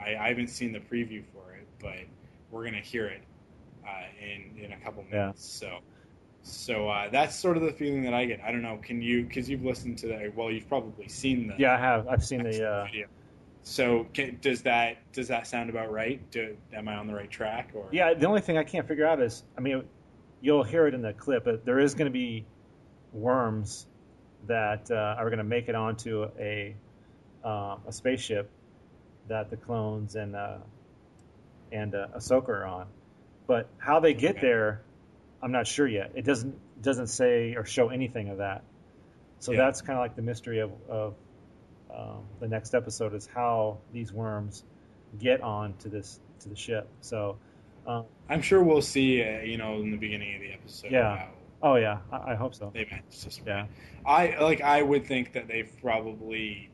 [0.00, 2.06] I, I haven't seen the preview for it, but
[2.50, 3.22] we're gonna hear it
[3.86, 5.60] uh, in in a couple minutes.
[5.62, 5.68] Yeah.
[5.68, 5.78] So,
[6.42, 8.40] So uh, that's sort of the feeling that I get.
[8.40, 8.78] I don't know.
[8.82, 9.24] Can you?
[9.24, 10.32] Because you've listened to the.
[10.34, 11.54] Well, you've probably seen the.
[11.58, 12.08] Yeah, I have.
[12.08, 12.68] I've seen the.
[12.68, 13.06] Uh, video.
[13.64, 16.18] So can, does that does that sound about right?
[16.30, 17.72] Do, am I on the right track?
[17.74, 19.84] Or Yeah, the only thing I can't figure out is, I mean,
[20.40, 22.46] you'll hear it in the clip, but there is going to be
[23.12, 23.86] worms
[24.46, 26.74] that uh, are going to make it onto a
[27.44, 28.50] um, a spaceship
[29.28, 30.59] that the clones and uh,
[31.72, 32.86] and uh, Ahsoka are on.
[33.46, 34.40] But how they get Okay.
[34.46, 34.82] there,
[35.42, 36.12] I'm not sure yet.
[36.14, 38.62] It doesn't doesn't say or show anything of that.
[39.40, 39.59] So Yeah.
[39.59, 41.14] that's kind of like the mystery of, of
[41.94, 44.64] um, the next episode is how these worms
[45.18, 46.88] get on to this to the ship.
[47.00, 47.36] So,
[47.86, 49.22] um, I'm sure we'll see.
[49.22, 50.90] Uh, you know, in the beginning of the episode.
[50.92, 51.16] Yeah.
[51.16, 51.28] How
[51.62, 52.70] oh yeah, I, I hope so.
[52.74, 53.40] they managed to.
[53.46, 53.66] Yeah,
[54.06, 54.60] I like.
[54.60, 56.68] I would think that they've probably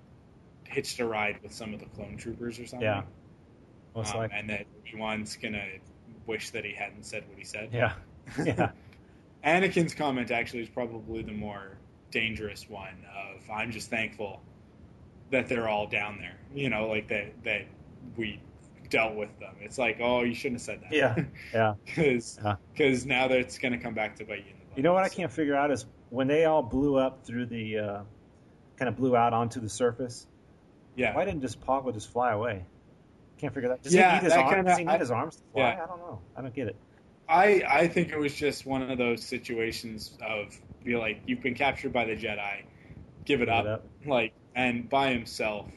[0.74, 2.84] hitched a ride with some of the clone troopers or something.
[2.86, 3.02] yeah,
[3.94, 4.38] most Um, likely.
[4.38, 5.64] and that Obi Wan's gonna
[6.26, 7.70] wish that he hadn't said what he said.
[7.72, 7.92] Yeah,
[8.44, 8.70] yeah,
[9.44, 11.76] Anakin's comment actually is probably the more
[12.10, 13.04] dangerous one.
[13.36, 14.40] Of I'm just thankful
[15.30, 16.36] that they're all down there.
[16.54, 17.62] You know, like that that
[18.16, 18.40] we
[18.90, 19.54] dealt with them.
[19.60, 20.92] It's like, oh, you shouldn't have said that.
[20.92, 21.24] Yeah,
[21.54, 21.74] yeah.
[21.84, 22.98] Because Yeah.
[23.06, 24.76] now that it's gonna come back to bite you in the butt.
[24.76, 27.78] You know what I can't figure out is when they all blew up through the,
[27.78, 28.02] uh,
[28.76, 30.26] kind of blew out onto the surface.
[30.96, 31.14] Yeah.
[31.14, 32.64] Why didn't just Poggle just fly away?
[33.38, 33.82] Can't figure that.
[33.82, 34.48] Does Yeah, he need his arm?
[34.54, 35.60] kinda- Does he need I- his arms to fly?
[35.62, 35.82] yeah.
[35.82, 36.20] I don't know.
[36.36, 36.76] I don't get it.
[37.28, 41.54] I I think it was just one of those situations of be like you've been
[41.54, 42.64] captured by the Jedi,
[43.24, 43.84] give it Give up, it up.
[44.06, 45.70] like and by himself.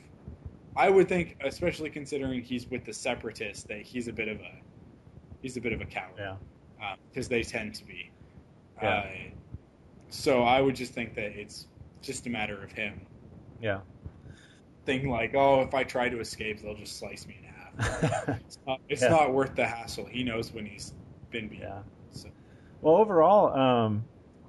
[0.76, 4.52] I would think, especially considering he's with the Separatists, that he's a bit of a
[5.41, 8.11] he's a bit of a coward Yeah, because they tend to be.
[8.81, 8.89] Yeah.
[8.89, 9.07] Uh,
[10.10, 11.68] so I would just think that it's
[12.02, 13.02] just a matter of him
[13.60, 13.80] yeah,
[14.88, 18.39] thinking like, oh, if I try to escape, they'll just slice me in half.
[18.47, 19.09] It's not, it's Yeah.
[19.09, 20.05] not worth the hassle.
[20.05, 20.91] He knows when he's
[21.30, 21.68] been beaten.
[21.68, 21.81] yeah.
[22.14, 22.30] So,
[22.81, 24.05] Well, overall, um,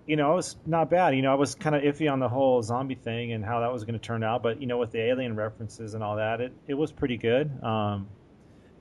[0.07, 1.15] you know, it was not bad.
[1.15, 3.73] You know, I was kind of iffy on the whole zombie thing and how that
[3.73, 6.41] was going to turn out, but you know, with the alien references and all that,
[6.41, 7.51] it, it was pretty good.
[7.63, 8.09] Um,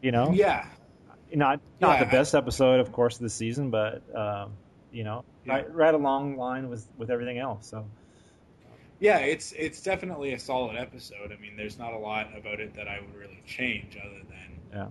[0.02, 0.66] you know, yeah,
[1.34, 2.06] not not Yeah.
[2.06, 4.54] the best episode, of course, of the season, but um,
[4.92, 5.56] you know, Yeah.
[5.56, 7.68] right, right along line with with everything else.
[7.68, 7.86] So
[9.00, 11.32] Yeah, it's it's definitely a solid episode.
[11.32, 14.60] I mean, there's not a lot about it that I would really change, other than
[14.74, 14.88] yeah,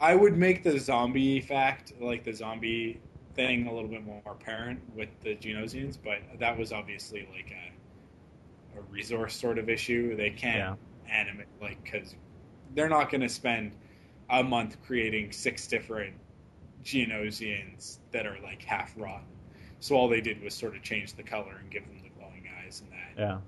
[0.00, 3.00] I would make the zombie fact, like the zombie
[3.34, 8.78] thing, a little bit more apparent with the Geonosians, but that was obviously like a
[8.78, 10.16] a resource sort of issue.
[10.16, 10.78] They can't
[11.10, 12.14] animate like because
[12.74, 13.72] they're not going to spend
[14.30, 16.14] a month creating six different
[16.84, 19.26] Geonosians that are like half rotten.
[19.80, 22.01] So all they did was sort of change the color and give them
[22.72, 23.40] eyes, and that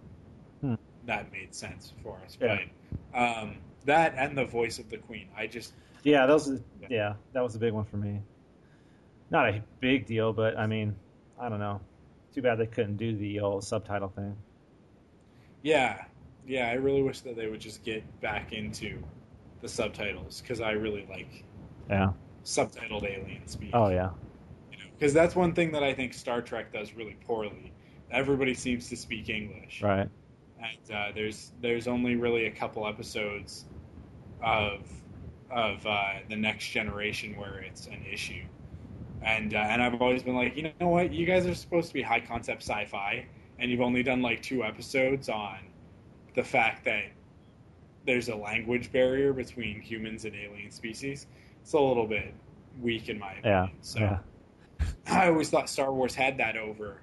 [0.63, 0.77] yeah,
[1.07, 2.37] that made sense for us.
[2.41, 2.59] Yeah.
[3.13, 5.73] But um, that and the voice of the queen, I just
[6.03, 6.27] yeah.
[6.27, 6.49] That was
[6.83, 6.87] Yeah.
[6.91, 8.21] yeah, that was a big one for me.
[9.31, 10.95] Not a big deal, but I mean,
[11.39, 11.81] I don't know.
[12.35, 14.37] Too bad they couldn't do the old subtitle thing.
[15.63, 16.05] yeah,
[16.47, 19.03] yeah, I really wish that they would just get back into
[19.63, 21.45] the subtitles because I really like
[21.89, 22.13] Yeah.
[22.45, 23.71] subtitled alien speak.
[23.73, 24.11] Oh yeah.
[24.99, 27.73] because that's one thing that I think Star Trek does really poorly.
[28.15, 30.09] Everybody seems to speak English, Right.
[30.63, 33.65] and uh, there's there's only really a couple episodes
[34.43, 34.89] of
[35.51, 38.45] of uh, the next generation where it's an issue,
[39.23, 41.95] and uh, and I've always been like, you know what, you guys are supposed to
[41.95, 43.27] be high concept sci-fi,
[43.59, 45.59] and you've only done like two episodes on
[46.35, 47.05] the fact that
[48.07, 51.27] there's a language barrier between humans and alien species.
[51.63, 52.33] It's a little bit
[52.81, 53.71] weak in my opinion.
[53.73, 53.79] Yeah.
[53.81, 54.19] So yeah.
[55.07, 57.01] I always thought Star Wars had that over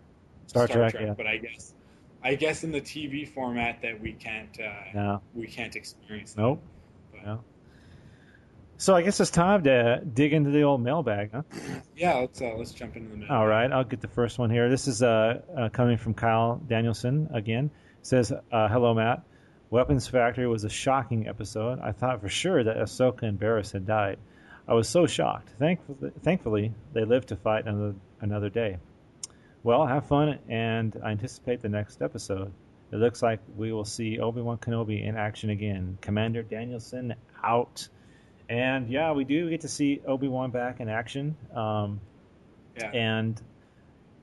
[0.51, 1.13] Star Trek, yeah.
[1.15, 1.73] but I guess
[2.21, 5.21] I guess in the TV format that we can't uh, No.
[5.33, 6.33] we can't experience.
[6.33, 6.41] That.
[6.41, 6.61] Nope.
[7.13, 7.43] But, No.
[8.75, 11.43] So I guess it's time to dig into the old mailbag, huh?
[11.95, 13.33] Yeah, let's uh, let's jump into the middle.
[13.33, 14.69] All right, I'll get the first one here.
[14.69, 17.71] This is uh, uh, coming from Kyle Danielson again.
[18.01, 19.23] says, uh, "Hello, Matt.
[19.69, 21.79] Weapons Factory was a shocking episode.
[21.79, 24.17] I thought for sure that Ahsoka and Barris had died.
[24.67, 25.49] I was so shocked.
[25.57, 28.79] Thankfully, thankfully they lived to fight another another day.
[29.63, 32.51] Well, have fun, and I anticipate the next episode.
[32.91, 35.97] It looks like we will see Obi Wan Kenobi in action again.
[36.01, 37.87] Commander Danielson out."
[38.49, 41.35] And yeah, we do get to see Obi Wan back in action.
[41.55, 42.01] Um,
[42.77, 42.89] Yeah.
[42.91, 43.41] and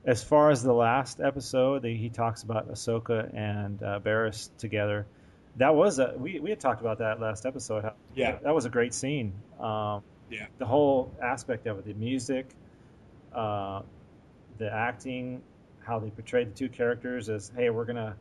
[0.05, 5.07] as far as the last episode, he talks about Ahsoka and uh, Barris together.
[5.55, 7.91] That was a we, we had talked about that last episode.
[8.13, 8.37] Yeah.
[8.43, 9.33] that, was a great scene.
[9.59, 10.45] Um, Yeah.
[10.59, 12.47] the whole aspect of it, the music,
[13.33, 13.81] uh,
[14.59, 15.41] the acting,
[15.79, 18.15] how they portrayed the two characters as, hey, we're gonna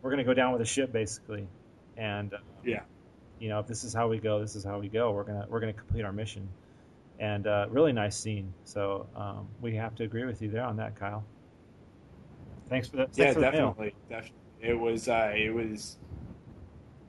[0.00, 1.46] we're gonna go down with the ship basically,
[1.98, 2.82] and uh, Yeah.
[3.38, 5.12] you know if this is how we go, this is how we go.
[5.12, 6.48] We're gonna we're gonna complete our mission
[7.18, 8.52] and uh, really nice scene.
[8.64, 11.24] So um, we have to agree with you there on that, Kyle.
[12.68, 13.10] Thanks for that.
[13.14, 14.38] yeah, for definitely, definitely.
[14.60, 15.98] It was uh, it was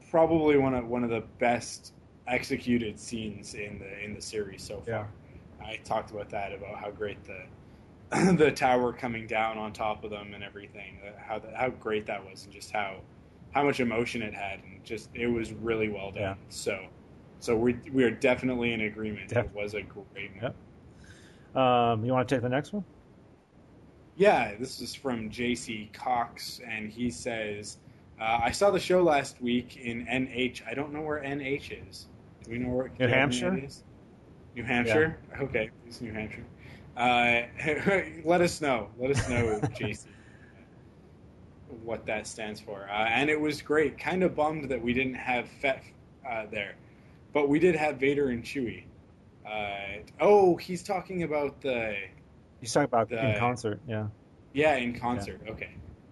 [0.10, 1.94] probably one of one of the best
[2.28, 5.10] executed scenes in the in the series so far.
[5.64, 7.44] I talked about that about how great the
[8.38, 12.46] the tower coming down on top of them and everything, how how great that was,
[12.46, 12.98] and just how
[13.52, 16.22] how much emotion it had, and just it was really well done.
[16.22, 16.36] Yeah.
[16.50, 16.86] So
[17.40, 19.30] so we we are definitely in agreement.
[19.30, 20.40] Def- It was a great movie.
[21.54, 21.62] Yep.
[21.62, 22.84] Um, you want to take the next one?
[24.16, 27.78] Yeah, this is from JC Cox, and he says,
[28.20, 30.62] uh, "I saw the show last week in NH.
[30.68, 32.08] I don't know where NH is.
[32.44, 33.58] Do we know where New Hampshire?
[33.64, 33.84] is?
[34.56, 35.20] New Hampshire.
[35.40, 36.46] Okay, it's New Hampshire.
[36.98, 37.44] Uh,
[38.26, 38.90] let us know.
[38.98, 40.06] Let us know, JC,
[41.84, 42.90] what that stands for.
[42.90, 44.00] Uh, and it was great.
[44.00, 45.84] Kind of bummed that we didn't have Fett
[46.28, 46.76] uh, there,
[47.34, 48.86] but we did have Vader and Chewie.
[49.46, 51.96] Uh, oh, he's talking about the."
[52.60, 53.80] He's talking about The- in concert.
[53.88, 54.08] Yeah.
[54.54, 55.40] Yeah, in concert.
[55.48, 55.70] Okay.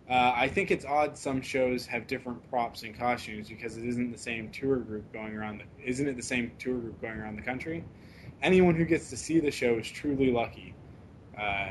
[0.07, 4.11] Uh, I think it's odd some shows have different props and costumes because it isn't
[4.11, 5.61] the same tour group going around.
[5.61, 7.83] The, isn't it the same tour group going around the country?
[8.45, 10.75] Anyone who gets to see the show is truly lucky.
[11.35, 11.69] Uh,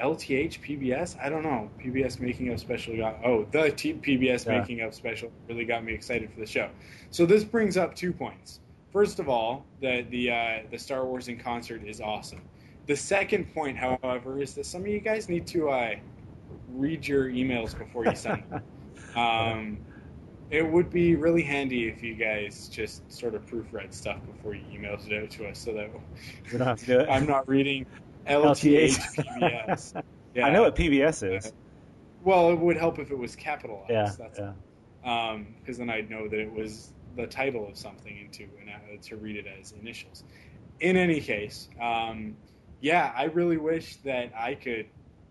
[0.00, 1.14] LTH PBS?
[1.20, 1.68] I don't know.
[1.78, 4.60] PBS making up special got oh the T- PBS Yeah.
[4.60, 6.70] making up special really got me excited for the show.
[7.10, 8.60] So this brings up two points.
[8.94, 12.40] First of all, the the uh, the Star Wars in concert is awesome.
[12.86, 15.96] The second point, however, is that some of you guys need to uh,
[16.70, 18.62] read your emails before you send them.
[19.16, 19.78] Um,
[20.50, 24.64] it would be really handy if you guys just sort of proofread stuff before you
[24.72, 25.90] email it out to us, so that
[26.52, 27.08] We don't have to do it.
[27.08, 27.86] I'm not reading
[28.26, 30.02] LTH PBS.
[30.42, 31.52] I know what PBS is.
[32.22, 33.90] Well, it would help if it was capitalized.
[33.90, 34.12] Yeah.
[34.18, 35.38] That's yeah.
[35.60, 39.02] because then I'd know that it was the title of something and to and, uh,
[39.02, 40.24] to read it as initials.
[40.80, 42.36] In any case, um,
[42.80, 44.86] yeah, I really wish that I could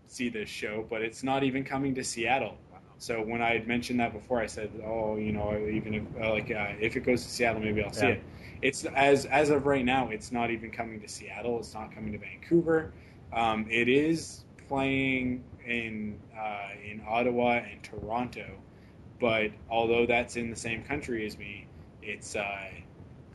[0.06, 2.56] see this show, but it's not even coming to Seattle.
[2.98, 6.30] So when I had mentioned that before, I said, "Oh, you know, even if uh,
[6.30, 8.12] like uh, if it goes to Seattle, maybe I'll see Yeah.
[8.12, 8.22] it."
[8.62, 11.58] It's as as of right now, it's not even coming to Seattle.
[11.58, 12.92] It's not coming to Vancouver.
[13.32, 18.46] Um, it is playing in uh, in Ottawa and Toronto,
[19.20, 21.66] but although that's in the same country as me,
[22.02, 22.68] it's uh,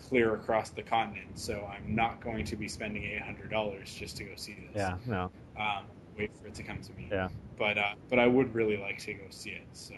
[0.07, 1.37] clear across the continent.
[1.37, 4.75] So I'm not going to be spending eight hundred dollars just to go see this.
[4.75, 4.97] Yeah.
[5.05, 5.31] No.
[5.57, 5.85] Um,
[6.19, 7.07] wait for it to come to me.
[7.11, 7.29] Yeah.
[7.57, 9.63] But uh, but I would really like to go see it.
[9.73, 9.95] So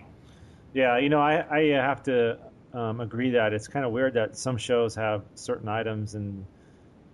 [0.73, 2.37] Yeah, you know, I, I have to
[2.73, 6.45] um, agree that it's kind of weird that some shows have certain items and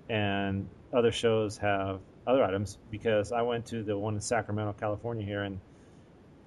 [0.09, 5.25] and other shows have other items because I went to the one in Sacramento, California
[5.25, 5.59] here, and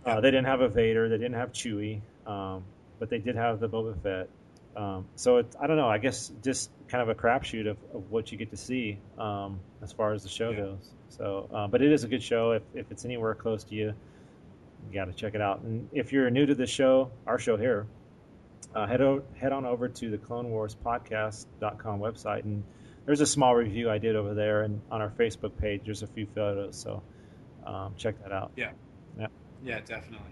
[0.06, 0.20] uh, Yeah.
[0.20, 2.64] they didn't have a Vader, they didn't have Chewie, um,
[2.98, 4.28] but they did have the Boba Fett.
[4.76, 5.88] Um, so it, I don't know.
[5.88, 9.60] I guess just kind of a crapshoot of, of what you get to see um,
[9.82, 10.56] as far as the show Yeah.
[10.60, 10.90] goes.
[11.10, 12.52] So, uh, but it is a good show.
[12.52, 13.94] If, if it's anywhere close to you,
[14.88, 15.60] you got to check it out.
[15.60, 17.86] And if you're new to the show, our show here,
[18.74, 22.62] uh, head o- head on over to the Clone Wars Podcast.com website, and
[23.06, 26.06] there's a small review I did over there, and on our Facebook page, there's a
[26.06, 26.76] few photos.
[26.76, 27.02] So
[27.66, 28.52] um, check that out.
[28.56, 28.70] yeah,
[29.18, 29.26] Yeah,
[29.64, 30.30] yeah definitely.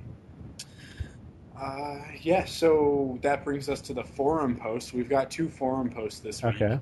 [1.61, 4.93] Uh, yeah, so that brings us to the forum post.
[4.93, 6.61] We've got two forum posts this week.
[6.63, 6.79] Okay.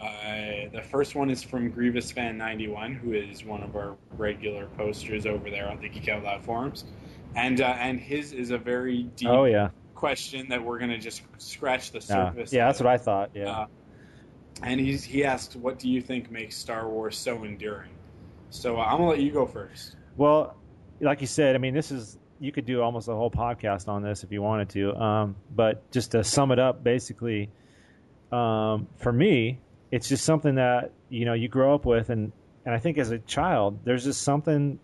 [0.00, 4.66] Uh, the first one is from Grievous Fan 91, who is one of our regular
[4.76, 6.84] posters over there on the Geek Out Loud forums,
[7.34, 9.70] and uh, and his is a very deep Oh yeah.
[9.94, 12.52] question that we're gonna just scratch the surface.
[12.52, 13.30] Yeah, that's what I thought.
[13.34, 13.50] Yeah.
[13.50, 13.66] Uh,
[14.62, 17.90] and he's he asked, "What do you think makes Star Wars so enduring?"
[18.50, 19.96] So uh, I'm gonna let you go first.
[20.16, 20.56] Well,
[21.00, 24.02] like you said, I mean, this is you could do almost a whole podcast on
[24.02, 24.94] this if you wanted to.
[24.94, 27.50] Um, but just to sum it up, basically,
[28.32, 32.32] um, for me, it's just something that you know you grow up with, and
[32.64, 34.78] and I think as a child, there's just something.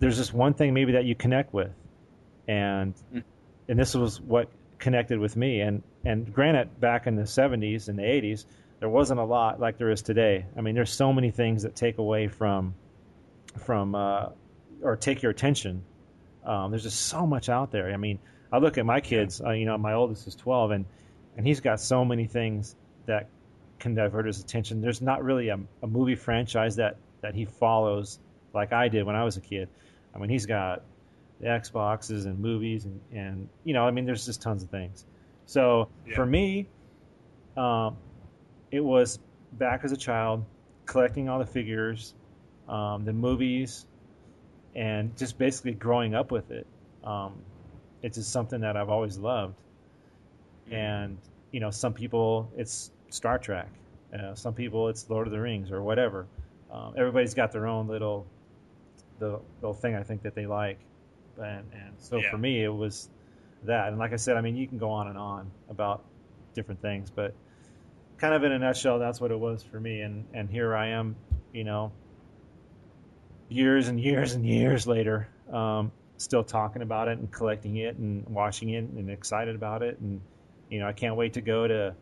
[0.00, 1.72] There's just one thing maybe that you connect with,
[2.48, 3.22] and Mm.
[3.68, 4.48] and this was what
[4.78, 5.60] connected with me.
[5.60, 8.44] And and granted, back in the '70s and the '80s,
[8.80, 10.46] there wasn't a lot like there is today.
[10.56, 12.74] I mean, there's so many things that take away from
[13.58, 14.30] from uh,
[14.82, 15.84] or take your attention.
[16.44, 17.92] Um, there's just so much out there.
[17.92, 18.18] I mean,
[18.52, 19.40] I look at my kids.
[19.40, 20.84] Uh, you know, my oldest is 12, and
[21.36, 22.76] and he's got so many things
[23.06, 23.28] that
[23.80, 24.80] can divert his attention.
[24.80, 28.18] There's not really a, a movie franchise that that he follows
[28.52, 29.68] like I did when I was a kid.
[30.14, 30.82] I mean, he's got
[31.40, 35.04] the Xboxes and movies, and and you know, I mean, there's just tons of things.
[35.46, 36.14] So Yeah.
[36.14, 36.68] for me,
[37.56, 37.96] um,
[38.70, 39.18] it was
[39.52, 40.44] back as a child
[40.86, 42.14] collecting all the figures,
[42.68, 43.86] um, the movies,
[44.74, 46.66] and just basically growing up with it.
[47.04, 47.34] Um,
[48.02, 49.54] it's just something that I've always loved.
[50.70, 51.18] And
[51.52, 53.68] you know, some people it's Star Trek,
[54.12, 56.26] uh, some people it's Lord of the Rings or whatever.
[56.72, 58.26] Um, everybody's got their own little
[59.18, 60.78] the the thing I think that they like,
[61.38, 62.30] and and so Yeah.
[62.30, 63.08] for me it was
[63.64, 63.88] that.
[63.88, 66.02] And like I said, I mean you can go on and on about
[66.54, 67.34] different things, but
[68.18, 70.00] kind of in a nutshell, that's what it was for me.
[70.00, 71.14] And and here I am,
[71.52, 71.92] you know,
[73.48, 78.26] years and years and years later, um, still talking about it and collecting it and
[78.28, 79.98] watching it and excited about it.
[80.00, 80.20] And
[80.70, 81.94] you know, I can't wait to go to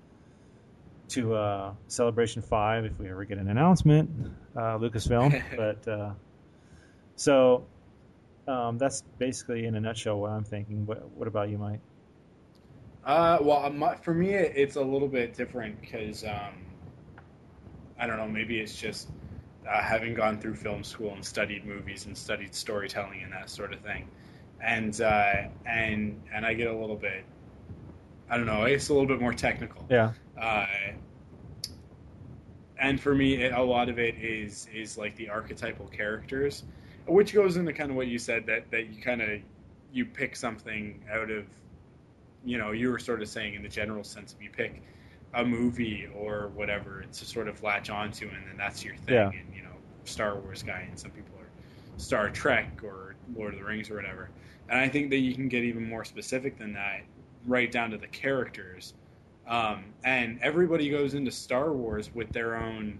[1.08, 4.10] to uh, Celebration Five if we ever get an announcement,
[4.56, 5.42] uh, Lucasfilm.
[5.56, 6.12] but uh,
[7.16, 7.66] so
[8.48, 10.86] um, that's basically in a nutshell what I'm thinking.
[10.86, 11.80] What, what about you, Mike?
[13.04, 16.64] Uh, well, for me, it's a little bit different because um,
[17.98, 18.28] I don't know.
[18.28, 19.08] Maybe it's just
[19.68, 23.72] uh, having gone through film school and studied movies and studied storytelling and that sort
[23.72, 24.08] of thing,
[24.60, 27.24] and uh, and and I get a little bit.
[28.28, 28.64] I don't know.
[28.64, 29.86] It's a little bit more technical.
[29.90, 30.12] Yeah.
[30.40, 30.66] Uh,
[32.78, 36.64] and for me, it, a lot of it is is like the archetypal characters,
[37.06, 39.40] which goes into kind of what you said that that you kind of
[39.92, 41.44] you pick something out of,
[42.44, 44.82] you know, you were sort of saying in the general sense, of you pick
[45.34, 49.14] a movie or whatever to sort of latch onto, and then that's your thing.
[49.14, 49.30] Yeah.
[49.30, 51.48] And you know, Star Wars guy, and some people are
[51.96, 54.30] Star Trek or Lord of the Rings or whatever.
[54.68, 57.02] And I think that you can get even more specific than that,
[57.46, 58.94] right down to the characters.
[59.46, 62.98] Um, and everybody goes into Star Wars with their own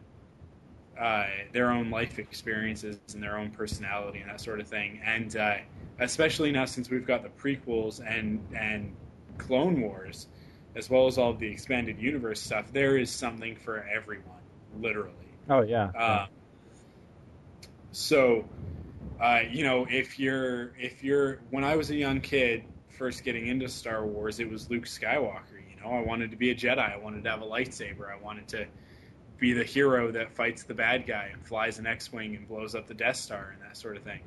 [0.98, 5.00] uh, their own life experiences and their own personality and that sort of thing.
[5.04, 5.56] And uh,
[5.98, 8.94] especially now since we've got the prequels and and
[9.38, 10.28] Clone Wars,
[10.74, 14.40] as well as all the expanded universe stuff, there is something for everyone,
[14.80, 15.14] literally.
[15.48, 15.90] Oh yeah.
[15.96, 16.26] Uh,
[17.90, 18.44] so,
[19.20, 23.48] uh, you know, if you're if you're when I was a young kid, first getting
[23.48, 25.60] into Star Wars, it was Luke Skywalker.
[25.68, 26.78] You know, I wanted to be a Jedi.
[26.78, 28.10] I wanted to have a lightsaber.
[28.10, 28.66] I wanted to
[29.38, 32.86] be the hero that fights the bad guy and flies an X-wing and blows up
[32.86, 34.20] the Death Star and that sort of thing.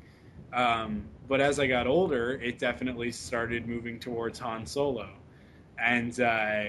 [0.52, 5.10] Um, but as I got older, it definitely started moving towards Han Solo,
[5.80, 6.64] and uh,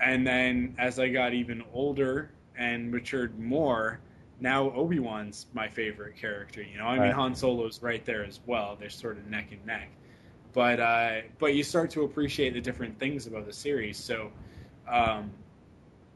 [0.00, 4.00] and then as I got even older and matured more,
[4.40, 6.62] now Obi Wan's my favorite character.
[6.62, 7.12] You know, I mean Right.
[7.12, 8.76] Han Solo's right there as well.
[8.78, 9.88] They're sort of neck and neck,
[10.52, 13.96] but uh, but you start to appreciate the different things about the series.
[13.98, 14.30] So.
[14.88, 15.30] Um,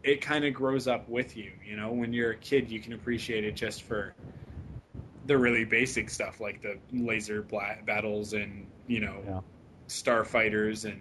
[0.05, 1.91] it kind of grows up with you, you know.
[1.91, 4.15] When you're a kid, you can appreciate it just for
[5.27, 9.41] the really basic stuff like the laser bla- battles and you know Yeah.
[9.89, 11.01] starfighters and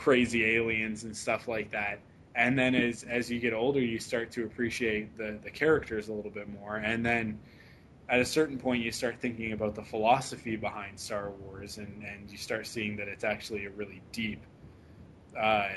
[0.00, 2.00] crazy aliens and stuff like that.
[2.34, 6.12] And then as as you get older, you start to appreciate the the characters a
[6.12, 6.76] little bit more.
[6.76, 7.38] And then
[8.08, 12.30] at a certain point, you start thinking about the philosophy behind Star Wars, and and
[12.30, 14.42] you start seeing that it's actually a really deep.
[15.38, 15.68] Uh,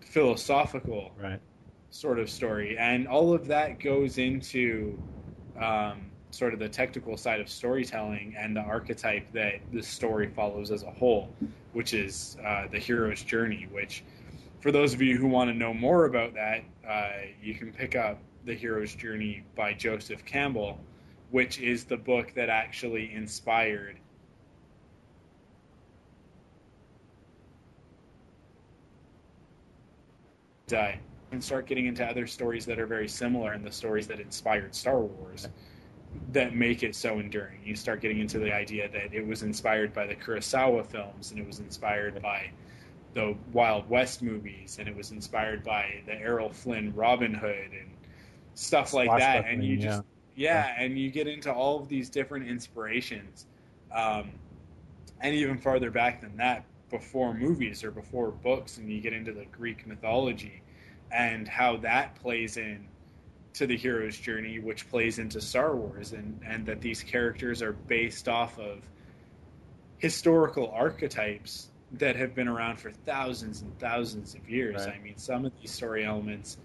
[0.00, 1.40] philosophical Right.
[1.90, 4.96] sort of story, and all of that goes into
[5.60, 10.70] um, sort of the technical side of storytelling and the archetype that the story follows
[10.70, 11.28] as a whole,
[11.72, 13.68] which is uh, the hero's journey.
[13.70, 14.04] Which,
[14.60, 17.10] for those of you who want to know more about that, uh,
[17.42, 20.78] you can pick up the hero's journey by Joseph Campbell,
[21.30, 23.98] which is the book that actually inspired
[30.72, 30.92] uh,
[31.32, 34.74] and start getting into other stories that are very similar and the stories that inspired
[34.74, 35.48] Star Wars
[36.32, 37.60] that make it so enduring.
[37.64, 41.40] You start getting into the idea that it was inspired by the Kurosawa films and
[41.40, 42.50] it was inspired by
[43.14, 47.90] the Wild West movies and it was inspired by the Errol Flynn Robin Hood and
[48.54, 49.46] stuff like that.
[49.46, 50.02] And you just
[50.38, 53.44] yeah, and you get into all of these different inspirations,
[53.92, 54.30] um,
[55.20, 59.32] and even farther back than that, before movies or before books, and you get into
[59.32, 60.62] the Greek mythology
[61.10, 62.86] and how that plays in
[63.58, 67.72] to the hero's journey, which plays into Star Wars, and and that these characters are
[67.72, 68.78] based off of
[69.98, 74.86] historical archetypes that have been around for thousands and thousands of years.
[74.86, 74.94] Right.
[74.94, 76.58] I mean, some of these story elements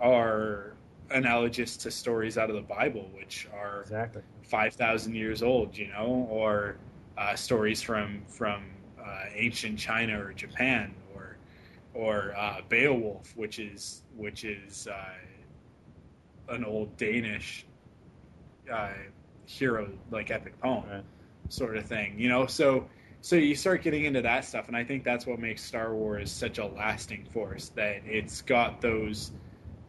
[0.00, 0.72] are
[1.10, 4.22] analogous to stories out of the Bible, which are Exactly.
[4.42, 6.76] five thousand years old, you know, or
[7.18, 8.64] uh, stories from from
[8.98, 11.36] uh, ancient China or Japan, or
[11.92, 14.94] or uh, Beowulf, which is which is uh,
[16.48, 17.66] an old Danish
[18.72, 18.90] uh,
[19.46, 21.04] hero like epic poem Right.
[21.48, 22.46] sort of thing, you know.
[22.46, 22.88] So
[23.20, 26.30] so you start getting into that stuff, and I think that's what makes Star Wars
[26.30, 27.70] such a lasting force.
[27.70, 29.32] That it's got those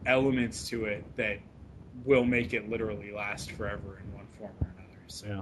[0.06, 1.38] elements to it that
[2.04, 4.98] will make it literally last forever in one form or another.
[5.08, 5.40] So, Yeah.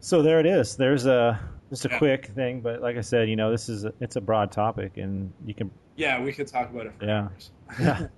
[0.00, 0.76] So there it is.
[0.76, 1.38] There's a
[1.70, 1.98] just a Yeah.
[1.98, 4.96] quick thing, but like I said, you know, this is a, it's a broad topic,
[4.96, 7.28] and you can yeah, we could talk about it for Yeah.
[7.28, 7.50] hours.
[7.78, 8.06] yeah.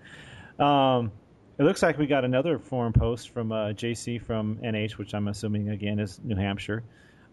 [0.58, 1.12] Um,
[1.58, 5.28] it looks like we got another forum post from uh, JC from NH, which I'm
[5.28, 6.82] assuming again is New Hampshire.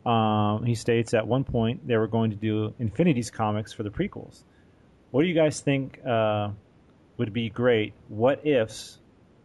[0.05, 3.89] Um, he states at one point they were going to do Infinities comics for the
[3.89, 4.43] prequels.
[5.11, 6.49] What do you guys think uh,
[7.17, 7.93] would be great?
[8.07, 8.97] What ifs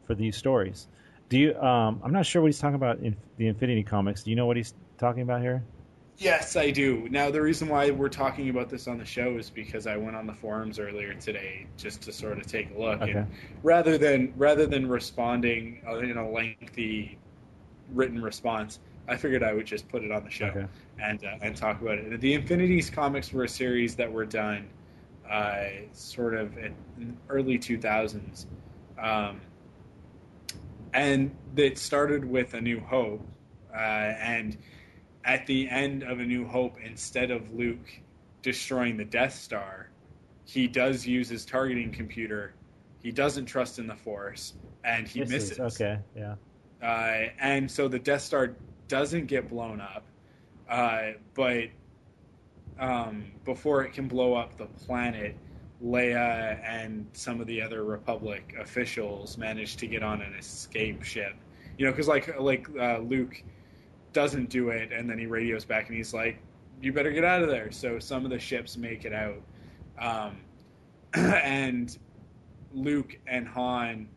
[0.06, 0.86] for these stories?
[1.28, 1.54] Do you?
[1.54, 4.22] Um, I'm not sure what he's talking about in the Infinity comics.
[4.22, 5.64] Do you know what he's talking about here?
[6.18, 7.08] Yes, I do.
[7.10, 10.16] Now, the reason why we're talking about this on the show is because I went
[10.16, 13.12] on the forums earlier today just to sort of take a look, Okay.
[13.12, 13.26] and
[13.62, 17.18] rather than rather than responding uh, in a lengthy
[17.92, 20.66] written response, I figured I would just put it on the show Okay.
[21.02, 22.20] and uh, and talk about it.
[22.20, 24.68] The Infinities comics were a series that were done
[25.30, 26.74] uh, sort of in
[27.28, 28.46] early 2000s,
[28.98, 29.40] um,
[30.94, 33.26] and it started with A New Hope,
[33.74, 34.56] uh, and
[35.26, 37.90] at the end of A New Hope, instead of Luke
[38.42, 39.90] destroying the Death Star,
[40.44, 42.54] he does use his targeting computer.
[43.02, 44.54] He doesn't trust in the Force,
[44.84, 45.58] and he misses.
[45.58, 46.36] Okay, yeah.
[46.80, 48.54] Uh, and so the Death Star
[48.86, 50.04] doesn't get blown up,
[50.70, 51.64] uh, but
[52.78, 55.36] um, before it can blow up the planet,
[55.84, 61.34] Leia and some of the other Republic officials manage to get on an escape ship.
[61.78, 63.42] You know, because like like uh, Luke
[64.16, 66.38] doesn't do it, and then he radios back and he's like,
[66.80, 69.42] "You better get out of there." So some of the ships make it out,
[69.98, 70.36] um,
[71.14, 71.96] and
[72.72, 74.08] Luke and Han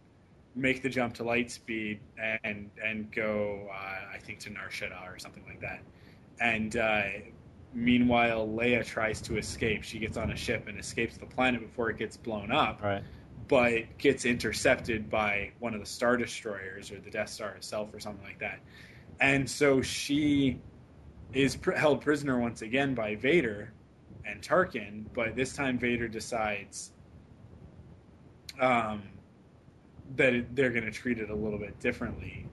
[0.56, 2.00] make the jump to light speed
[2.44, 5.82] and and go uh, I think to Nar Shaddaa or something like that.
[6.42, 7.04] And uh,
[7.74, 9.84] meanwhile, Leia tries to escape.
[9.84, 13.04] She gets on a ship and escapes the planet before it gets blown up, Right.
[13.50, 18.00] but gets intercepted by one of the Star Destroyers or the Death Star itself or
[18.00, 18.60] something like that.
[19.20, 20.60] And so she
[21.34, 23.72] is pr- held prisoner once again by Vader
[24.26, 26.92] and Tarkin, but this time Vader decides
[28.60, 29.04] um,
[30.16, 32.46] that it, they're going to treat it a little bit differently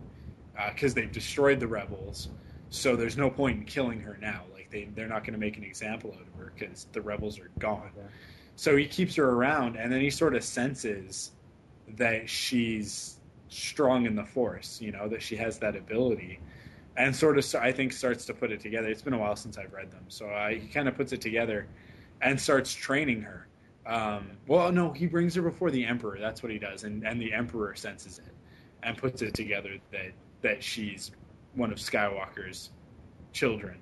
[0.72, 2.28] because they've destroyed the rebels.
[2.70, 4.42] So there's no point in killing her now.
[4.52, 7.38] Like they they're not going to make an example out of her because the rebels
[7.38, 7.90] are gone.
[7.96, 8.06] Okay.
[8.56, 11.30] So he keeps her around, and then he sort of senses
[11.96, 13.18] that she's
[13.48, 14.80] strong in the force.
[14.80, 16.40] You know that she has that ability,
[16.96, 18.88] and sort of I think starts to put it together.
[18.88, 21.20] It's been a while since I've read them, so uh, he kind of puts it
[21.20, 21.66] together
[22.22, 23.46] and starts training her.
[23.86, 26.18] Um, well, no, he brings her before the emperor.
[26.18, 28.32] That's what he does, and and the emperor senses it
[28.82, 30.12] and puts it together that
[30.42, 31.10] that she's
[31.54, 32.70] one of Skywalker's
[33.32, 33.78] children,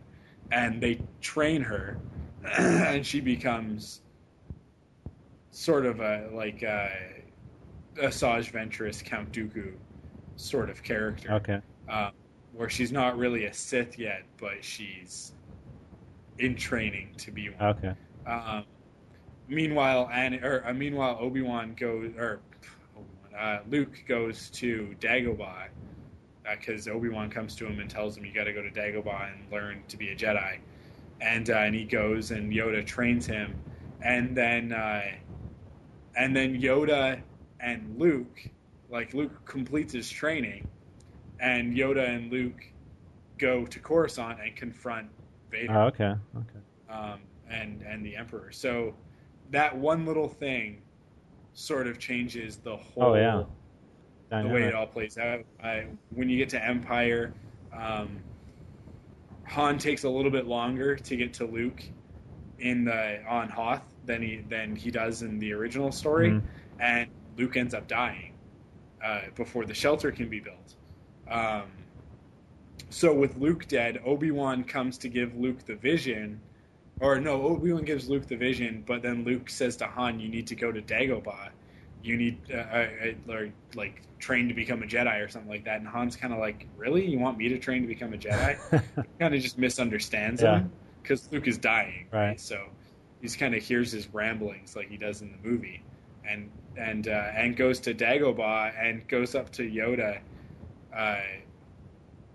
[0.51, 1.99] and they train her,
[2.59, 4.03] and she becomes
[5.51, 6.91] sort of a like a,
[7.97, 9.73] Asajj Ventress Count Dooku
[10.37, 11.61] sort of character Okay.
[11.89, 12.11] um,
[12.55, 15.33] where she's not really a Sith yet, but she's
[16.39, 17.77] in training to be one.
[17.77, 17.95] Okay.
[18.27, 18.65] Um,
[19.49, 22.41] meanwhile, and or uh, meanwhile, Obi Wan goes or
[23.39, 25.69] uh, Luke goes to Dagobah
[26.59, 29.33] because Obi Wan comes to him and tells him you got to go to Dagobah
[29.33, 30.59] and learn to be a Jedi,
[31.21, 33.55] and uh, and he goes and Yoda trains him,
[34.03, 35.03] and then uh,
[36.17, 37.21] and then Yoda
[37.61, 38.49] and Luke,
[38.91, 40.69] like Luke completes his training,
[41.41, 42.65] and Yoda and Luke
[43.39, 45.09] go to Coruscant and confront
[45.51, 46.15] Vader Oh, okay.
[46.37, 46.59] Okay.
[46.91, 48.51] um, and and the Emperor.
[48.53, 48.95] So
[49.51, 50.83] that one little thing
[51.53, 53.45] sort of changes the whole Oh, yeah.
[54.43, 55.45] the way it all plays out.
[55.63, 57.33] I, when you get to Empire,
[57.73, 58.19] um,
[59.47, 61.83] Han takes a little bit longer to get to Luke
[62.59, 66.43] in the on Hoth than he than he does in the original story, Mhm.
[66.81, 68.33] and Luke ends up dying
[69.05, 70.77] uh, before the shelter can be built.
[71.29, 71.65] Um,
[72.91, 76.41] so with Luke dead, Obi Wan comes to give Luke the vision,
[77.01, 80.29] or no, Obi Wan gives Luke the vision, but then Luke says to Han, "You
[80.29, 81.51] need to go to Dagobah.
[82.03, 82.89] You need uh, uh,
[83.29, 86.33] uh, or, like train to become a Jedi or something like that." And Han's kind
[86.33, 87.05] of like, "Really?
[87.07, 88.59] You want me to train to become a Jedi?"
[89.19, 90.59] kind of just misunderstands Yeah.
[90.59, 90.71] him
[91.03, 92.41] because Luke is dying, Right.
[92.41, 92.65] So
[93.21, 95.83] he's kind of hears his ramblings like he does in the movie,
[96.29, 100.21] and and uh, and goes to Dagobah and goes up to Yoda,
[100.95, 101.21] uh,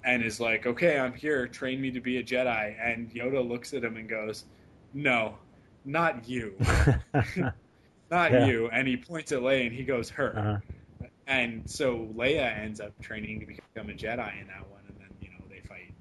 [0.03, 1.47] and is like, "Okay, I'm here.
[1.47, 4.45] Train me to be a Jedi." And Yoda looks at him and goes,
[4.93, 5.37] "No,
[5.85, 6.55] not you,
[8.11, 8.45] not Yeah.
[8.45, 11.07] you." And he points at Leia and he goes, "Her." uh-huh.
[11.27, 15.09] And so Leia ends up training to become a Jedi in that one, and then
[15.21, 15.93] you know they fight.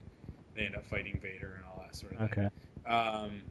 [0.56, 2.47] They end up fighting Vader and all that sort of thing.
[2.47, 2.90] Okay.
[2.90, 3.43] Um,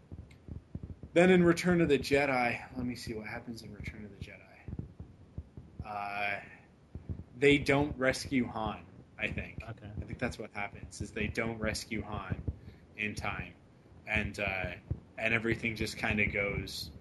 [1.14, 4.26] then in Return of the Jedi, let me see what happens in Return of the
[4.26, 5.88] Jedi.
[5.88, 6.40] Uh,
[7.40, 8.80] they don't rescue Han.
[9.20, 9.64] I think.
[9.64, 9.90] Okay.
[10.02, 11.02] I think that's what happens.
[11.02, 12.40] Is they don't rescue Han
[12.98, 13.54] in time,
[14.08, 14.72] and uh,
[15.18, 16.92] and everything just kind of goes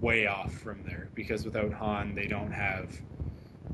[0.00, 2.90] way off from there because without Han, they don't have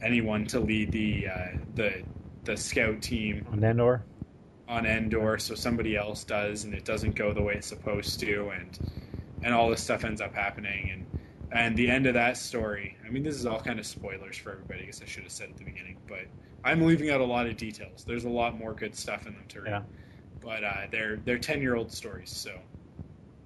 [0.03, 2.03] anyone to lead the uh, the
[2.45, 4.05] the scout team On Endor.
[4.69, 8.51] on Endor, so somebody else does, and it doesn't go the way it's supposed to,
[8.51, 8.79] and
[9.43, 11.07] and all this stuff ends up happening, and
[11.53, 12.97] and the end of that story.
[13.07, 14.83] I mean, this is all kind of spoilers for everybody.
[14.83, 16.27] I guess I should have said at the beginning, but
[16.65, 18.05] I'm leaving out a lot of details.
[18.05, 19.83] There's a lot more good stuff in them to read, Yeah.
[20.41, 22.59] but uh, they're they're ten year old stories, so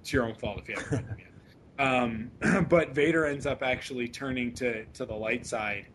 [0.01, 1.27] it's your own fault if you haven't read them yet.
[1.79, 2.31] Um,
[2.69, 5.87] but Vader ends up actually turning to to the light side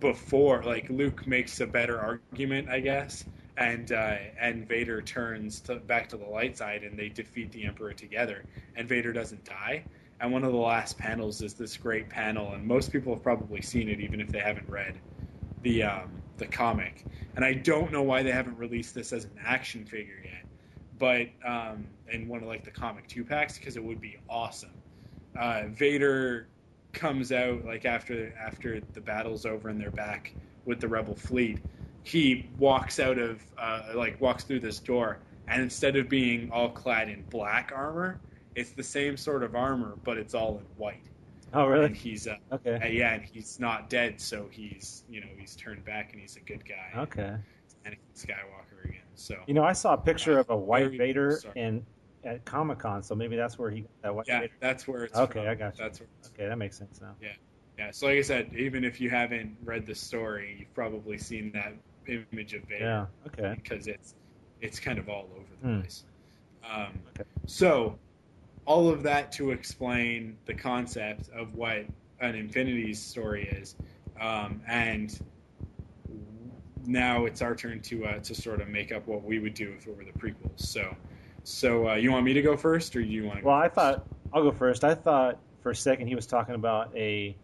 [0.00, 3.24] before like Luke makes a better argument, I guess,
[3.56, 7.64] and uh, and Vader turns to, back to the light side, and they defeat the
[7.64, 8.44] Emperor together,
[8.76, 9.84] and Vader doesn't die.
[10.20, 13.60] And one of the last panels is this great panel, and most people have probably
[13.60, 14.98] seen it, even if they haven't read
[15.62, 17.04] the um, the comic.
[17.34, 20.44] And I don't know why they haven't released this as an action figure yet,
[20.98, 24.70] but um, in one of like the comic two packs because it would be awesome.
[25.38, 26.48] Uh, Vader
[26.96, 30.32] comes out like after after the battle's over and they're back
[30.64, 31.58] with the rebel fleet
[32.04, 36.70] he walks out of uh, like walks through this door and instead of being all
[36.70, 38.18] clad in black armor
[38.54, 41.04] it's the same sort of armor but it's all in white
[41.52, 41.94] Oh, and really?
[41.94, 42.78] he's uh, Okay.
[42.82, 46.36] uh, yeah and he's not dead so he's you know he's turned back and he's
[46.36, 47.36] a good guy Okay.
[47.86, 51.84] Anakin Skywalker again so You know, I saw a picture of a white Vader in
[52.24, 54.52] at Comic Con, so maybe that's where he got that white yeah Vader.
[54.60, 55.48] that's where it's Okay, from.
[55.48, 55.84] I got you.
[55.84, 57.14] that's where it's Okay, that makes sense now.
[57.22, 57.28] Yeah,
[57.78, 61.52] yeah, so like I said, even if you haven't read the story, you've probably seen
[61.52, 61.74] that
[62.08, 63.06] image of Vader Yeah.
[63.28, 63.54] Okay.
[63.62, 64.14] because it's
[64.60, 65.80] it's kind of all over the Hmm.
[65.80, 66.04] place.
[66.68, 67.24] Um, Okay.
[67.46, 67.98] So,
[68.66, 71.86] all of that to explain the concept of what
[72.20, 73.76] an Infinity's story is,
[74.20, 75.18] um, and
[76.84, 79.74] now it's our turn to uh, to sort of make up what we would do
[79.76, 80.60] if it were the prequels.
[80.60, 80.94] So,
[81.44, 83.44] so uh, you want me to go first, or do you want to?
[83.44, 84.84] Well, I thought I'll go first.
[84.84, 87.36] I thought for a second he was talking about a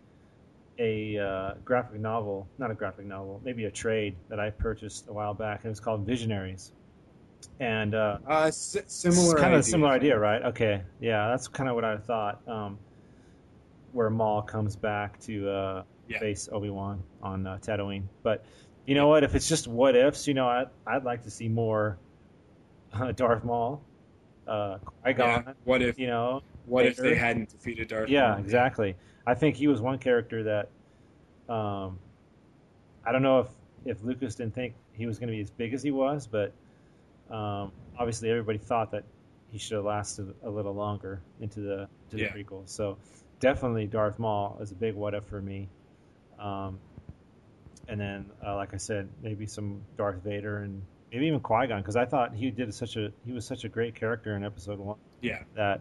[0.78, 5.12] a uh, graphic novel, not a graphic novel, maybe a trade that I purchased a
[5.12, 5.60] while back.
[5.60, 6.72] and It was called Visionaries,
[7.60, 9.62] and uh, uh, s- similar, kind of a idea.
[9.62, 10.42] similar idea, right?
[10.42, 12.40] Okay, yeah, that's kind of what I thought.
[12.48, 12.78] Um,
[13.92, 16.18] where Maul comes back to uh, Yeah.
[16.18, 18.44] face Obi Wan on uh, Tatooine, but
[18.86, 19.22] you know what?
[19.22, 21.98] If it's just what ifs, you know, I'd, I'd like to see more
[22.92, 23.82] uh, Darth Maul,
[24.48, 25.44] uh, Qui Gon.
[25.46, 25.52] Yeah.
[25.64, 28.38] What if You know, What if they hadn't defeated Darth yeah, Maul?
[28.40, 28.96] exactly.
[29.26, 31.98] I think he was one character that um,
[33.04, 33.48] I don't know if
[33.84, 36.52] if Lucas didn't think he was going to be as big as he was, but
[37.32, 39.04] um, obviously everybody thought that
[39.50, 42.32] he should have lasted a little longer into the to the Yeah.
[42.32, 42.68] prequel.
[42.68, 42.98] So
[43.40, 45.68] definitely Darth Maul is a big what if for me.
[46.38, 46.78] Um,
[47.88, 50.82] and then, uh, like I said, maybe some Darth Vader and
[51.12, 53.68] maybe even Qui Gon because I thought he did such a he was such a
[53.68, 55.42] great character in Episode One Yeah.
[55.54, 55.80] that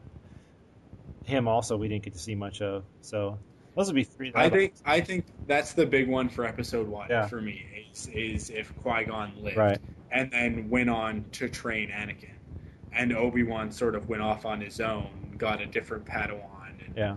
[1.25, 2.83] him also we didn't get to see much of.
[3.01, 3.37] So
[3.75, 4.31] those would be three.
[4.35, 7.27] I think I think that's the big one for episode one Yeah.
[7.27, 7.63] for me
[7.93, 9.79] is, is if Qui Gon lived right.
[10.11, 12.33] And then went on to train Anakin,
[12.93, 16.93] and Obi Wan sort of went off on his own, got a different Padawan, and,
[16.97, 17.15] Yeah.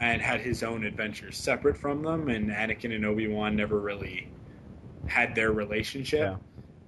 [0.00, 4.28] and had his own adventures separate from them, and Anakin and Obi Wan never really
[5.06, 6.36] had their relationship, Yeah.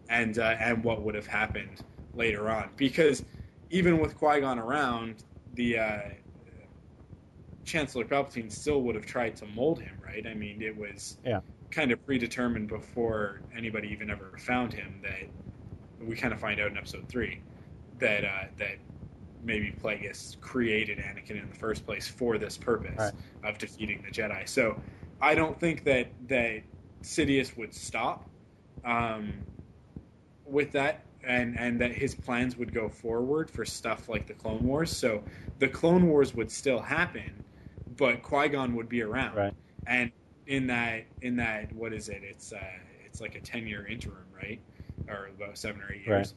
[0.09, 1.83] and uh, and what would have happened
[2.15, 3.23] later on because
[3.69, 5.23] even with Qui Gon around,
[5.55, 5.99] the uh,
[7.65, 10.25] Chancellor Palpatine still would have tried to mold him, right?
[10.27, 11.41] I mean, it was Yeah.
[11.71, 15.29] Kind of predetermined before anybody even ever found him that
[16.07, 17.41] we kind of find out in Episode Three
[17.99, 18.77] that uh, that
[19.45, 23.13] maybe Plagueis created Anakin in the first place for this purpose Right.
[23.45, 24.49] of defeating the Jedi.
[24.49, 24.81] So
[25.21, 26.63] I don't think that that
[27.03, 28.29] Sidious would stop
[28.85, 29.33] um,
[30.45, 34.65] with that, and and that his plans would go forward for stuff like the Clone
[34.65, 34.95] Wars.
[34.97, 35.23] So
[35.59, 37.45] the Clone Wars would still happen,
[37.97, 39.55] but Qui Gon would be around, Right.
[39.87, 40.11] and
[40.47, 42.23] in that in that what is it?
[42.23, 42.59] It's uh,
[43.05, 44.61] it's like a ten year interim, right,
[45.09, 46.35] or about seven or eight years.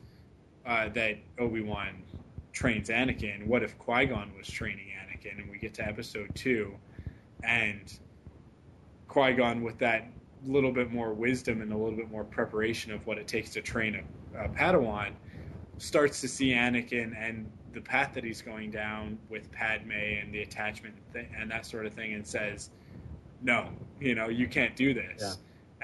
[0.66, 2.04] Uh, that Obi Wan
[2.52, 3.46] trains Anakin.
[3.48, 6.76] What if Qui Gon was training Anakin, and we get to Episode two,
[7.44, 7.92] and
[9.08, 10.06] Qui Gon with that
[10.46, 13.62] little bit more wisdom and a little bit more preparation of what it takes to
[13.62, 14.04] train
[14.36, 15.12] a, a Padawan,
[15.78, 20.42] starts to see Anakin and the path that he's going down with Padme and the
[20.42, 22.70] attachment th- and that sort of thing, and says,
[23.42, 25.34] "No, you know, you can't do this." Yeah.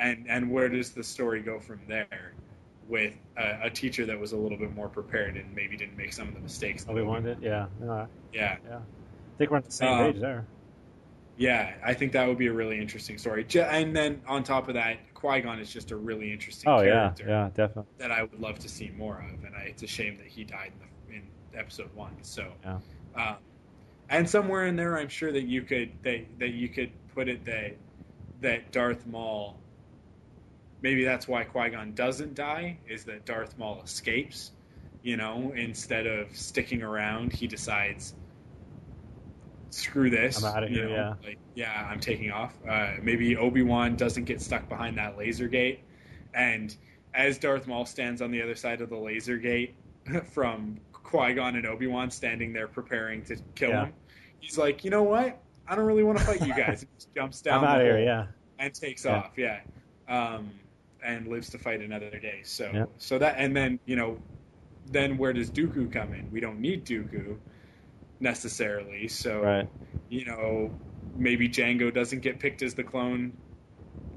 [0.10, 2.34] And and where does the story go from there?
[2.88, 6.14] With a, a teacher that was a little bit more prepared and maybe didn't make
[6.14, 6.84] some of the mistakes.
[6.84, 7.40] that we Wan did.
[7.41, 7.65] Yeah.
[7.82, 8.57] No, I Yeah,
[9.40, 10.45] think we're on the same Uh, page there.
[11.36, 13.44] yeah, I think that would be a really interesting story.
[13.56, 16.91] And then on top of that, Qui Gon is just a really interesting Oh yeah.
[16.91, 17.49] character Yeah.
[17.56, 17.91] Definitely.
[17.98, 19.44] that I would love to see more of.
[19.44, 20.72] And I, it's a shame that he died
[21.10, 22.14] in, the, in episode one.
[22.22, 22.77] So, Yeah.
[23.15, 23.36] um,
[24.10, 27.46] and somewhere in there, I'm sure that you could that that you could put it
[27.46, 27.78] that
[28.42, 29.58] that Darth Maul.
[30.82, 32.78] Maybe that's why Qui Gon doesn't die.
[32.88, 34.52] Is that Darth Maul escapes?
[35.02, 38.14] You know, instead of sticking around, he decides,
[39.70, 40.44] "Screw this!
[40.44, 41.14] I'm outta you here, know, yeah.
[41.24, 45.48] like yeah, I'm taking off." Uh, maybe Obi Wan doesn't get stuck behind that laser
[45.48, 45.82] gate,
[46.34, 46.76] and
[47.14, 49.76] as Darth Maul stands on the other side of the laser gate
[50.34, 53.86] from Qui Gon and Obi Wan standing there preparing to kill Yeah.
[53.86, 53.94] him,
[54.40, 55.42] he's like, "You know what?
[55.68, 57.56] I don't really want to fight you guys." Just jumps down.
[57.60, 58.00] I'm the out of here.
[58.00, 58.26] Yeah.
[58.60, 59.16] and takes Yeah.
[59.18, 59.32] off.
[59.38, 59.60] Yeah,
[60.08, 60.52] um,
[61.04, 62.42] and lives to fight another day.
[62.44, 62.90] So, Yep.
[62.98, 64.18] so that and then you know,
[64.92, 66.32] then where does Dooku come in?
[66.32, 67.38] We don't need Dooku
[68.20, 69.08] necessarily.
[69.08, 69.68] So, Right.
[70.10, 70.72] you know,
[71.16, 73.34] maybe Jango doesn't get picked as the clone,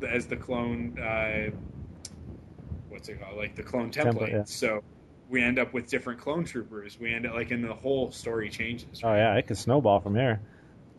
[0.09, 0.99] as the clone.
[0.99, 1.51] Uh,
[2.89, 3.37] what's it called?
[3.37, 4.15] Like the clone template.
[4.15, 4.45] Template, yeah.
[4.45, 4.83] So.
[5.31, 6.99] We end up with different clone troopers.
[6.99, 9.03] We end up like, and the whole story changes.
[9.05, 10.41] Oh yeah, it could snowball from there.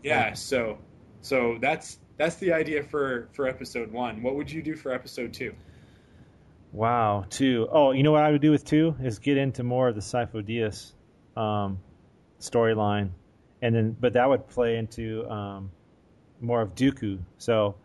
[0.04, 0.78] Yeah, so
[1.22, 4.22] so that's that's the idea for for episode one.
[4.24, 5.54] What would you do for episode two?
[6.72, 7.68] Wow, two.
[7.72, 10.02] Oh, you know what I would do with two is get into more of the
[10.02, 10.94] Sifo Dyas
[11.40, 11.80] um,
[12.40, 13.10] storyline,
[13.62, 15.72] and then but that would play into um,
[16.40, 17.20] more of Dooku.
[17.38, 17.76] So,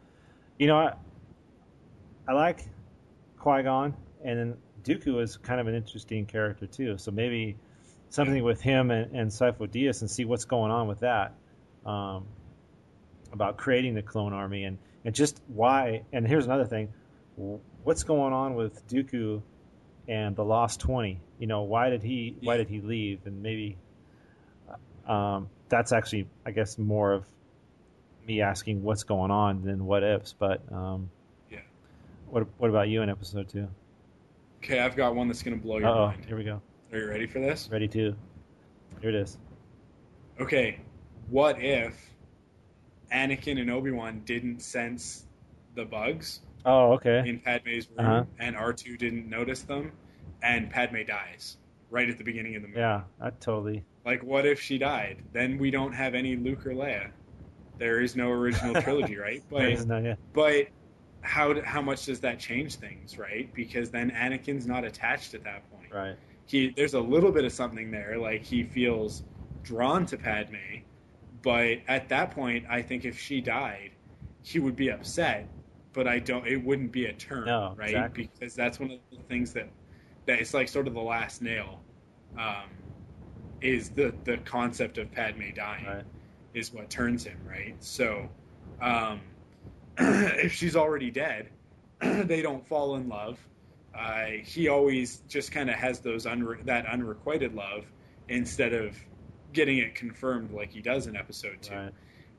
[0.59, 0.95] you know, I,
[2.29, 2.69] I like
[3.39, 6.99] Qui Gon, and then Dooku is kind of an interesting character too.
[6.99, 7.57] So maybe
[8.11, 11.35] something with him and, and Sifo Dyas and see what's going on with that.
[11.85, 12.25] Um,
[13.33, 16.03] about creating the clone army and, and just why.
[16.13, 16.93] And here's another thing
[17.83, 19.43] what's going on with Dooku
[20.09, 21.21] and the Lost Twenty?
[21.39, 23.21] You know, why did he why did he leave?
[23.27, 23.77] And maybe
[25.07, 27.27] um, that's actually, I guess, more of
[28.27, 30.33] me asking what's going on than what ifs.
[30.39, 31.11] But um,
[31.51, 31.59] Yeah.
[32.31, 33.69] what what about you in episode two?
[34.63, 36.25] Okay, I've got one that's gonna blow your Oh, mind.
[36.25, 36.63] here we go.
[36.93, 37.69] Are you ready for this?
[37.71, 38.15] Ready to?
[39.01, 39.37] Here it is.
[40.41, 40.79] Okay,
[41.29, 41.95] what if
[43.13, 45.25] Anakin and Obi Wan didn't sense
[45.75, 47.23] the bugs Oh, okay.
[47.29, 48.25] in Padme's room, Uh-huh.
[48.39, 49.93] and R two didn't notice them,
[50.43, 51.57] and Padme dies
[51.91, 52.81] right at the beginning of the movie?
[52.81, 53.85] Yeah, I totally.
[54.05, 55.19] Like, what if she died?
[55.33, 57.11] Then we don't have any Luke or Leia.
[57.79, 59.43] There is no original trilogy, right?
[59.51, 60.15] But No, yeah.
[60.33, 60.69] But
[61.23, 63.53] how how much does that change things, right?
[63.55, 65.93] Because then Anakin's not attached at that point.
[65.93, 66.17] Right.
[66.47, 69.23] He there's a little bit of something there, like he feels
[69.63, 70.83] drawn to Padme,
[71.45, 73.91] but at that point, I think if she died,
[74.43, 75.49] he would be upset.
[75.93, 76.45] But I don't.
[76.47, 77.91] It wouldn't be a turn, No, right?
[77.91, 78.31] exactly.
[78.37, 79.69] Because that's one of the things that
[80.27, 81.81] that it's like sort of the last nail.
[82.37, 82.71] Um,
[83.61, 86.05] is the the concept of Padme dying Right.
[86.53, 87.77] is what turns him, right?
[87.83, 88.29] So,
[88.83, 89.21] um,
[89.99, 91.51] if she's already dead,
[92.01, 93.39] they don't fall in love.
[93.97, 97.85] Uh, he always just kind of has those unre- that unrequited love
[98.29, 98.97] instead of
[99.55, 101.75] getting it confirmed like he does in episode two.
[101.75, 101.93] Right.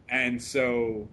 [0.09, 1.07] And so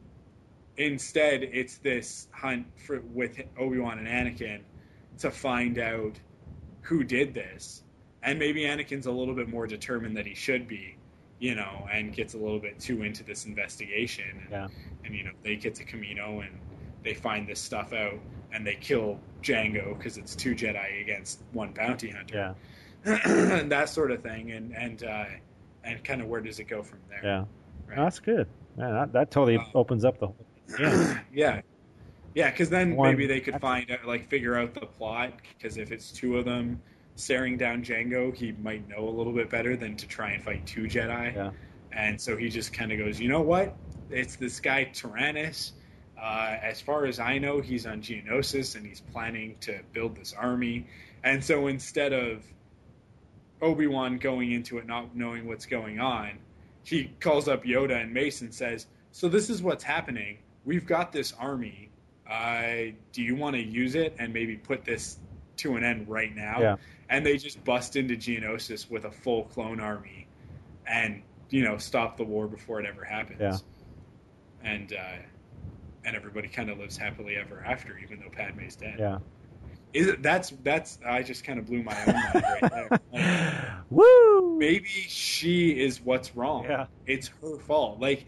[0.76, 4.60] instead, it's this hunt for with Obi Wan and Anakin
[5.18, 6.18] to find out
[6.82, 7.82] who did this,
[8.22, 10.96] and maybe Anakin's a little bit more determined that he should be,
[11.38, 14.24] you know, and gets a little bit too into this investigation.
[14.42, 14.68] And, Yeah.
[15.04, 16.58] and you know, they get to Kamino and
[17.02, 18.18] they find this stuff out,
[18.52, 22.54] and they kill Jango because it's two Jedi against one bounty hunter
[23.04, 23.18] Yeah.
[23.60, 25.24] and that sort of thing, and and uh,
[25.84, 27.20] and kind of where does it go from there?
[27.22, 27.44] Yeah.
[27.86, 27.96] Right.
[27.98, 28.46] No, that's good.
[28.76, 29.70] Man, that, that totally Wow.
[29.74, 30.46] opens up the whole.
[30.78, 31.14] Yeah.
[31.32, 31.60] yeah,
[32.34, 35.34] yeah, because then One- maybe they could find out, like, figure out the plot.
[35.58, 36.80] Because if it's two of them
[37.16, 40.66] staring down Jango, he might know a little bit better than to try and fight
[40.66, 41.34] two Jedi.
[41.34, 41.50] Yeah.
[41.92, 43.76] And so he just kind of goes, you know what?
[44.10, 45.72] It's this guy Tyrannus.
[46.18, 50.32] Uh, as far as I know, he's on Geonosis and he's planning to build this
[50.32, 50.86] army.
[51.24, 52.44] And so instead of
[53.62, 56.32] Obi Wan going into it not knowing what's going on,
[56.82, 60.38] he calls up Yoda and Mace and says, "So this is what's happening.
[60.64, 61.90] We've got this army.
[62.28, 65.18] Uh, do you want to use it and maybe put this
[65.58, 66.76] to an end right now?" Yeah.
[67.08, 70.26] And they just bust into Geonosis with a full clone army,
[70.86, 73.40] and you know stop the war before it ever happens.
[73.40, 73.58] Yeah.
[74.64, 75.22] And uh,
[76.04, 78.96] and everybody kind of lives happily ever after, even though Padme's dead.
[78.98, 79.18] Yeah.
[79.94, 83.00] Is it, that's that's I just kind of blew my own mind right there.
[83.12, 83.20] Like,
[83.90, 84.58] Woo!
[84.58, 86.64] maybe she is what's wrong.
[86.64, 86.86] Yeah.
[87.06, 88.00] It's her fault.
[88.00, 88.26] Like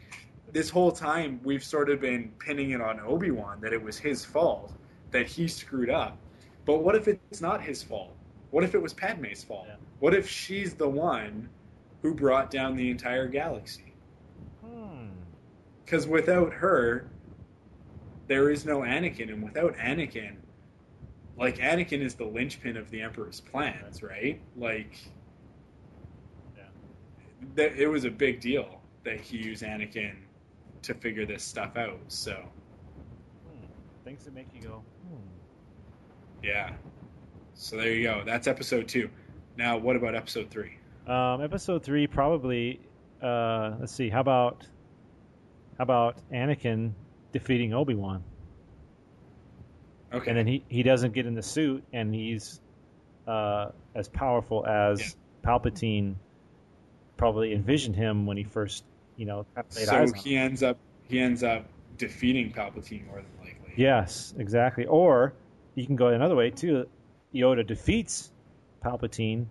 [0.52, 4.24] this whole time we've sort of been pinning it on Obi-Wan that it was his
[4.24, 4.72] fault
[5.10, 6.18] that he screwed up.
[6.66, 8.14] But what if it's not his fault?
[8.50, 9.66] What if it was Padme's fault?
[9.68, 9.76] Yeah.
[10.00, 11.48] What if she's the one
[12.02, 13.94] who brought down the entire galaxy?
[14.62, 15.08] Hmm.
[15.86, 17.08] Cuz without her
[18.26, 20.36] there is no Anakin and without Anakin
[21.36, 24.40] like Anakin is the linchpin of the Emperor's plans, right?
[24.56, 24.96] Like
[26.56, 26.62] Yeah.
[27.56, 30.14] that it was a big deal that he used Anakin
[30.82, 31.98] to figure this stuff out.
[32.08, 32.42] So
[34.04, 35.16] things that make you go, hmm.
[36.42, 36.74] Yeah.
[37.54, 38.22] So there you go.
[38.24, 39.08] That's episode two.
[39.56, 40.78] Now, what about episode three?
[41.06, 42.80] Um, episode three probably.
[43.22, 44.10] Uh, let's see.
[44.10, 44.66] How about
[45.78, 46.92] how about Anakin
[47.32, 48.22] defeating Obi Wan?
[50.14, 50.30] Okay.
[50.30, 52.60] And then he, he doesn't get in the suit, and he's
[53.26, 55.50] uh, as powerful as Yeah.
[55.50, 56.14] Palpatine
[57.16, 58.84] probably envisioned him when he first,
[59.16, 60.78] you know, so he ends up
[61.08, 61.64] he ends up
[61.98, 63.72] defeating Palpatine more than likely.
[63.76, 64.86] Yes, exactly.
[64.86, 65.34] Or
[65.74, 66.86] you can go another way too.
[67.34, 68.30] Yoda defeats
[68.84, 69.46] Palpatine,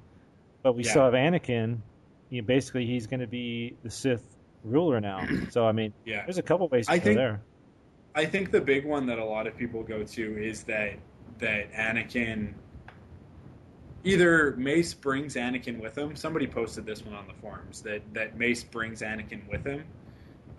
[0.61, 0.89] but we Yeah.
[0.91, 1.79] still have Anakin.
[2.29, 4.23] You know, basically, he's going to be the Sith
[4.63, 5.27] ruler now.
[5.51, 6.23] So I mean, Yeah.
[6.25, 7.41] there's a couple ways to I go think- there.
[8.15, 10.93] I think the big one that a lot of people go to is that
[11.39, 12.53] that Anakin
[14.03, 16.15] either Mace brings Anakin with him.
[16.15, 19.83] Somebody posted this one on the forums that that Mace brings Anakin with him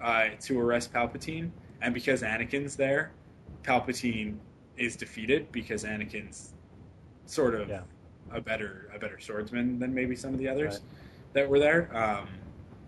[0.02, 1.50] uh, to arrest Palpatine,
[1.80, 3.12] and because Anakin's there,
[3.62, 4.36] Palpatine
[4.76, 6.52] is defeated because Anakin's
[7.26, 7.82] sort of Yeah.
[8.32, 11.34] a better a better swordsman than maybe some of the others Right.
[11.34, 11.88] that were there.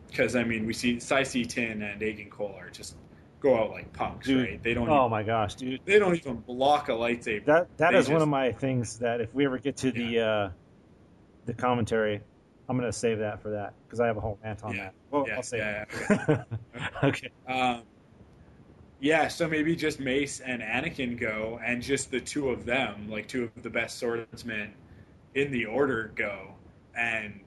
[0.09, 2.97] Because I mean, we see Saesee Tiin and Agen Kolar just
[3.41, 4.63] go out like punks, Dude, right?
[4.63, 4.89] They don't.
[4.89, 5.81] Oh even, my gosh, dude!
[5.85, 7.45] they don't even block a lightsaber.
[7.47, 10.49] That that is one of my things that if we ever get to the uh,
[11.47, 12.21] the commentary,
[12.69, 14.85] I'm going to save that for that because I have a whole rant on Yeah.
[14.85, 14.95] that.
[15.11, 15.85] Well, Yeah, I'll save yeah,
[16.29, 16.41] it.
[17.05, 17.31] okay.
[17.49, 17.83] Um,
[18.99, 23.29] yeah, so maybe just Mace and Anakin go, and just the two of them, like
[23.29, 24.73] two of the best swordsmen
[25.35, 26.55] in the Order, go
[26.97, 27.41] and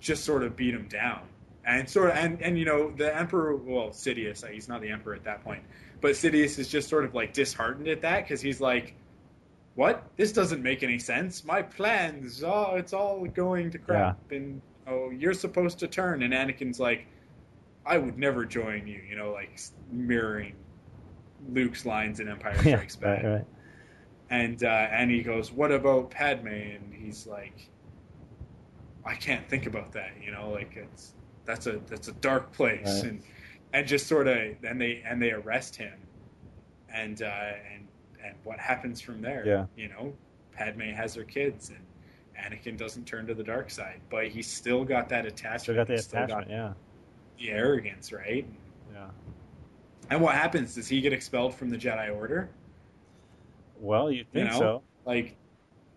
[0.00, 1.20] just sort of beat him down,
[1.66, 5.14] and sort of, and and you know the Emperor, well, Sidious, he's not the Emperor
[5.14, 5.62] at that point,
[6.00, 8.94] but Sidious is just sort of like disheartened at that because he's like,
[9.74, 10.04] "What?
[10.16, 11.44] This doesn't make any sense.
[11.44, 16.32] My plans, oh, it's all going to crap, and oh, you're supposed to turn." And
[16.32, 17.06] Anakin's like.
[17.86, 19.60] I would never join you, you know, like
[19.92, 20.54] mirroring
[21.50, 23.22] Luke's lines in Empire Yeah, Strikes Back.
[23.22, 23.46] right, right.
[24.30, 27.68] And uh, and he goes, "What about Padme?" And he's like,
[29.04, 31.12] "I can't think about that, you know, like it's
[31.44, 33.10] that's a that's a dark place." Right.
[33.10, 33.22] And
[33.72, 35.94] and just sort of and they and they arrest him,
[36.92, 37.88] and uh, and
[38.24, 39.44] and what happens from there?
[39.46, 39.66] Yeah.
[39.76, 40.14] you know,
[40.52, 41.78] Padme has her kids and.
[42.36, 45.60] Anakin doesn't turn to the dark side, but he's still got that attachment.
[45.60, 46.50] Still got the attachment.
[46.50, 46.72] Yeah.
[47.38, 48.44] the arrogance, right?
[48.92, 49.06] Yeah.
[50.10, 50.74] And what happens?
[50.74, 52.50] Does he get expelled from the Jedi Order?
[53.78, 54.58] Well, you think know?
[54.58, 54.82] so?
[55.04, 55.36] Like,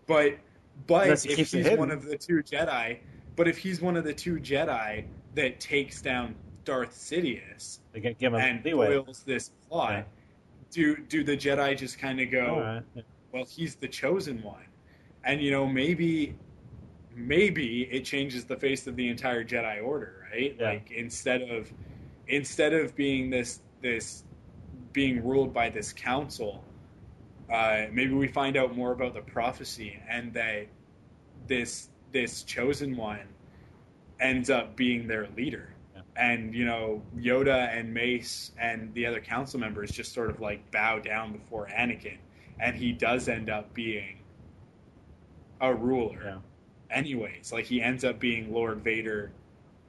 [0.06, 0.38] but
[0.86, 2.98] but Unless if he's one of the two Jedi,
[3.34, 5.06] but if he's one of the two Jedi
[5.38, 6.34] that takes down
[6.64, 10.02] Darth Sidious They get give him and foils this plot, Yeah.
[10.70, 12.82] do do the Jedi just kind of go?
[12.94, 13.04] Right.
[13.32, 14.66] well he's the chosen one
[15.24, 16.34] and you know maybe
[17.14, 20.68] maybe it changes the face of the entire jedi order right Yeah.
[20.72, 21.70] like instead of
[22.28, 24.24] instead of being this this
[24.92, 26.64] being ruled by this council
[27.52, 30.66] uh, maybe we find out more about the prophecy and that
[31.46, 33.26] this this chosen one
[34.20, 36.02] ends up being their leader Yeah.
[36.16, 40.70] and you know yoda and mace and the other council members just sort of like
[40.70, 42.18] bow down before anakin
[42.60, 44.18] and he does end up being
[45.60, 46.38] a ruler Yeah.
[46.90, 49.30] anyways like he ends up being lord vader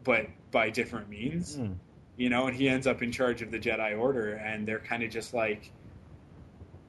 [0.04, 1.74] but by different means Hmm.
[2.18, 5.04] you know and he ends up in charge of the jedi order and they're kind
[5.04, 5.72] of just like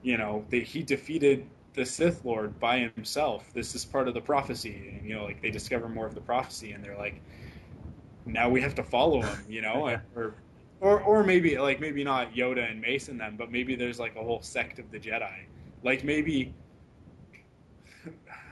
[0.02, 1.46] you know they, he defeated
[1.80, 5.40] the sith lord by himself this is part of the prophecy and you know like
[5.40, 7.22] they discover more of the prophecy and they're like
[8.26, 10.34] now we have to follow him you know or
[10.80, 14.14] or or maybe like maybe not yoda and mace and them but maybe there's like
[14.16, 15.46] a whole sect of the jedi
[15.82, 16.52] like maybe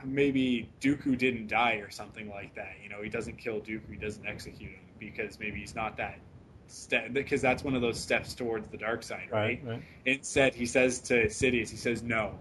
[0.03, 2.75] maybe Dooku didn't die or something like that.
[2.81, 6.19] You know, he doesn't kill Dooku, he doesn't execute him because maybe he's not that
[6.67, 9.59] step because that's one of those steps towards the dark side, right?
[9.61, 9.65] Right.
[9.65, 9.83] Right.
[10.05, 12.39] Instead, he says to Sidious, he says, "No,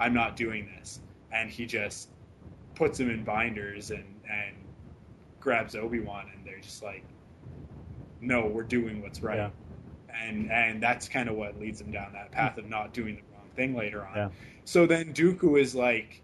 [0.00, 1.00] I'm not doing this,"
[1.32, 2.08] and he just
[2.74, 4.56] puts him in binders and and
[5.38, 7.04] grabs Obi Wan, and they're just like,
[8.20, 9.50] "No, we're doing what's right." Yeah.
[10.12, 13.22] And and that's kind of what leads him down that path of not doing the
[13.32, 14.16] wrong thing later on.
[14.16, 14.28] Yeah.
[14.64, 16.22] So then Dooku is like,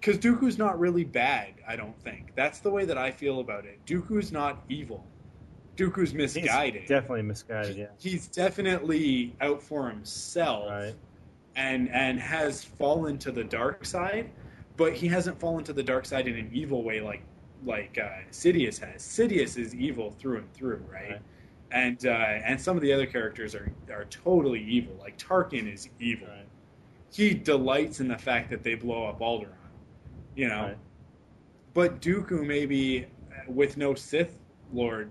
[0.00, 1.54] because Dooku's not really bad.
[1.66, 3.84] I don't think that's the way that I feel about it.
[3.86, 5.04] Dooku's not evil.
[5.76, 6.86] Dooku's He's misguided.
[6.86, 7.76] definitely misguided.
[7.76, 7.86] Yeah.
[7.98, 10.94] He's definitely out for himself Right.
[11.56, 14.30] And and has fallen to the dark side,
[14.76, 17.22] but he hasn't fallen to the dark side in an evil way like
[17.64, 19.02] like uh, Sidious has.
[19.02, 21.10] Sidious is evil through and through, right?
[21.10, 21.22] Right.
[21.70, 24.96] And uh, and some of the other characters are are totally evil.
[25.00, 26.28] Like Tarkin is evil.
[26.28, 26.46] Right.
[27.12, 29.54] He delights in the fact that they blow up Alderaan,
[30.36, 30.62] you know.
[30.62, 30.78] Right.
[31.72, 34.38] But Dooku maybe uh, with no Sith
[34.72, 35.10] Lord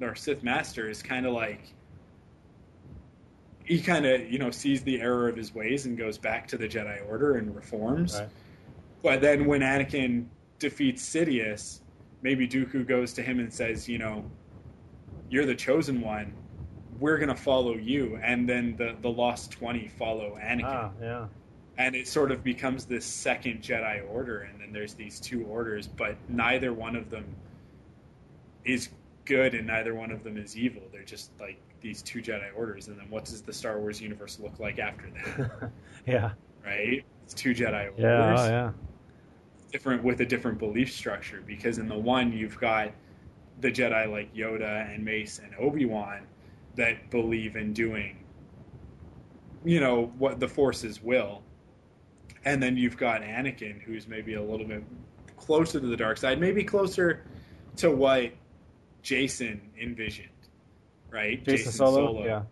[0.00, 1.72] or Sith Master is kind of like
[3.68, 6.56] he kind of you know sees the error of his ways and goes back to
[6.56, 8.18] the Jedi Order and reforms.
[8.18, 8.28] Right.
[9.02, 10.26] But then when Anakin
[10.58, 11.80] defeats Sidious,
[12.22, 14.24] maybe Dooku goes to him and says, you know,
[15.30, 16.32] you're the chosen one.
[16.98, 21.26] We're gonna follow you, and then the the lost twenty follow Anakin, Ah, yeah.
[21.76, 25.86] and it sort of becomes this second Jedi Order, and then there's these two orders,
[25.86, 27.24] but neither one of them
[28.64, 28.88] is
[29.26, 30.82] good, and neither one of them is evil.
[30.90, 34.38] They're just like these two Jedi Orders, and then what does the Star Wars universe
[34.40, 35.70] look like after that?
[36.06, 36.32] yeah.
[36.64, 37.04] right?
[37.24, 38.36] It's two Jedi Orders Yeah.
[38.38, 38.72] Oh, yeah.
[39.72, 42.92] different with a different belief structure because in the one you've got
[43.60, 46.26] the Jedi like Yoda and Mace and Obi Wan
[46.76, 48.24] that believe in doing,
[49.64, 51.42] you know, what the Force's will,
[52.44, 54.84] and then you've got Anakin who's maybe a little bit
[55.36, 57.24] closer to the dark side, maybe closer
[57.76, 58.32] to what
[59.02, 60.28] Jacen envisioned,
[61.10, 61.44] right?
[61.44, 62.24] Jacen, Solo.
[62.24, 62.42] Yeah.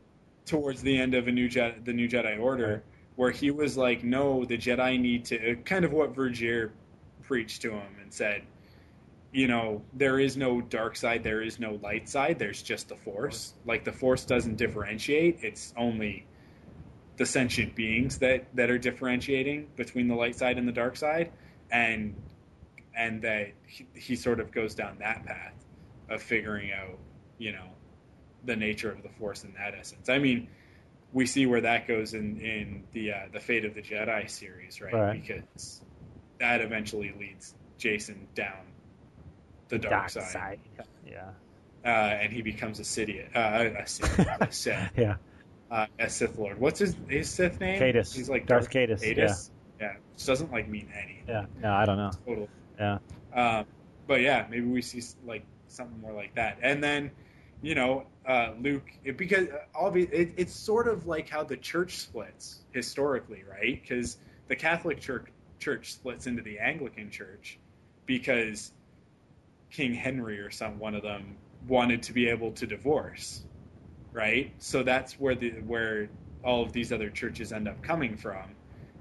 [0.45, 2.83] towards the end of a new Jedi, the new Jedi Order, Right.
[3.17, 6.71] where he was like, "No, the Jedi need to." Uh, kind of what Vergere
[7.23, 8.43] preached to him and said,
[9.33, 12.39] "You know, there is no dark side, there is no light side.
[12.39, 13.55] There's just the Force.
[13.65, 15.39] Like the Force doesn't differentiate.
[15.43, 16.27] It's only
[17.17, 21.33] the sentient beings that that are differentiating between the light side and the dark side,
[21.73, 22.15] and
[22.95, 25.55] and that he, he sort of goes down that path
[26.09, 26.99] of figuring out,
[27.39, 27.67] you know,
[28.47, 30.09] the nature of the Force in that essence.
[30.09, 30.49] I mean,
[31.13, 34.81] we see where that goes in in the uh, the Fate of the Jedi series,
[34.81, 34.93] right?
[34.95, 35.21] Right.
[35.21, 35.81] Because
[36.41, 38.53] that eventually leads Jacen down
[39.69, 40.61] the dark, side,
[41.07, 41.31] Yeah.
[41.85, 43.39] Uh, and he becomes a Sith, uh,
[43.79, 45.17] a Sith, a Sith, Yeah.
[45.71, 46.59] uh, a Sith Lord.
[46.59, 47.81] What's his his Sith name?
[47.81, 48.15] Caedus.
[48.15, 49.51] He's like Darth Caedus, Caedus.
[49.81, 49.95] Yeah.
[50.15, 51.25] which doesn't like mean anything.
[51.29, 51.47] Yeah.
[51.61, 52.11] No, I don't know.
[52.27, 52.49] Total.
[52.79, 52.99] Yeah.
[53.35, 53.67] Um,
[54.07, 57.11] but yeah, maybe we see like something more like that, and then
[57.63, 61.97] you know uh, Luke it, because uh, it, it's sort of like how the church
[61.97, 63.81] splits historically, right?
[63.81, 64.17] Because
[64.49, 65.27] the Catholic Church
[65.59, 67.59] church splits into the Anglican Church
[68.05, 68.73] because
[69.71, 73.43] King Henry or some one of them wanted to be able to divorce,
[74.13, 74.53] right?
[74.59, 76.09] So that's where the where
[76.45, 78.55] all of these other churches end up coming from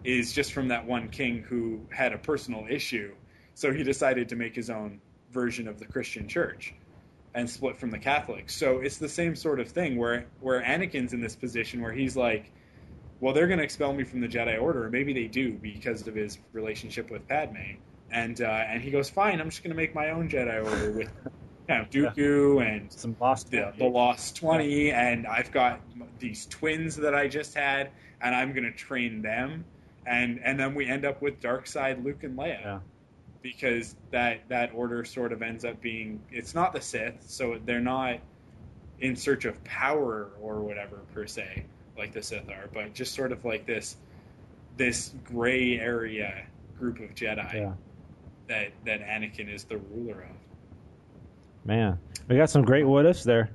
[0.04, 3.14] is just from that one king who had a personal issue.
[3.56, 5.02] So he decided to make his own
[5.32, 6.74] version of the Christian church
[7.36, 8.56] and split from the Catholics.
[8.56, 12.16] So it's the same sort of thing where where Anakin's in this position where he's
[12.16, 12.52] like,
[13.20, 14.90] well, they're going to expel me from the Jedi Order.
[14.90, 17.78] Maybe they do because of his relationship with Padme.
[18.12, 20.92] And uh, and he goes, fine, I'm just going to make my own Jedi Order
[20.92, 21.10] with
[21.68, 23.52] you know, Dooku and Some lost.
[23.52, 25.82] the, the Lost 20, and I've got
[26.20, 27.92] these twins that I just had,
[28.22, 29.66] and I'm going to train them.
[30.06, 32.62] And, and then we end up with Dark Side Luke and Leia.
[32.62, 32.80] Yeah.
[33.46, 37.80] Because that, that order sort of ends up being it's not the Sith, so they're
[37.80, 38.18] not
[39.00, 41.64] in search of power or whatever per se,
[41.96, 43.98] like the Sith are, but just sort of like this
[44.78, 46.44] this gray area
[46.80, 47.74] group of Jedi Yeah.
[48.48, 51.66] that, that Anakin is the ruler of.
[51.68, 53.52] Man, we got some great what ifs there.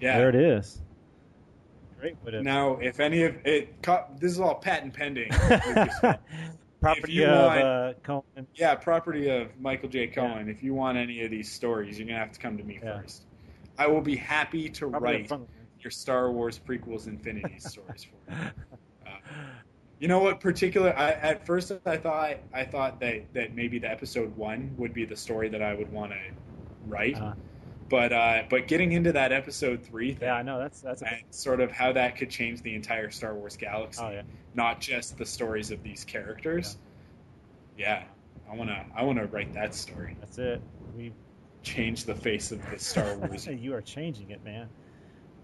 [0.00, 0.18] Yeah.
[0.18, 0.80] There it is.
[1.98, 2.44] Great what ifs.
[2.44, 3.74] Now, if any of it,
[4.20, 5.32] this is all patent pending.
[6.80, 8.46] Property of want- uh, Cohen.
[8.54, 10.06] yeah, property of Michael J.
[10.08, 10.48] Cohen.
[10.48, 13.00] If you want any of these stories, you're gonna have to come to me Yeah.
[13.00, 13.24] first.
[13.76, 15.30] I will be happy to write
[15.80, 18.38] your Star Wars prequels, Infinity stories for you.
[19.06, 19.10] Uh,
[19.98, 20.40] you know what?
[20.40, 24.94] Particular, I, at first I thought I thought that that maybe the episode one would
[24.94, 26.18] be the story that I would want to
[26.86, 27.34] write, Uh-huh.
[27.88, 30.58] But uh, but getting into that episode three thing Yeah, I know.
[30.58, 31.02] That's that's.
[31.02, 34.02] A, and sort of how that could change the entire Star Wars galaxy.
[34.04, 34.22] oh yeah.
[34.54, 36.76] not just the stories of these characters.
[37.76, 38.04] Yeah,
[38.50, 40.16] I wanna I wanna write that story.
[40.20, 40.60] That's it.
[40.96, 41.12] We.
[41.64, 44.68] Change the face of the Star Wars, you are changing it, man.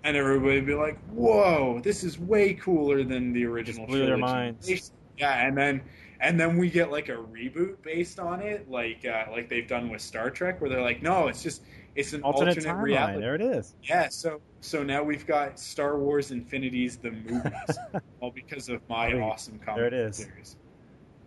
[0.05, 4.17] and everybody would be like, "Whoa, this is way cooler than the original." blew their
[4.17, 4.93] minds.
[5.19, 5.83] Yeah, and then
[6.21, 9.91] and then we get like a reboot based on it, like uh, like they've done
[9.91, 11.63] with Star Trek, where they're like, "No, it's just
[11.95, 12.83] it's an Alternate, alternate, timeline.
[12.83, 13.75] reality." There it is.
[13.83, 17.79] Yeah, so so now we've got Star Wars Infinities the movies,
[18.21, 20.17] all because of my There you- awesome comic there it book is.
[20.17, 20.57] series.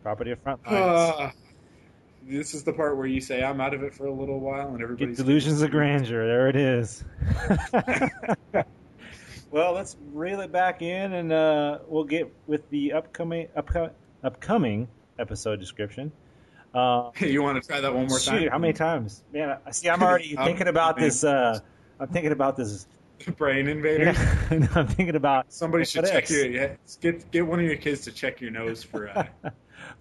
[0.03, 0.60] Property of Frontlines.
[0.68, 1.31] Uh,
[2.30, 4.69] this is the part where you say I'm out of it for a little while,
[4.73, 6.26] and everybody's Get everybody's delusions of grandeur.
[6.27, 7.03] There it is.
[9.52, 13.91] well, let's reel it back in, and uh, we'll get with the upcoming upco-
[14.23, 14.88] upcoming
[15.19, 16.11] episode description.
[16.77, 18.47] Uh, you want to try that one more shoot, time?
[18.49, 19.23] how many times?
[19.33, 19.89] Man, I see.
[19.89, 21.23] I'm already Um, thinking about this.
[21.23, 21.59] Uh,
[21.99, 22.85] I'm thinking about this.
[23.37, 24.13] Brain invader.
[24.75, 26.31] I'm thinking about Somebody should what check ifs.
[26.31, 29.25] your yeah, get get one of your kids to check your nose for uh,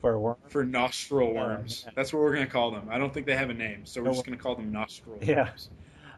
[0.02, 0.36] for a worm.
[0.48, 1.84] for nostril worms.
[1.86, 1.92] yeah.
[1.96, 2.88] That's what we're gonna call them.
[2.90, 4.12] I don't think they have a name, so we're No.
[4.12, 5.44] just gonna call them nostril Yeah.
[5.44, 5.70] worms.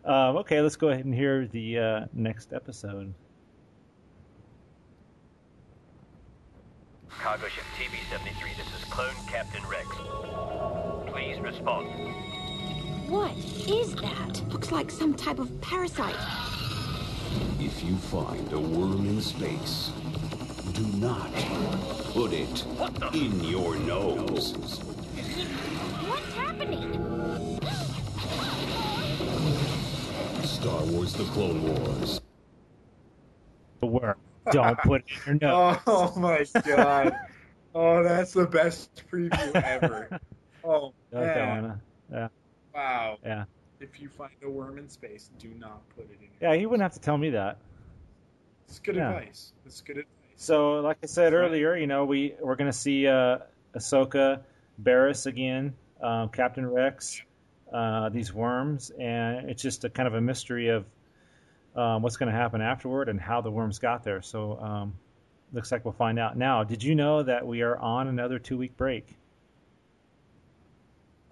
[0.05, 3.15] Um, okay, let's go ahead and hear the uh, next episode.
[7.09, 8.57] cargo ship TB-73.
[8.57, 9.87] This is Clone Captain Rex.
[11.49, 11.89] Please respond.
[13.09, 13.35] What
[13.67, 14.43] is that?
[14.51, 16.15] Looks like some type of parasite.
[17.59, 19.91] If you find a worm in space,
[20.75, 21.33] do not
[22.13, 22.65] put it
[23.15, 24.53] in your nose.
[26.07, 26.93] What's happening?
[30.45, 32.21] Star Wars The Clone Wars.
[33.81, 34.19] The worm.
[34.53, 35.79] Don't put it in your nose.
[35.87, 37.17] Oh my god.
[37.75, 40.21] oh, that's the best preview ever.
[40.69, 41.81] Oh Don't man.
[42.13, 42.29] Yeah.
[42.75, 43.19] Wow.
[43.25, 43.45] Yeah.
[43.81, 46.29] If you find a worm in space, do not put it in.
[46.41, 47.59] Yeah, he wouldn't have to tell me that.
[48.69, 49.09] It's good Yeah.
[49.17, 49.53] advice.
[49.65, 50.13] It's good advice.
[50.37, 51.47] So, like I said That's right.
[51.47, 53.39] earlier, you know, we we're going to see uh,
[53.75, 54.43] Ahsoka,
[54.79, 57.23] Barris again, um, Captain Rex,
[57.73, 60.85] uh, these worms, and it's just a kind of a mystery of
[61.75, 64.21] um, what's going to happen afterward and how the worms got there.
[64.23, 64.95] So, um,
[65.53, 66.37] looks like we'll find out.
[66.37, 69.17] Now, did you know that we are on another two week break?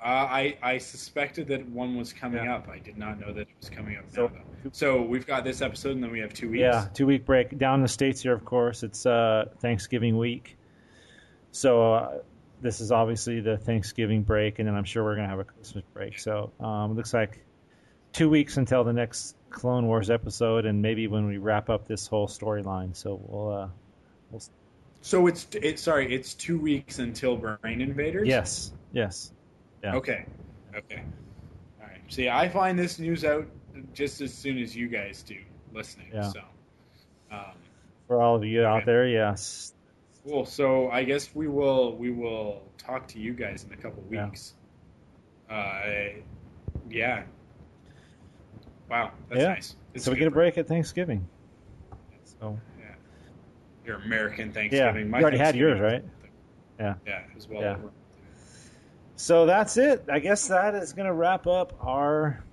[0.00, 2.56] Uh, I I suspected that one was coming Yeah.
[2.56, 2.68] up.
[2.68, 4.42] I did not know that it was coming up So- now.
[4.72, 6.60] So we've got this episode, and then we have two weeks.
[6.60, 7.56] Yeah, two week break.
[7.56, 10.56] Down in the states here, of course, it's uh, Thanksgiving week.
[11.52, 12.18] So uh,
[12.60, 15.84] this is obviously the Thanksgiving break, and then I'm sure we're gonna have a Christmas
[15.94, 16.18] break.
[16.18, 17.44] So um, it looks like
[18.12, 22.06] two weeks until the next Clone Wars episode, and maybe when we wrap up this
[22.06, 22.94] whole storyline.
[22.96, 23.68] So we'll, uh,
[24.30, 24.42] we'll
[25.00, 28.26] So it's it's sorry, it's two weeks until Brain Invaders.
[28.26, 29.32] yes, yes,
[29.82, 29.96] yeah.
[29.96, 30.24] Okay.
[30.76, 31.02] Okay.
[31.80, 32.00] All right.
[32.08, 33.46] See, I find this news out
[33.92, 35.36] just as soon as you guys do
[35.72, 36.08] listening.
[36.12, 36.30] Yeah.
[36.30, 36.40] So.
[37.30, 37.40] Um,
[38.06, 39.72] For all of you out there, yes,
[40.26, 40.44] Cool.
[40.44, 44.26] So I guess we will we will talk to you guys in a couple Yeah.
[44.26, 44.54] weeks.
[45.48, 45.82] Uh,
[46.90, 47.22] yeah.
[48.90, 49.48] Wow, that's Yeah.
[49.48, 49.76] nice.
[49.94, 51.28] It's so we get a for- break at Thanksgiving.
[52.24, 52.94] So Yeah.
[53.84, 54.72] Your American Thanksgiving.
[54.78, 55.06] yeah, Thanksgiving.
[55.06, 56.04] you My already had yours, right?
[56.78, 56.94] Yeah.
[57.06, 57.62] Yeah, as well.
[57.62, 57.76] Yeah.
[59.16, 60.04] So that's it.
[60.10, 62.44] I guess that is going to wrap up our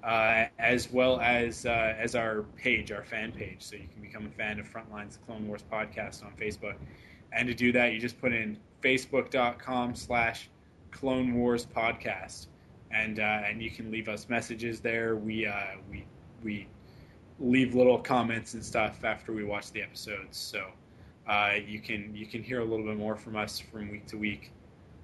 [0.03, 3.61] uh, as well as uh, as our page, our fan page.
[3.61, 6.75] So you can become a fan of Frontlines the Clone Wars podcast on Facebook.
[7.33, 10.49] And to do that, you just put in facebook.com slash
[10.91, 12.47] Clone Wars podcast,
[12.91, 15.15] and uh, and you can leave us messages there.
[15.15, 16.05] We uh, we
[16.43, 16.67] we
[17.39, 20.67] leave little comments and stuff after we watch the episodes, so
[21.27, 24.17] uh, you can you can hear a little bit more from us from week to
[24.17, 24.51] week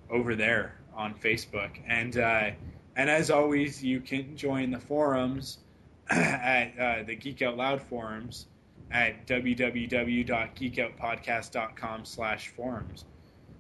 [0.09, 2.49] over there on Facebook, and uh,
[2.97, 5.59] and as always, you can join the forums
[6.09, 8.47] at uh, the Geek Out Loud forums
[8.89, 13.05] at www.geekoutpodcast.com slash forums.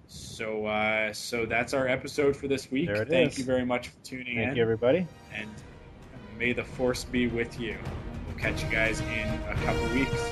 [0.07, 2.89] So, uh, so that's our episode for this week.
[2.89, 3.37] Thank is.
[3.37, 4.45] you very much for tuning Thank in.
[4.45, 5.05] Thank you, everybody.
[5.35, 5.51] And
[6.39, 7.77] may the force be with you.
[8.27, 10.31] We'll catch you guys in a couple weeks.